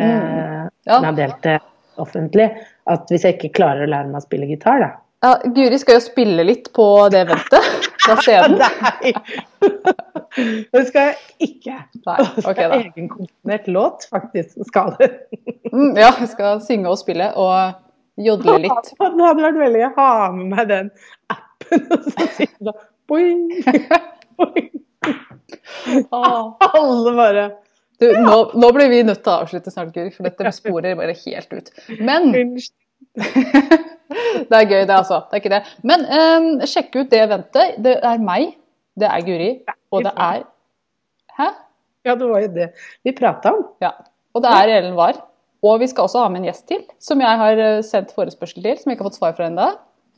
Eh, 0.00 0.56
Ja. 0.88 0.96
har 1.04 1.12
delt 1.12 1.42
det 1.44 1.58
offentlig. 2.00 2.48
At 2.90 3.06
hvis 3.12 3.22
jeg 3.26 3.36
ikke 3.38 3.52
klarer 3.60 3.84
å 3.86 3.90
lære 3.90 4.08
meg 4.10 4.18
å 4.22 4.24
spille 4.24 4.48
gitar, 4.50 4.80
da. 4.82 4.90
Ja, 5.22 5.34
Guri 5.52 5.76
skal 5.78 5.98
jo 5.98 6.00
spille 6.00 6.44
litt 6.48 6.70
på 6.72 6.84
det 7.12 7.26
eventet 7.26 7.79
fra 8.04 8.16
scenen. 8.22 8.58
Nei! 8.60 9.12
Det 10.70 10.82
skal 10.88 11.10
jeg 11.10 11.16
ikke. 11.48 11.76
Nei, 12.06 12.18
Det 12.36 12.44
ok 12.46 12.58
er 12.58 12.72
da. 12.72 12.78
Egenkomponert 12.80 13.66
låt, 13.72 13.98
faktisk. 14.12 14.50
Skal 14.68 14.88
det. 15.00 15.08
Mm, 15.72 15.92
ja, 15.98 16.10
jeg 16.22 16.28
skal 16.32 16.60
synge 16.64 16.92
og 16.92 16.98
spille 17.00 17.26
og 17.40 17.56
jodle 18.20 18.58
litt. 18.66 18.92
Det 18.94 19.06
hadde 19.06 19.46
vært 19.46 19.60
veldig 19.64 19.82
gøy 19.82 19.88
å 19.88 19.96
ha 19.98 20.10
med 20.36 20.46
meg 20.54 20.64
den 20.70 20.86
appen. 21.34 21.80
Og 21.90 21.98
så 22.06 22.30
sitter 22.38 22.70
du 22.70 22.72
boing. 23.10 23.42
Alle 26.10 27.12
bare 27.16 27.50
Du, 28.00 28.06
nå, 28.16 28.36
nå 28.56 28.68
blir 28.72 28.88
vi 28.88 29.02
nødt 29.04 29.20
til 29.24 29.32
å 29.32 29.40
avslutte 29.42 29.70
snart, 29.72 29.90
Guri, 29.92 30.10
for 30.14 30.24
dette 30.24 30.52
sporer 30.56 30.96
bare 30.96 31.12
helt 31.20 31.52
ut. 31.52 31.66
Men 32.00 32.32
det 34.10 34.58
er 34.58 34.66
gøy, 34.66 34.82
det, 34.84 34.94
altså. 34.96 35.22
Det 35.30 35.38
er 35.38 35.42
ikke 35.42 35.52
det. 35.54 35.62
Men 35.86 36.06
um, 36.10 36.48
sjekk 36.66 36.96
ut 36.96 37.10
det 37.12 37.22
eventet. 37.22 37.76
Det 37.82 37.96
er 38.12 38.22
meg, 38.24 38.54
det 38.98 39.08
er 39.08 39.26
Guri, 39.26 39.50
og 39.94 40.06
det 40.06 40.14
er 40.16 40.46
Hæ? 41.40 41.50
Ja, 42.04 42.14
det 42.18 42.26
var 42.28 42.42
jo 42.42 42.48
det 42.52 42.70
vi 43.06 43.12
prata 43.16 43.52
om. 43.54 43.66
Ja. 43.82 43.92
Og 44.34 44.42
det 44.44 44.50
er 44.50 44.72
Ellen 44.78 44.96
Wahr. 44.98 45.20
Og 45.66 45.80
vi 45.82 45.88
skal 45.90 46.06
også 46.06 46.22
ha 46.22 46.28
med 46.32 46.40
en 46.40 46.48
gjest 46.48 46.66
til, 46.70 46.82
som 47.02 47.20
jeg 47.20 47.40
har 47.42 47.60
eh, 47.60 47.82
sendt 47.84 48.14
forespørsel 48.16 48.64
til, 48.64 48.78
som 48.80 48.88
jeg 48.88 48.96
ikke 48.96 49.04
har 49.04 49.10
fått 49.10 49.18
svar 49.18 49.34
fra 49.36 49.48
ennå. 49.50 49.66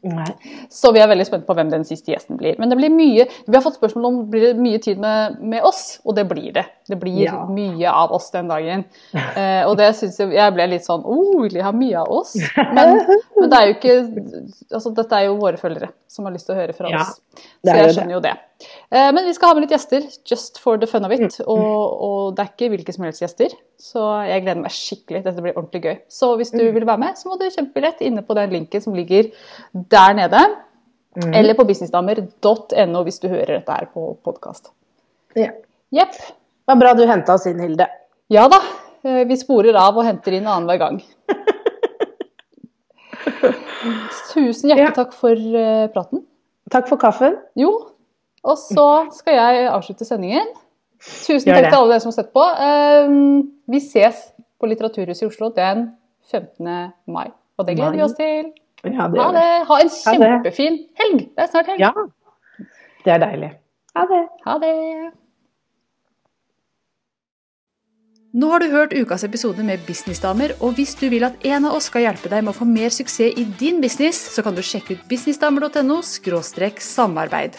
Nei. 0.02 0.26
Så 0.72 0.90
vi 0.94 0.98
er 0.98 1.06
veldig 1.06 1.24
spent 1.28 1.44
på 1.46 1.54
hvem 1.54 1.68
den 1.70 1.84
siste 1.86 2.10
gjesten 2.10 2.38
blir. 2.40 2.56
Men 2.58 2.72
det 2.72 2.78
blir 2.80 2.90
mye, 2.90 3.26
vi 3.46 3.54
har 3.54 3.62
fått 3.62 3.76
spørsmål 3.78 4.08
om 4.08 4.16
blir 4.32 4.48
det 4.48 4.56
mye 4.58 4.80
tid 4.82 4.98
med, 5.02 5.36
med 5.40 5.62
oss, 5.62 6.00
og 6.02 6.16
det 6.18 6.24
blir 6.30 6.48
det. 6.56 6.64
Det 6.90 6.98
blir 6.98 7.20
Ja. 7.28 7.44
mye 7.46 7.90
av 7.90 8.10
oss 8.12 8.30
den 8.34 8.48
dagen. 8.50 8.84
Eh, 9.32 9.62
og 9.64 9.76
det 9.78 9.92
synes 9.96 10.18
jeg 10.18 10.32
jeg 10.34 10.52
ble 10.52 10.66
litt 10.68 10.84
sånn 10.84 11.04
oh, 11.08 11.38
vil 11.42 11.54
de 11.54 11.62
ha 11.64 11.70
mye 11.72 11.96
av 12.02 12.10
oss? 12.12 12.34
Men, 12.74 12.98
men 13.38 13.48
det 13.50 13.58
er 13.58 13.68
jo 13.70 13.74
ikke 13.76 13.94
altså 14.76 14.92
Dette 14.96 15.16
er 15.16 15.24
jo 15.28 15.38
våre 15.40 15.56
følgere 15.60 15.88
som 16.10 16.26
har 16.28 16.34
lyst 16.34 16.48
til 16.50 16.54
å 16.56 16.58
høre 16.58 16.74
fra 16.76 16.90
Ja, 16.92 17.00
oss. 17.06 17.20
Så 17.64 17.76
jeg 17.78 17.94
skjønner 17.96 18.16
jo 18.18 18.20
det. 18.24 18.34
Eh, 18.92 19.10
men 19.12 19.24
vi 19.24 19.32
skal 19.34 19.48
ha 19.48 19.54
med 19.54 19.64
litt 19.64 19.74
gjester, 19.74 20.02
just 20.28 20.58
for 20.60 20.76
the 20.78 20.86
fun 20.86 21.04
of 21.04 21.10
Mm. 21.10 21.24
it. 21.26 21.40
Og, 21.46 22.02
og 22.02 22.34
det 22.36 22.44
er 22.44 22.50
ikke 22.52 22.70
hvilke 22.74 22.92
som 22.94 23.04
helst 23.04 23.22
gjester. 23.22 23.48
Så 23.78 24.02
jeg 24.28 24.42
gleder 24.44 24.60
meg 24.62 24.70
skikkelig. 24.70 25.22
Dette 25.24 25.42
blir 25.42 25.54
ordentlig 25.56 25.82
gøy. 25.82 25.96
Så 26.08 26.36
hvis 26.36 26.52
Mm. 26.52 26.58
du 26.58 26.72
vil 26.72 26.86
være 26.86 26.98
med, 26.98 27.14
så 27.16 27.28
må 27.28 27.38
du 27.38 27.46
kjempe 27.50 27.74
billett 27.74 28.00
inne 28.00 28.22
på 28.22 28.34
den 28.34 28.50
linken 28.50 28.80
som 28.80 28.94
ligger 28.94 29.30
der 29.74 30.14
nede. 30.14 30.42
Mm. 31.16 31.34
Eller 31.34 31.54
på 31.54 31.66
businessdamer.no 31.68 33.02
hvis 33.04 33.20
du 33.20 33.28
hører 33.28 33.58
dette 33.58 33.72
her 33.72 33.86
på 33.92 34.16
podkast. 34.24 34.70
Ja. 35.36 35.50
Det 35.92 36.08
var 36.66 36.76
bra 36.80 36.94
du 36.94 37.06
henta 37.06 37.34
oss 37.34 37.46
inn, 37.46 37.58
Hilde. 37.60 37.86
Ja 38.30 38.48
da. 38.48 38.60
eh, 39.04 39.24
Vi 39.24 39.36
sporer 39.36 39.74
av 39.76 39.96
og 39.98 40.04
henter 40.04 40.32
inn 40.32 40.44
annenhver 40.46 40.78
gang. 40.78 41.02
Tusen 44.32 44.70
hjertelig 44.70 44.88
Ja. 44.88 44.92
takk 44.96 45.12
for 45.12 45.32
eh, 45.32 45.88
praten. 45.92 46.22
Takk 46.70 46.88
for 46.88 46.96
kaffen. 46.96 47.36
Jo, 47.58 47.91
og 48.42 48.58
så 48.58 48.86
skal 49.14 49.38
jeg 49.38 49.68
avslutte 49.70 50.06
sendingen. 50.06 50.48
Tusen 51.02 51.50
takk 51.50 51.68
til 51.68 51.78
alle 51.78 51.94
dere 51.94 52.02
som 52.02 52.12
har 52.12 52.18
sett 52.18 52.32
på. 52.34 52.42
Eh, 52.66 53.14
Vi 53.72 53.80
ses 53.80 54.18
på 54.60 54.68
Litteraturhuset 54.70 55.24
i 55.24 55.30
Oslo 55.30 55.50
den 55.54 55.88
15. 56.30 56.92
mai. 57.06 57.30
Og 57.58 57.66
det 57.66 57.76
gleder 57.78 57.96
vi 57.96 58.02
oss 58.02 58.14
til. 58.18 58.52
Ja, 58.84 59.08
det 59.08 59.18
Ha 59.22 59.32
det. 59.32 59.48
Ha 59.68 59.78
en 59.80 59.88
kjempefin 59.88 60.78
helg. 60.98 61.26
Det 61.34 61.44
er 61.44 61.50
snart 61.50 61.66
helg. 61.66 61.80
Ja. 61.80 61.92
Det 63.04 63.12
er 63.14 63.18
deilig. 63.22 63.50
Ha 63.96 64.06
det. 64.10 64.22
Ha 64.46 64.58
det. 64.58 64.76
Nå 68.32 68.48
har 68.48 68.62
du 68.62 68.70
hørt 68.72 68.94
ukas 68.96 69.24
episode 69.24 69.60
med 69.62 69.82
Businessdamer, 69.86 70.54
og 70.64 70.78
hvis 70.78 70.94
du 70.96 71.10
vil 71.12 71.26
at 71.26 71.34
en 71.44 71.66
av 71.68 71.74
oss 71.76 71.90
skal 71.90 72.06
hjelpe 72.06 72.30
deg 72.32 72.40
med 72.46 72.54
å 72.54 72.56
få 72.56 72.64
mer 72.64 72.88
suksess 72.88 73.36
i 73.36 73.44
din 73.60 73.82
business, 73.82 74.16
så 74.32 74.42
kan 74.42 74.56
du 74.56 74.62
sjekke 74.64 74.96
ut 74.96 75.04
businessdamer.no 75.10 76.00
samarbeid. 76.00 77.58